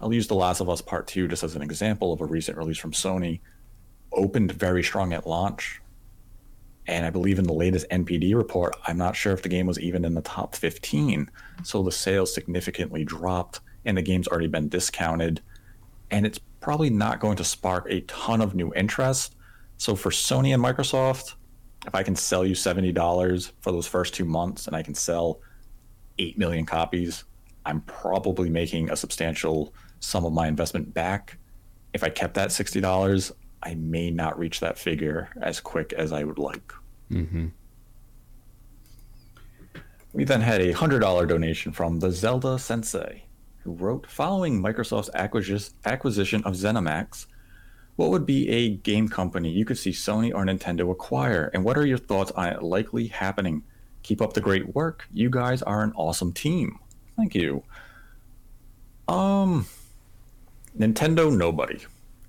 I'll 0.00 0.12
use 0.12 0.26
The 0.26 0.34
Last 0.34 0.60
of 0.60 0.68
Us 0.68 0.80
Part 0.80 1.06
2 1.06 1.28
just 1.28 1.44
as 1.44 1.56
an 1.56 1.62
example 1.62 2.12
of 2.12 2.20
a 2.20 2.26
recent 2.26 2.56
release 2.56 2.78
from 2.78 2.92
Sony 2.92 3.40
opened 4.12 4.52
very 4.52 4.82
strong 4.82 5.12
at 5.12 5.26
launch 5.26 5.80
and 6.86 7.06
I 7.06 7.10
believe 7.10 7.38
in 7.38 7.46
the 7.46 7.52
latest 7.52 7.86
NPD 7.90 8.34
report, 8.34 8.76
I'm 8.86 8.98
not 8.98 9.16
sure 9.16 9.32
if 9.32 9.42
the 9.42 9.48
game 9.48 9.66
was 9.66 9.78
even 9.80 10.04
in 10.04 10.14
the 10.14 10.20
top 10.20 10.54
15. 10.54 11.30
So 11.62 11.82
the 11.82 11.92
sales 11.92 12.34
significantly 12.34 13.04
dropped, 13.04 13.60
and 13.84 13.96
the 13.96 14.02
game's 14.02 14.28
already 14.28 14.48
been 14.48 14.68
discounted. 14.68 15.40
And 16.10 16.26
it's 16.26 16.38
probably 16.60 16.90
not 16.90 17.20
going 17.20 17.36
to 17.36 17.44
spark 17.44 17.86
a 17.88 18.02
ton 18.02 18.40
of 18.40 18.54
new 18.54 18.72
interest. 18.74 19.34
So 19.78 19.96
for 19.96 20.10
Sony 20.10 20.52
and 20.52 20.62
Microsoft, 20.62 21.34
if 21.86 21.94
I 21.94 22.02
can 22.02 22.16
sell 22.16 22.46
you 22.46 22.54
$70 22.54 23.52
for 23.60 23.72
those 23.72 23.86
first 23.86 24.14
two 24.14 24.24
months 24.24 24.66
and 24.66 24.76
I 24.76 24.82
can 24.82 24.94
sell 24.94 25.40
8 26.18 26.38
million 26.38 26.66
copies, 26.66 27.24
I'm 27.66 27.80
probably 27.82 28.50
making 28.50 28.90
a 28.90 28.96
substantial 28.96 29.74
sum 30.00 30.24
of 30.24 30.32
my 30.32 30.48
investment 30.48 30.92
back. 30.92 31.38
If 31.92 32.04
I 32.04 32.08
kept 32.10 32.34
that 32.34 32.50
$60, 32.50 33.32
I 33.64 33.74
may 33.74 34.10
not 34.10 34.38
reach 34.38 34.60
that 34.60 34.78
figure 34.78 35.30
as 35.40 35.60
quick 35.60 35.92
as 35.92 36.12
I 36.12 36.24
would 36.24 36.38
like. 36.38 36.72
Mm-hmm. 37.10 37.46
We 40.12 40.24
then 40.24 40.42
had 40.42 40.60
a 40.60 40.72
$100 40.72 41.28
donation 41.28 41.72
from 41.72 41.98
the 41.98 42.12
Zelda 42.12 42.58
Sensei, 42.58 43.24
who 43.62 43.72
wrote 43.72 44.08
Following 44.08 44.62
Microsoft's 44.62 45.10
acquisition 45.14 46.44
of 46.44 46.54
ZeniMax, 46.54 47.26
what 47.96 48.10
would 48.10 48.26
be 48.26 48.48
a 48.48 48.70
game 48.70 49.08
company 49.08 49.50
you 49.50 49.64
could 49.64 49.78
see 49.78 49.90
Sony 49.90 50.34
or 50.34 50.44
Nintendo 50.44 50.90
acquire? 50.90 51.50
And 51.54 51.64
what 51.64 51.78
are 51.78 51.86
your 51.86 51.98
thoughts 51.98 52.32
on 52.32 52.48
it 52.48 52.62
likely 52.62 53.06
happening? 53.06 53.62
Keep 54.02 54.20
up 54.20 54.32
the 54.32 54.40
great 54.40 54.74
work. 54.74 55.06
You 55.12 55.30
guys 55.30 55.62
are 55.62 55.82
an 55.82 55.92
awesome 55.94 56.32
team. 56.32 56.78
Thank 57.16 57.34
you. 57.34 57.62
Um, 59.06 59.66
Nintendo, 60.76 61.34
nobody. 61.34 61.78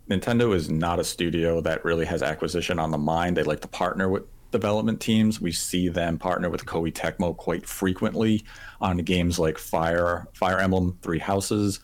Nintendo 0.09 0.53
is 0.53 0.69
not 0.69 0.99
a 0.99 1.03
studio 1.03 1.61
that 1.61 1.83
really 1.83 2.05
has 2.05 2.21
acquisition 2.21 2.77
on 2.77 2.91
the 2.91 2.97
mind. 2.97 3.35
They 3.35 3.43
like 3.43 3.61
to 3.61 3.67
partner 3.67 4.07
with 4.07 4.23
development 4.51 5.01
teams. 5.01 5.41
We 5.41 5.51
see 5.51 5.89
them 5.89 6.17
partner 6.17 6.49
with 6.49 6.65
Koei 6.65 6.93
Tecmo 6.93 7.35
quite 7.35 7.65
frequently 7.65 8.45
on 8.79 8.97
games 8.97 9.39
like 9.39 9.57
Fire, 9.57 10.27
Fire 10.33 10.59
Emblem, 10.59 10.97
Three 11.01 11.19
Houses, 11.19 11.79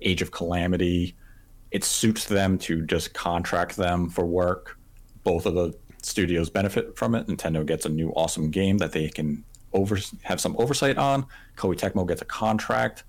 Age 0.00 0.22
of 0.22 0.30
Calamity. 0.30 1.16
It 1.72 1.82
suits 1.82 2.26
them 2.26 2.56
to 2.58 2.86
just 2.86 3.14
contract 3.14 3.76
them 3.76 4.08
for 4.08 4.24
work. 4.24 4.78
Both 5.24 5.44
of 5.44 5.54
the 5.54 5.76
studios 6.02 6.48
benefit 6.48 6.96
from 6.96 7.16
it. 7.16 7.26
Nintendo 7.26 7.66
gets 7.66 7.84
a 7.84 7.88
new 7.88 8.10
awesome 8.10 8.50
game 8.50 8.78
that 8.78 8.92
they 8.92 9.08
can 9.08 9.44
over 9.72 9.98
have 10.22 10.40
some 10.40 10.54
oversight 10.58 10.98
on. 10.98 11.26
Koei 11.56 11.76
Tecmo 11.76 12.06
gets 12.06 12.22
a 12.22 12.26
contract, 12.26 13.02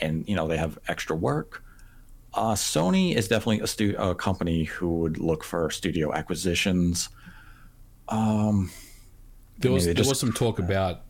and 0.00 0.26
you 0.28 0.36
know 0.36 0.46
they 0.46 0.56
have 0.56 0.78
extra 0.86 1.16
work. 1.16 1.64
Uh, 2.34 2.54
Sony 2.54 3.14
is 3.14 3.26
definitely 3.28 3.60
a, 3.60 3.66
stu- 3.66 3.96
a 3.98 4.14
company 4.14 4.64
who 4.64 5.00
would 5.00 5.18
look 5.18 5.42
for 5.44 5.70
studio 5.70 6.12
acquisitions. 6.14 7.08
Um, 8.08 8.70
There 9.58 9.72
was 9.72 9.84
there 9.86 9.94
just- 9.94 10.08
was 10.08 10.20
some 10.20 10.32
talk 10.32 10.58
about 10.58 11.00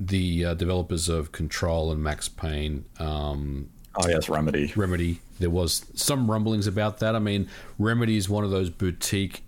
the 0.00 0.44
uh, 0.46 0.54
developers 0.54 1.08
of 1.08 1.32
Control 1.32 1.92
and 1.92 2.02
Max 2.02 2.28
Payne, 2.28 2.84
um, 2.98 3.68
oh 3.94 4.08
yes, 4.08 4.28
Remedy. 4.28 4.72
Remedy. 4.74 5.20
There 5.38 5.50
was 5.50 5.84
some 5.94 6.28
rumblings 6.30 6.66
about 6.66 6.98
that. 7.00 7.14
I 7.14 7.18
mean, 7.20 7.48
Remedy 7.78 8.16
is 8.16 8.28
one 8.28 8.42
of 8.42 8.50
those 8.50 8.68
boutique 8.70 9.44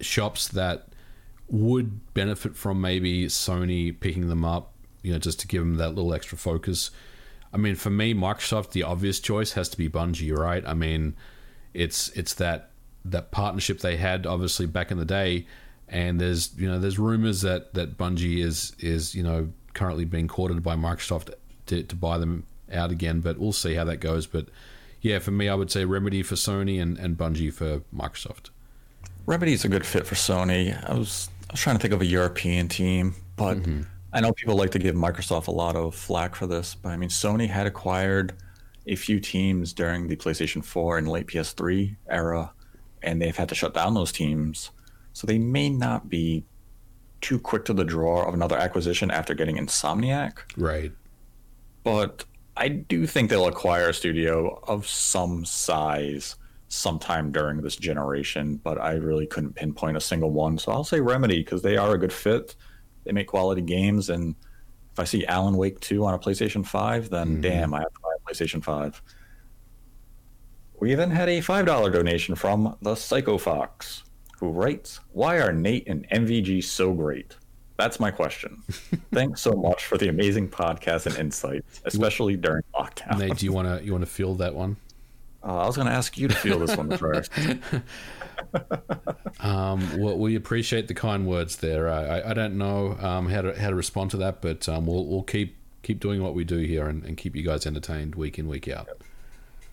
shops 0.00 0.48
that 0.48 0.88
would 1.48 2.12
benefit 2.14 2.56
from 2.56 2.80
maybe 2.80 3.26
Sony 3.26 3.98
picking 3.98 4.28
them 4.28 4.44
up, 4.44 4.74
you 5.02 5.12
know, 5.12 5.18
just 5.18 5.40
to 5.40 5.46
give 5.48 5.62
them 5.62 5.76
that 5.76 5.90
little 5.90 6.14
extra 6.14 6.38
focus. 6.38 6.90
I 7.54 7.56
mean, 7.56 7.76
for 7.76 7.90
me, 7.90 8.14
Microsoft, 8.14 8.72
the 8.72 8.82
obvious 8.82 9.20
choice 9.20 9.52
has 9.52 9.68
to 9.68 9.78
be 9.78 9.88
Bungie, 9.88 10.36
right? 10.36 10.64
I 10.66 10.74
mean, 10.74 11.14
it's 11.72 12.08
it's 12.10 12.34
that 12.34 12.70
that 13.04 13.30
partnership 13.30 13.78
they 13.78 13.96
had 13.96 14.26
obviously 14.26 14.66
back 14.66 14.90
in 14.90 14.98
the 14.98 15.04
day, 15.04 15.46
and 15.88 16.20
there's 16.20 16.52
you 16.56 16.68
know 16.68 16.80
there's 16.80 16.98
rumors 16.98 17.42
that 17.42 17.72
that 17.74 17.96
Bungie 17.96 18.42
is 18.42 18.74
is 18.80 19.14
you 19.14 19.22
know 19.22 19.50
currently 19.72 20.04
being 20.04 20.26
courted 20.26 20.64
by 20.64 20.74
Microsoft 20.74 21.32
to, 21.66 21.82
to 21.84 21.96
buy 21.96 22.18
them 22.18 22.44
out 22.72 22.90
again, 22.90 23.20
but 23.20 23.38
we'll 23.38 23.52
see 23.52 23.74
how 23.74 23.84
that 23.84 23.98
goes. 23.98 24.26
But 24.26 24.48
yeah, 25.00 25.20
for 25.20 25.30
me, 25.30 25.48
I 25.48 25.54
would 25.54 25.70
say 25.70 25.84
Remedy 25.84 26.22
for 26.22 26.34
Sony 26.34 26.82
and, 26.82 26.98
and 26.98 27.16
Bungie 27.16 27.52
for 27.52 27.82
Microsoft. 27.94 28.50
Remedy's 29.26 29.64
a 29.64 29.68
good 29.68 29.86
fit 29.86 30.06
for 30.06 30.16
Sony. 30.16 30.76
I 30.88 30.94
was 30.94 31.28
I 31.48 31.52
was 31.52 31.60
trying 31.60 31.76
to 31.76 31.82
think 31.82 31.94
of 31.94 32.00
a 32.00 32.06
European 32.06 32.68
team, 32.68 33.14
but 33.36 33.58
mm-hmm. 33.58 33.82
I 34.14 34.20
know 34.20 34.32
people 34.32 34.54
like 34.54 34.70
to 34.70 34.78
give 34.78 34.94
Microsoft 34.94 35.48
a 35.48 35.50
lot 35.50 35.74
of 35.74 35.94
flack 35.94 36.36
for 36.36 36.46
this. 36.46 36.74
But 36.74 36.90
I 36.90 36.96
mean, 36.96 37.08
Sony 37.08 37.48
had 37.48 37.66
acquired 37.66 38.34
a 38.86 38.94
few 38.94 39.18
teams 39.18 39.72
during 39.72 40.06
the 40.06 40.16
PlayStation 40.16 40.64
4 40.64 40.98
and 40.98 41.08
late 41.08 41.26
PS3 41.26 41.96
era, 42.08 42.52
and 43.02 43.20
they've 43.20 43.36
had 43.36 43.48
to 43.48 43.54
shut 43.54 43.74
down 43.74 43.94
those 43.94 44.12
teams. 44.12 44.70
So 45.12 45.26
they 45.26 45.38
may 45.38 45.68
not 45.68 46.08
be 46.08 46.44
too 47.20 47.40
quick 47.40 47.64
to 47.64 47.72
the 47.72 47.84
draw 47.84 48.24
of 48.24 48.34
another 48.34 48.56
acquisition 48.56 49.10
after 49.10 49.34
getting 49.34 49.56
Insomniac. 49.56 50.38
Right. 50.56 50.92
But 51.82 52.24
I 52.56 52.68
do 52.68 53.06
think 53.06 53.30
they'll 53.30 53.48
acquire 53.48 53.88
a 53.88 53.94
studio 53.94 54.60
of 54.68 54.86
some 54.86 55.44
size 55.44 56.36
sometime 56.68 57.32
during 57.32 57.62
this 57.62 57.76
generation, 57.76 58.60
but 58.62 58.80
I 58.80 58.92
really 58.92 59.26
couldn't 59.26 59.54
pinpoint 59.54 59.96
a 59.96 60.00
single 60.00 60.30
one. 60.30 60.58
So 60.58 60.70
I'll 60.70 60.84
say 60.84 61.00
Remedy 61.00 61.38
because 61.38 61.62
they 61.62 61.76
are 61.76 61.94
a 61.94 61.98
good 61.98 62.12
fit. 62.12 62.54
They 63.04 63.12
make 63.12 63.26
quality 63.26 63.62
games, 63.62 64.10
and 64.10 64.34
if 64.92 65.00
I 65.00 65.04
see 65.04 65.26
Alan 65.26 65.56
Wake 65.56 65.80
2 65.80 66.04
on 66.04 66.14
a 66.14 66.18
PlayStation 66.18 66.64
5, 66.64 67.10
then 67.10 67.28
mm-hmm. 67.28 67.40
damn, 67.40 67.74
I 67.74 67.80
have 67.80 67.92
to 67.92 68.00
buy 68.00 68.10
a 68.16 68.30
PlayStation 68.30 68.62
5. 68.62 69.02
We 70.80 70.94
then 70.94 71.10
had 71.10 71.28
a 71.28 71.40
$5 71.40 71.92
donation 71.92 72.34
from 72.34 72.76
the 72.82 72.94
Psycho 72.94 73.38
Fox, 73.38 74.04
who 74.38 74.50
writes, 74.50 75.00
Why 75.12 75.38
are 75.38 75.52
Nate 75.52 75.88
and 75.88 76.08
MVG 76.10 76.64
so 76.64 76.92
great? 76.92 77.36
That's 77.76 77.98
my 77.98 78.10
question. 78.10 78.62
Thanks 79.12 79.40
so 79.40 79.52
much 79.52 79.86
for 79.86 79.98
the 79.98 80.08
amazing 80.08 80.48
podcast 80.48 81.06
and 81.06 81.16
insight, 81.16 81.64
especially 81.84 82.36
during 82.36 82.62
lockdown. 82.74 83.18
Nate, 83.18 83.38
do 83.38 83.46
you 83.46 83.52
want 83.52 83.66
to 83.66 83.84
you 83.84 83.92
want 83.92 84.02
to 84.02 84.10
field 84.10 84.38
that 84.38 84.54
one? 84.54 84.76
Uh, 85.44 85.58
I 85.58 85.66
was 85.66 85.76
going 85.76 85.88
to 85.88 85.92
ask 85.92 86.16
you 86.16 86.28
to 86.28 86.34
feel 86.34 86.58
this 86.58 86.76
one 86.76 86.96
first. 86.96 87.30
Um, 89.40 90.00
well, 90.00 90.16
we 90.16 90.36
appreciate 90.36 90.88
the 90.88 90.94
kind 90.94 91.26
words 91.26 91.56
there. 91.56 91.88
I, 91.88 92.20
I, 92.20 92.30
I 92.30 92.34
don't 92.34 92.56
know 92.56 92.96
um, 93.00 93.28
how 93.28 93.42
to 93.42 93.60
how 93.60 93.68
to 93.68 93.74
respond 93.74 94.10
to 94.12 94.16
that, 94.18 94.40
but 94.40 94.68
um, 94.68 94.86
we'll 94.86 95.04
we'll 95.04 95.22
keep 95.22 95.56
keep 95.82 96.00
doing 96.00 96.22
what 96.22 96.34
we 96.34 96.44
do 96.44 96.58
here 96.58 96.86
and, 96.86 97.04
and 97.04 97.16
keep 97.16 97.36
you 97.36 97.42
guys 97.42 97.66
entertained 97.66 98.14
week 98.14 98.38
in 98.38 98.48
week 98.48 98.68
out. 98.68 98.88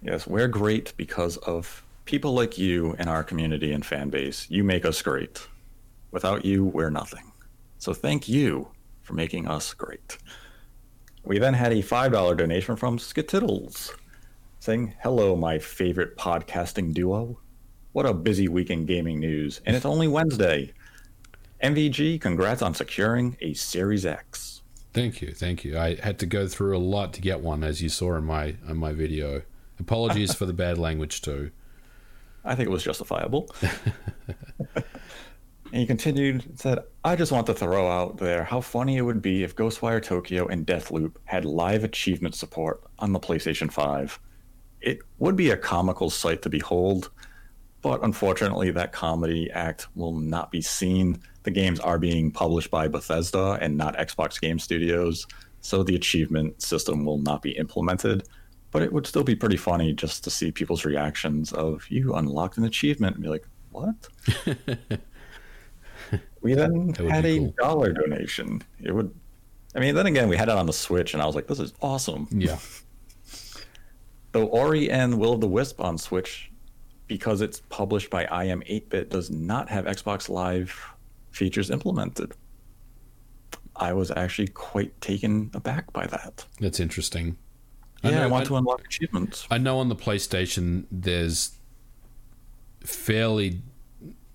Yes, 0.02 0.28
we're 0.28 0.48
great 0.48 0.94
because 0.98 1.38
of 1.38 1.84
people 2.06 2.34
like 2.34 2.58
you 2.58 2.96
and 3.00 3.08
our 3.08 3.24
community 3.24 3.72
and 3.72 3.86
fan 3.86 4.10
base. 4.10 4.46
You 4.50 4.64
make 4.64 4.86
us 4.86 5.02
great. 5.02 5.48
Without 6.12 6.44
you, 6.44 6.66
we're 6.66 6.90
nothing. 6.90 7.32
So 7.78 7.94
thank 7.94 8.28
you 8.28 8.68
for 9.04 9.14
making 9.14 9.48
us 9.48 9.74
great. 9.74 10.18
We 11.24 11.38
then 11.38 11.54
had 11.54 11.72
a 11.72 11.84
$5 11.84 12.36
donation 12.36 12.76
from 12.76 12.98
Skitiddles 12.98 13.94
saying, 14.62 14.94
Hello, 15.02 15.36
my 15.36 15.58
favorite 15.58 16.16
podcasting 16.18 16.94
duo. 16.94 17.40
What 17.94 18.06
a 18.06 18.14
busy 18.14 18.48
week 18.48 18.70
in 18.70 18.86
gaming 18.86 19.20
news, 19.20 19.60
and 19.66 19.76
it's 19.76 19.88
only 19.88 20.08
Wednesday. 20.08 20.72
MVG, 21.64 22.22
congrats 22.22 22.62
on 22.62 22.76
securing 22.76 23.36
a 23.42 23.56
Series 23.56 24.06
X. 24.06 24.62
Thank 24.94 25.20
you, 25.20 25.32
thank 25.32 25.66
you. 25.66 25.80
I 25.80 25.96
had 25.96 26.20
to 26.20 26.28
go 26.28 26.48
through 26.48 26.78
a 26.78 26.80
lot 26.80 27.12
to 27.14 27.22
get 27.22 27.42
one, 27.42 27.64
as 27.64 27.82
you 27.82 27.90
saw 27.90 28.16
in 28.18 28.24
my 28.26 28.56
in 28.70 28.78
my 28.78 28.94
video. 28.94 29.42
Apologies 29.80 30.36
for 30.36 30.46
the 30.46 30.54
bad 30.54 30.78
language 30.78 31.24
too. 31.24 31.50
I 32.46 32.54
think 32.54 32.68
it 32.68 32.72
was 32.72 32.84
justifiable. 32.84 33.50
and 34.76 34.86
he 35.72 35.88
continued 35.88 36.46
and 36.46 36.60
said, 36.60 36.80
I 37.04 37.16
just 37.16 37.32
want 37.32 37.48
to 37.48 37.56
throw 37.56 37.90
out 37.90 38.18
there 38.18 38.44
how 38.44 38.62
funny 38.62 38.98
it 38.98 39.02
would 39.02 39.24
be 39.24 39.44
if 39.44 39.56
Ghostwire 39.56 40.04
Tokyo 40.04 40.46
and 40.46 40.68
Deathloop 40.68 41.16
had 41.26 41.46
live 41.46 41.84
achievement 41.84 42.36
support 42.36 42.84
on 43.00 43.12
the 43.12 43.20
PlayStation 43.20 43.72
5. 43.72 44.20
It 44.82 45.00
would 45.20 45.36
be 45.36 45.52
a 45.52 45.58
comical 45.58 46.10
sight 46.10 46.42
to 46.44 46.50
behold, 46.50 47.12
but 47.82 48.04
unfortunately, 48.04 48.72
that 48.72 48.92
comedy 48.92 49.50
act 49.52 49.88
will 49.96 50.14
not 50.14 50.52
be 50.52 50.62
seen. 50.62 51.22
The 51.44 51.52
games 51.52 51.80
are 51.80 51.98
being 51.98 52.32
published 52.32 52.72
by 52.72 52.88
Bethesda 52.88 53.58
and 53.62 53.78
not 53.78 53.98
Xbox 53.98 54.40
Game 54.40 54.60
Studios, 54.60 55.28
so 55.62 55.84
the 55.84 55.96
achievement 55.96 56.62
system 56.62 57.06
will 57.06 57.20
not 57.20 57.42
be 57.42 57.52
implemented. 57.52 58.28
But 58.72 58.84
it 58.84 58.94
would 58.94 59.06
still 59.06 59.24
be 59.24 59.36
pretty 59.36 59.58
funny 59.58 59.94
just 59.94 60.24
to 60.24 60.30
see 60.30 60.52
people's 60.52 60.86
reactions 60.86 61.52
of 61.52 61.86
you 61.90 62.14
unlocked 62.14 62.58
an 62.58 62.64
achievement 62.64 63.16
and 63.16 63.24
be 63.24 63.30
like, 63.30 63.46
what? 63.72 64.08
we 66.42 66.54
then 66.54 66.94
had 66.94 67.26
a 67.26 67.38
cool. 67.40 67.54
dollar 67.58 67.92
donation. 67.94 68.62
It 68.82 68.94
would, 68.94 69.14
I 69.76 69.80
mean, 69.80 69.96
then 69.96 70.06
again, 70.08 70.30
we 70.30 70.38
had 70.38 70.50
it 70.50 70.58
on 70.58 70.66
the 70.66 70.74
Switch, 70.74 71.14
and 71.14 71.22
I 71.22 71.26
was 71.26 71.36
like, 71.36 71.48
this 71.48 71.60
is 71.60 71.74
awesome. 71.82 72.28
Yeah, 72.32 72.58
Though 74.32 74.46
Ori 74.48 74.90
and 74.90 75.18
Will 75.20 75.34
of 75.34 75.42
the 75.42 75.48
Wisp 75.48 75.82
on 75.82 75.98
Switch, 75.98 76.52
because 77.08 77.42
it's 77.42 77.62
published 77.70 78.10
by 78.10 78.26
iam8bit, 78.26 79.10
does 79.10 79.30
not 79.30 79.70
have 79.70 79.86
Xbox 79.86 80.30
Live 80.30 80.74
features 81.32 81.70
implemented. 81.70 82.34
I 83.76 83.94
was 83.94 84.12
actually 84.12 84.48
quite 84.50 85.00
taken 85.02 85.50
aback 85.54 85.92
by 85.94 86.06
that. 86.08 86.46
that's 86.60 86.80
interesting. 86.80 87.38
I 88.04 88.10
Yeah, 88.12 88.20
I, 88.20 88.22
know- 88.24 88.30
want 88.30 88.46
I- 88.46 88.48
to 88.48 88.56
unlock 88.58 88.86
achievements. 88.86 89.48
I 89.52 89.58
know 89.58 89.80
on 89.80 89.90
the 89.90 89.96
PlayStation 89.96 90.86
there's 90.92 91.52
fairly 92.82 93.62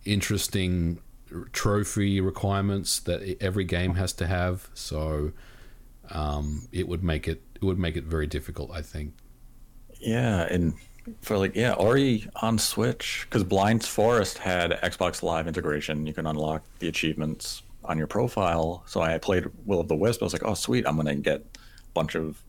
interesting 0.05 1.01
trophy 1.53 2.21
requirements 2.21 3.01
that 3.01 3.37
every 3.43 3.65
game 3.65 3.95
has 3.95 4.13
to 4.15 4.27
have, 4.27 4.69
so 4.75 5.33
um, 6.11 6.69
it 6.73 6.87
would 6.89 7.03
make 7.03 7.27
it 7.27 7.43
it 7.57 7.63
would 7.65 7.79
make 7.79 7.97
it 7.97 8.05
very 8.05 8.27
difficult. 8.27 8.71
I 8.71 8.83
think. 8.83 9.15
Yeah, 10.01 10.43
and 10.43 10.75
for 11.23 11.39
like 11.39 11.55
yeah, 11.55 11.73
Ori 11.73 12.29
on 12.37 12.59
Switch 12.59 13.27
because 13.29 13.45
Blind 13.45 13.85
Forest 13.85 14.39
had 14.39 14.73
Xbox 14.83 15.23
Live 15.23 15.47
integration. 15.47 16.07
You 16.07 16.13
can 16.13 16.27
unlock 16.27 16.63
the 16.79 16.89
achievements 16.89 17.63
on 17.85 17.99
your 17.99 18.07
profile. 18.07 18.83
So 18.87 19.01
I 19.01 19.17
played 19.19 19.47
Will 19.65 19.81
of 19.81 19.89
the 19.89 19.97
Wisp. 19.97 20.23
I 20.23 20.27
was 20.27 20.33
like, 20.33 20.45
oh 20.45 20.55
sweet, 20.55 20.87
I'm 20.87 20.97
gonna 20.97 21.15
get 21.15 21.41
a 21.41 21.59
bunch 21.95 22.15
of 22.15 22.43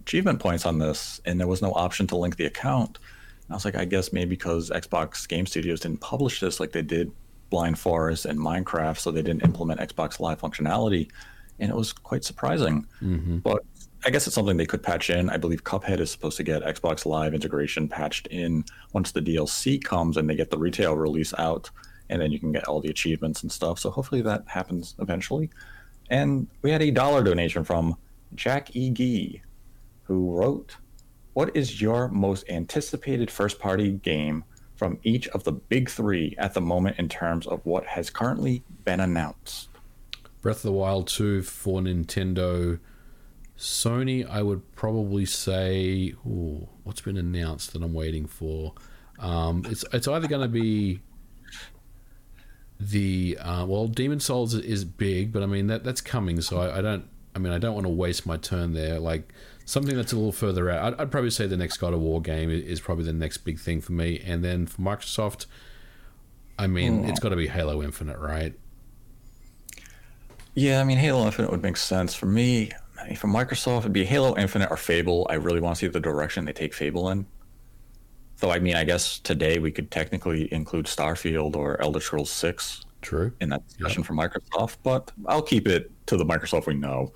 achievement 0.00 0.40
points 0.40 0.66
on 0.66 0.78
this, 0.78 1.20
and 1.24 1.40
there 1.40 1.46
was 1.46 1.62
no 1.62 1.72
option 1.72 2.06
to 2.08 2.16
link 2.16 2.36
the 2.36 2.46
account. 2.46 2.98
And 3.46 3.52
I 3.52 3.54
was 3.54 3.64
like, 3.64 3.74
I 3.74 3.84
guess 3.84 4.12
maybe 4.12 4.30
because 4.30 4.70
Xbox 4.70 5.26
Game 5.26 5.46
Studios 5.46 5.80
didn't 5.80 6.00
publish 6.00 6.40
this 6.40 6.60
like 6.60 6.72
they 6.72 6.82
did 6.82 7.10
Blind 7.50 7.78
Forest 7.78 8.26
and 8.26 8.38
Minecraft, 8.38 8.98
so 8.98 9.10
they 9.10 9.22
didn't 9.22 9.44
implement 9.44 9.80
Xbox 9.80 10.20
Live 10.20 10.40
functionality, 10.40 11.10
and 11.58 11.70
it 11.70 11.76
was 11.76 11.92
quite 11.92 12.24
surprising. 12.24 12.86
Mm-hmm. 13.02 13.38
But 13.38 13.64
I 14.06 14.10
guess 14.10 14.26
it's 14.26 14.34
something 14.34 14.58
they 14.58 14.66
could 14.66 14.82
patch 14.82 15.08
in. 15.08 15.30
I 15.30 15.38
believe 15.38 15.64
Cuphead 15.64 15.98
is 15.98 16.10
supposed 16.10 16.36
to 16.36 16.42
get 16.42 16.62
Xbox 16.62 17.06
Live 17.06 17.32
integration 17.32 17.88
patched 17.88 18.26
in 18.26 18.64
once 18.92 19.12
the 19.12 19.22
DLC 19.22 19.82
comes 19.82 20.18
and 20.18 20.28
they 20.28 20.34
get 20.34 20.50
the 20.50 20.58
retail 20.58 20.94
release 20.94 21.32
out, 21.38 21.70
and 22.10 22.20
then 22.20 22.30
you 22.30 22.38
can 22.38 22.52
get 22.52 22.64
all 22.68 22.82
the 22.82 22.90
achievements 22.90 23.42
and 23.42 23.50
stuff. 23.50 23.78
So 23.78 23.90
hopefully 23.90 24.20
that 24.20 24.44
happens 24.46 24.94
eventually. 24.98 25.48
And 26.10 26.48
we 26.60 26.70
had 26.70 26.82
a 26.82 26.90
dollar 26.90 27.22
donation 27.22 27.64
from 27.64 27.96
Jack 28.34 28.76
E. 28.76 28.90
Gee, 28.90 29.42
who 30.02 30.36
wrote, 30.36 30.76
What 31.32 31.56
is 31.56 31.80
your 31.80 32.08
most 32.08 32.48
anticipated 32.50 33.30
first 33.30 33.58
party 33.58 33.92
game 33.92 34.44
from 34.76 34.98
each 35.02 35.28
of 35.28 35.44
the 35.44 35.52
big 35.52 35.88
three 35.88 36.34
at 36.36 36.52
the 36.52 36.60
moment 36.60 36.98
in 36.98 37.08
terms 37.08 37.46
of 37.46 37.64
what 37.64 37.86
has 37.86 38.10
currently 38.10 38.62
been 38.84 39.00
announced? 39.00 39.70
Breath 40.42 40.58
of 40.58 40.62
the 40.62 40.72
Wild 40.72 41.08
2 41.08 41.40
for 41.40 41.80
Nintendo. 41.80 42.78
Sony, 43.58 44.28
I 44.28 44.42
would 44.42 44.74
probably 44.74 45.24
say, 45.24 46.14
ooh, 46.26 46.68
what's 46.82 47.00
been 47.00 47.16
announced 47.16 47.72
that 47.72 47.82
I'm 47.82 47.94
waiting 47.94 48.26
for? 48.26 48.74
Um, 49.18 49.64
it's 49.68 49.84
it's 49.92 50.08
either 50.08 50.26
going 50.26 50.42
to 50.42 50.48
be 50.48 51.00
the 52.80 53.38
uh, 53.40 53.64
well, 53.66 53.86
Demon's 53.86 54.24
Souls 54.24 54.54
is 54.54 54.84
big, 54.84 55.32
but 55.32 55.42
I 55.42 55.46
mean 55.46 55.68
that 55.68 55.84
that's 55.84 56.00
coming, 56.00 56.40
so 56.40 56.58
I, 56.58 56.78
I 56.78 56.82
don't. 56.82 57.08
I 57.36 57.40
mean, 57.40 57.52
I 57.52 57.58
don't 57.58 57.74
want 57.74 57.84
to 57.84 57.92
waste 57.92 58.26
my 58.26 58.36
turn 58.36 58.74
there. 58.74 58.98
Like 59.00 59.32
something 59.64 59.96
that's 59.96 60.12
a 60.12 60.16
little 60.16 60.32
further 60.32 60.70
out. 60.70 60.94
I'd, 60.94 61.00
I'd, 61.00 61.10
probably 61.10 61.30
say 61.30 61.46
the 61.46 61.56
next 61.56 61.78
God 61.78 61.92
of 61.92 62.00
War 62.00 62.20
game 62.20 62.50
is 62.50 62.80
probably 62.80 63.04
the 63.04 63.12
next 63.12 63.38
big 63.38 63.58
thing 63.58 63.80
for 63.80 63.92
me, 63.92 64.20
and 64.24 64.44
then 64.44 64.66
for 64.66 64.82
Microsoft, 64.82 65.46
I 66.58 66.66
mean, 66.66 67.04
mm. 67.04 67.08
it's 67.08 67.20
got 67.20 67.30
to 67.30 67.36
be 67.36 67.46
Halo 67.46 67.82
Infinite, 67.82 68.18
right? 68.18 68.54
Yeah, 70.54 70.80
I 70.80 70.84
mean, 70.84 70.98
Halo 70.98 71.24
Infinite 71.26 71.50
would 71.50 71.62
make 71.62 71.76
sense 71.76 72.14
for 72.14 72.26
me. 72.26 72.70
I 73.04 73.08
mean, 73.08 73.16
for 73.16 73.28
Microsoft, 73.28 73.80
it'd 73.80 73.92
be 73.92 74.04
Halo 74.04 74.34
Infinite 74.36 74.70
or 74.70 74.78
Fable. 74.78 75.26
I 75.28 75.34
really 75.34 75.60
want 75.60 75.76
to 75.76 75.80
see 75.80 75.88
the 75.88 76.00
direction 76.00 76.46
they 76.46 76.54
take 76.54 76.72
Fable 76.72 77.10
in. 77.10 77.26
Though, 78.38 78.50
I 78.50 78.58
mean, 78.58 78.76
I 78.76 78.84
guess 78.84 79.18
today 79.18 79.58
we 79.58 79.70
could 79.70 79.90
technically 79.90 80.52
include 80.52 80.86
Starfield 80.86 81.54
or 81.54 81.80
Elder 81.82 82.00
Scrolls 82.00 82.30
Six. 82.30 82.84
True. 83.02 83.30
In 83.42 83.50
that 83.50 83.66
discussion 83.68 84.00
yep. 84.00 84.06
for 84.06 84.14
Microsoft, 84.14 84.78
but 84.82 85.12
I'll 85.26 85.42
keep 85.42 85.68
it 85.68 85.90
to 86.06 86.16
the 86.16 86.24
Microsoft 86.24 86.66
we 86.66 86.74
know. 86.74 87.12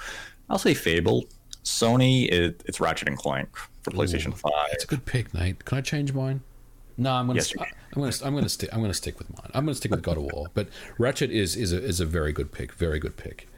I'll 0.51 0.59
say 0.59 0.74
Fable. 0.74 1.24
Sony, 1.64 2.30
it, 2.30 2.62
it's 2.66 2.80
Ratchet 2.80 3.09
and 3.09 3.16
Clank 3.16 3.49
for 3.82 3.91
PlayStation 3.91 4.28
Ooh, 4.28 4.36
Five. 4.36 4.68
It's 4.72 4.84
a 4.84 4.86
good 4.86 5.07
pick, 5.07 5.32
Nate. 5.32 5.64
Can 5.64 5.78
I 5.78 5.80
change 5.80 6.12
mine? 6.12 6.43
No, 6.99 7.12
I'm 7.12 7.26
gonna. 7.26 7.39
Yes, 7.39 7.49
st- 7.49 7.62
I'm 7.95 8.03
gonna. 8.03 8.12
I'm 8.24 8.34
gonna 8.34 8.49
stick. 8.49 8.68
I'm 8.72 8.80
gonna 8.82 8.93
stick 8.93 9.18
with 9.18 9.30
mine. 9.30 9.51
I'm 9.55 9.64
gonna 9.64 9.74
stick 9.74 9.91
with 9.91 10.03
God 10.03 10.18
of 10.18 10.24
War. 10.24 10.49
But 10.53 10.68
Ratchet 10.99 11.30
is 11.30 11.57
is 11.57 11.72
a 11.72 11.82
is 11.82 12.01
a 12.01 12.07
very 12.07 12.32
good 12.32 12.53
pick. 12.53 12.72
Very 12.72 12.99
good 12.99 13.16
pick. 13.16 13.49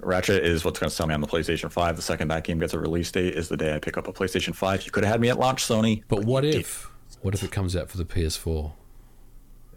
Ratchet 0.00 0.44
is 0.44 0.64
what's 0.64 0.78
going 0.78 0.90
to 0.90 0.94
sell 0.94 1.06
me 1.06 1.14
on 1.14 1.20
the 1.20 1.26
PlayStation 1.26 1.70
Five. 1.70 1.96
The 1.96 2.02
second 2.02 2.28
that 2.28 2.44
game 2.44 2.58
gets 2.58 2.74
a 2.74 2.78
release 2.78 3.10
date 3.10 3.34
is 3.34 3.48
the 3.48 3.56
day 3.56 3.74
I 3.74 3.78
pick 3.78 3.96
up 3.96 4.08
a 4.08 4.12
PlayStation 4.12 4.54
Five. 4.54 4.84
You 4.84 4.90
could 4.90 5.04
have 5.04 5.12
had 5.12 5.20
me 5.20 5.28
at 5.30 5.38
launch, 5.38 5.64
Sony. 5.64 6.02
But 6.08 6.24
what 6.24 6.44
if? 6.44 6.90
What 7.22 7.34
if 7.34 7.42
it 7.42 7.50
comes 7.50 7.74
out 7.74 7.88
for 7.88 7.96
the 7.96 8.04
PS4? 8.04 8.72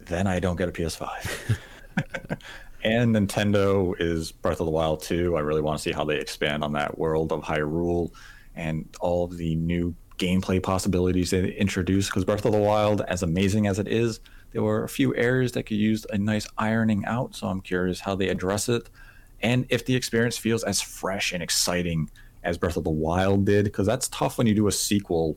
Then 0.00 0.26
I 0.26 0.40
don't 0.40 0.56
get 0.56 0.68
a 0.68 0.72
PS5. 0.72 1.58
and 2.84 3.14
Nintendo 3.14 3.94
is 3.98 4.32
Breath 4.32 4.60
of 4.60 4.66
the 4.66 4.72
Wild 4.72 5.02
2. 5.02 5.36
I 5.36 5.40
really 5.40 5.60
want 5.60 5.78
to 5.78 5.82
see 5.82 5.92
how 5.92 6.04
they 6.04 6.18
expand 6.18 6.64
on 6.64 6.72
that 6.74 6.98
world 6.98 7.32
of 7.32 7.42
Hyrule 7.42 8.12
and 8.54 8.88
all 9.00 9.24
of 9.24 9.36
the 9.36 9.54
new 9.56 9.94
gameplay 10.18 10.62
possibilities 10.62 11.30
they 11.30 11.52
introduce. 11.52 12.06
Because 12.06 12.24
Breath 12.24 12.44
of 12.44 12.52
the 12.52 12.58
Wild, 12.58 13.02
as 13.02 13.22
amazing 13.22 13.66
as 13.66 13.78
it 13.78 13.88
is, 13.88 14.20
there 14.52 14.62
were 14.62 14.84
a 14.84 14.88
few 14.88 15.14
areas 15.14 15.52
that 15.52 15.64
could 15.64 15.76
use 15.76 16.04
a 16.10 16.18
nice 16.18 16.46
ironing 16.58 17.04
out. 17.04 17.34
So 17.34 17.46
I'm 17.46 17.60
curious 17.60 18.00
how 18.00 18.14
they 18.14 18.28
address 18.28 18.68
it 18.68 18.88
and 19.42 19.66
if 19.68 19.84
the 19.84 19.94
experience 19.94 20.36
feels 20.36 20.64
as 20.64 20.80
fresh 20.80 21.32
and 21.32 21.42
exciting 21.42 22.10
as 22.42 22.58
Breath 22.58 22.76
of 22.76 22.84
the 22.84 22.90
Wild 22.90 23.44
did. 23.44 23.64
Because 23.64 23.86
that's 23.86 24.08
tough 24.08 24.38
when 24.38 24.46
you 24.46 24.54
do 24.54 24.66
a 24.68 24.72
sequel 24.72 25.36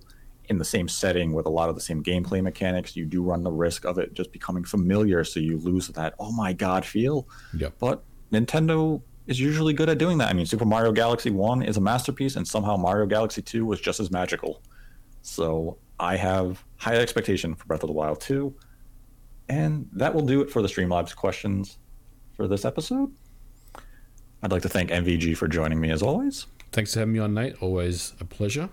in 0.49 0.57
the 0.57 0.65
same 0.65 0.87
setting 0.87 1.33
with 1.33 1.45
a 1.45 1.49
lot 1.49 1.69
of 1.69 1.75
the 1.75 1.81
same 1.81 2.03
gameplay 2.03 2.41
mechanics, 2.41 2.95
you 2.95 3.05
do 3.05 3.23
run 3.23 3.43
the 3.43 3.51
risk 3.51 3.85
of 3.85 3.97
it 3.97 4.13
just 4.13 4.31
becoming 4.31 4.63
familiar, 4.63 5.23
so 5.23 5.39
you 5.39 5.57
lose 5.57 5.87
that 5.87 6.13
oh 6.19 6.31
my 6.33 6.51
god 6.51 6.85
feel. 6.85 7.27
Yep. 7.57 7.73
But 7.79 8.03
Nintendo 8.31 9.01
is 9.27 9.39
usually 9.39 9.73
good 9.73 9.89
at 9.89 9.97
doing 9.97 10.17
that. 10.17 10.29
I 10.29 10.33
mean, 10.33 10.45
Super 10.45 10.65
Mario 10.65 10.91
Galaxy 10.91 11.29
1 11.29 11.63
is 11.63 11.77
a 11.77 11.81
masterpiece, 11.81 12.35
and 12.35 12.45
somehow 12.45 12.75
Mario 12.75 13.05
Galaxy 13.05 13.41
2 13.41 13.65
was 13.65 13.79
just 13.79 13.99
as 13.99 14.11
magical. 14.11 14.61
So 15.21 15.77
I 15.99 16.17
have 16.17 16.63
high 16.75 16.95
expectation 16.95 17.55
for 17.55 17.65
Breath 17.65 17.83
of 17.83 17.87
the 17.87 17.93
Wild 17.93 18.19
2. 18.19 18.53
And 19.49 19.89
that 19.93 20.13
will 20.13 20.25
do 20.25 20.41
it 20.41 20.49
for 20.49 20.61
the 20.61 20.67
Streamlabs 20.67 21.15
questions 21.15 21.77
for 22.35 22.47
this 22.47 22.65
episode. 22.65 23.13
I'd 24.43 24.51
like 24.51 24.61
to 24.63 24.69
thank 24.69 24.89
MVG 24.89 25.37
for 25.37 25.47
joining 25.47 25.79
me 25.79 25.89
as 25.89 26.01
always. 26.01 26.47
Thanks 26.73 26.93
for 26.93 26.99
having 26.99 27.13
me 27.13 27.19
on, 27.19 27.33
Nate. 27.33 27.55
Always 27.63 28.13
a 28.19 28.25
pleasure. 28.25 28.69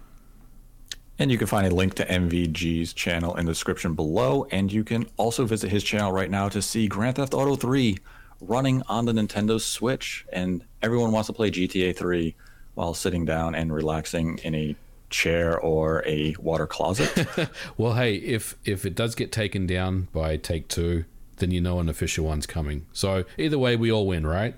And 1.16 1.30
you 1.30 1.38
can 1.38 1.46
find 1.46 1.64
a 1.64 1.72
link 1.72 1.94
to 1.94 2.04
MVG's 2.04 2.92
channel 2.92 3.36
in 3.36 3.46
the 3.46 3.52
description 3.52 3.94
below. 3.94 4.48
And 4.50 4.72
you 4.72 4.82
can 4.82 5.06
also 5.16 5.44
visit 5.46 5.70
his 5.70 5.84
channel 5.84 6.10
right 6.10 6.28
now 6.28 6.48
to 6.48 6.60
see 6.60 6.88
Grand 6.88 7.16
Theft 7.16 7.34
Auto 7.34 7.54
3 7.54 7.98
running 8.40 8.82
on 8.88 9.04
the 9.04 9.12
Nintendo 9.12 9.60
Switch. 9.60 10.26
And 10.32 10.64
everyone 10.82 11.12
wants 11.12 11.28
to 11.28 11.32
play 11.32 11.52
GTA 11.52 11.94
3 11.94 12.34
while 12.74 12.92
sitting 12.92 13.24
down 13.24 13.54
and 13.54 13.72
relaxing 13.72 14.38
in 14.38 14.56
a 14.56 14.74
chair 15.08 15.56
or 15.56 16.02
a 16.04 16.34
water 16.40 16.66
closet. 16.66 17.28
well, 17.76 17.94
hey, 17.94 18.16
if 18.16 18.56
if 18.64 18.84
it 18.84 18.96
does 18.96 19.14
get 19.14 19.30
taken 19.30 19.68
down 19.68 20.08
by 20.12 20.36
Take 20.36 20.66
Two, 20.66 21.04
then 21.36 21.52
you 21.52 21.60
know 21.60 21.78
an 21.78 21.88
official 21.88 22.24
one's 22.24 22.46
coming. 22.46 22.86
So 22.92 23.24
either 23.38 23.58
way, 23.58 23.76
we 23.76 23.92
all 23.92 24.08
win, 24.08 24.26
right? 24.26 24.56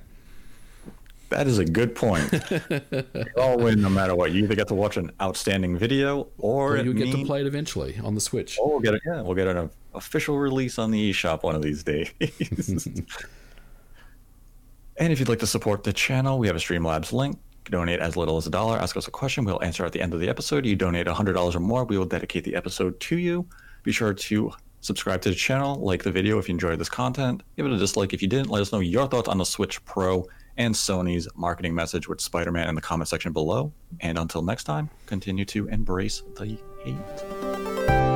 That 1.32 1.46
is 1.46 1.58
a 1.58 1.64
good 1.64 1.94
point. 1.94 2.30
you 2.70 3.26
all 3.38 3.56
win 3.58 3.80
no 3.80 3.88
matter 3.88 4.14
what. 4.14 4.32
You 4.32 4.44
either 4.44 4.54
get 4.54 4.68
to 4.68 4.74
watch 4.74 4.98
an 4.98 5.10
outstanding 5.20 5.78
video, 5.78 6.28
or, 6.36 6.76
or 6.76 6.76
you 6.76 6.92
get 6.92 7.10
to 7.12 7.24
play 7.24 7.40
it 7.40 7.46
eventually 7.46 7.98
on 8.04 8.14
the 8.14 8.20
Switch. 8.20 8.58
Or 8.58 8.72
we'll 8.72 8.80
get 8.80 8.94
it. 8.94 9.02
Yeah, 9.06 9.22
we'll 9.22 9.34
get 9.34 9.48
an 9.48 9.70
official 9.94 10.38
release 10.38 10.78
on 10.78 10.90
the 10.90 11.10
eShop 11.10 11.42
one 11.42 11.54
of 11.54 11.62
these 11.62 11.82
days. 11.82 12.12
and 14.98 15.12
if 15.12 15.18
you'd 15.18 15.30
like 15.30 15.38
to 15.38 15.46
support 15.46 15.84
the 15.84 15.92
channel, 15.92 16.38
we 16.38 16.46
have 16.46 16.56
a 16.56 16.60
Streamlabs 16.60 17.12
link. 17.12 17.38
Donate 17.64 18.00
as 18.00 18.16
little 18.16 18.36
as 18.36 18.46
a 18.46 18.50
dollar. 18.50 18.76
Ask 18.76 18.96
us 18.96 19.08
a 19.08 19.10
question. 19.10 19.44
We'll 19.44 19.62
answer 19.62 19.86
at 19.86 19.92
the 19.92 20.02
end 20.02 20.12
of 20.12 20.20
the 20.20 20.28
episode. 20.28 20.66
You 20.66 20.76
donate 20.76 21.06
$100 21.06 21.54
or 21.54 21.60
more, 21.60 21.84
we 21.84 21.96
will 21.96 22.04
dedicate 22.04 22.44
the 22.44 22.56
episode 22.56 22.98
to 23.00 23.16
you. 23.16 23.46
Be 23.84 23.92
sure 23.92 24.12
to 24.12 24.52
subscribe 24.82 25.22
to 25.22 25.30
the 25.30 25.34
channel, 25.34 25.76
like 25.76 26.02
the 26.02 26.10
video 26.10 26.38
if 26.38 26.48
you 26.48 26.52
enjoyed 26.52 26.78
this 26.78 26.88
content. 26.88 27.42
Give 27.56 27.64
it 27.64 27.72
a 27.72 27.78
dislike 27.78 28.12
if 28.12 28.20
you 28.20 28.28
didn't. 28.28 28.50
Let 28.50 28.60
us 28.60 28.72
know 28.72 28.80
your 28.80 29.06
thoughts 29.06 29.28
on 29.28 29.38
the 29.38 29.44
Switch 29.44 29.82
Pro 29.84 30.26
and 30.56 30.74
Sony's 30.74 31.28
marketing 31.34 31.74
message 31.74 32.08
with 32.08 32.20
Spider 32.20 32.52
Man 32.52 32.68
in 32.68 32.74
the 32.74 32.80
comment 32.80 33.08
section 33.08 33.32
below. 33.32 33.72
And 34.00 34.18
until 34.18 34.42
next 34.42 34.64
time, 34.64 34.90
continue 35.06 35.44
to 35.46 35.68
embrace 35.68 36.22
the 36.36 36.58
hate. 36.84 38.12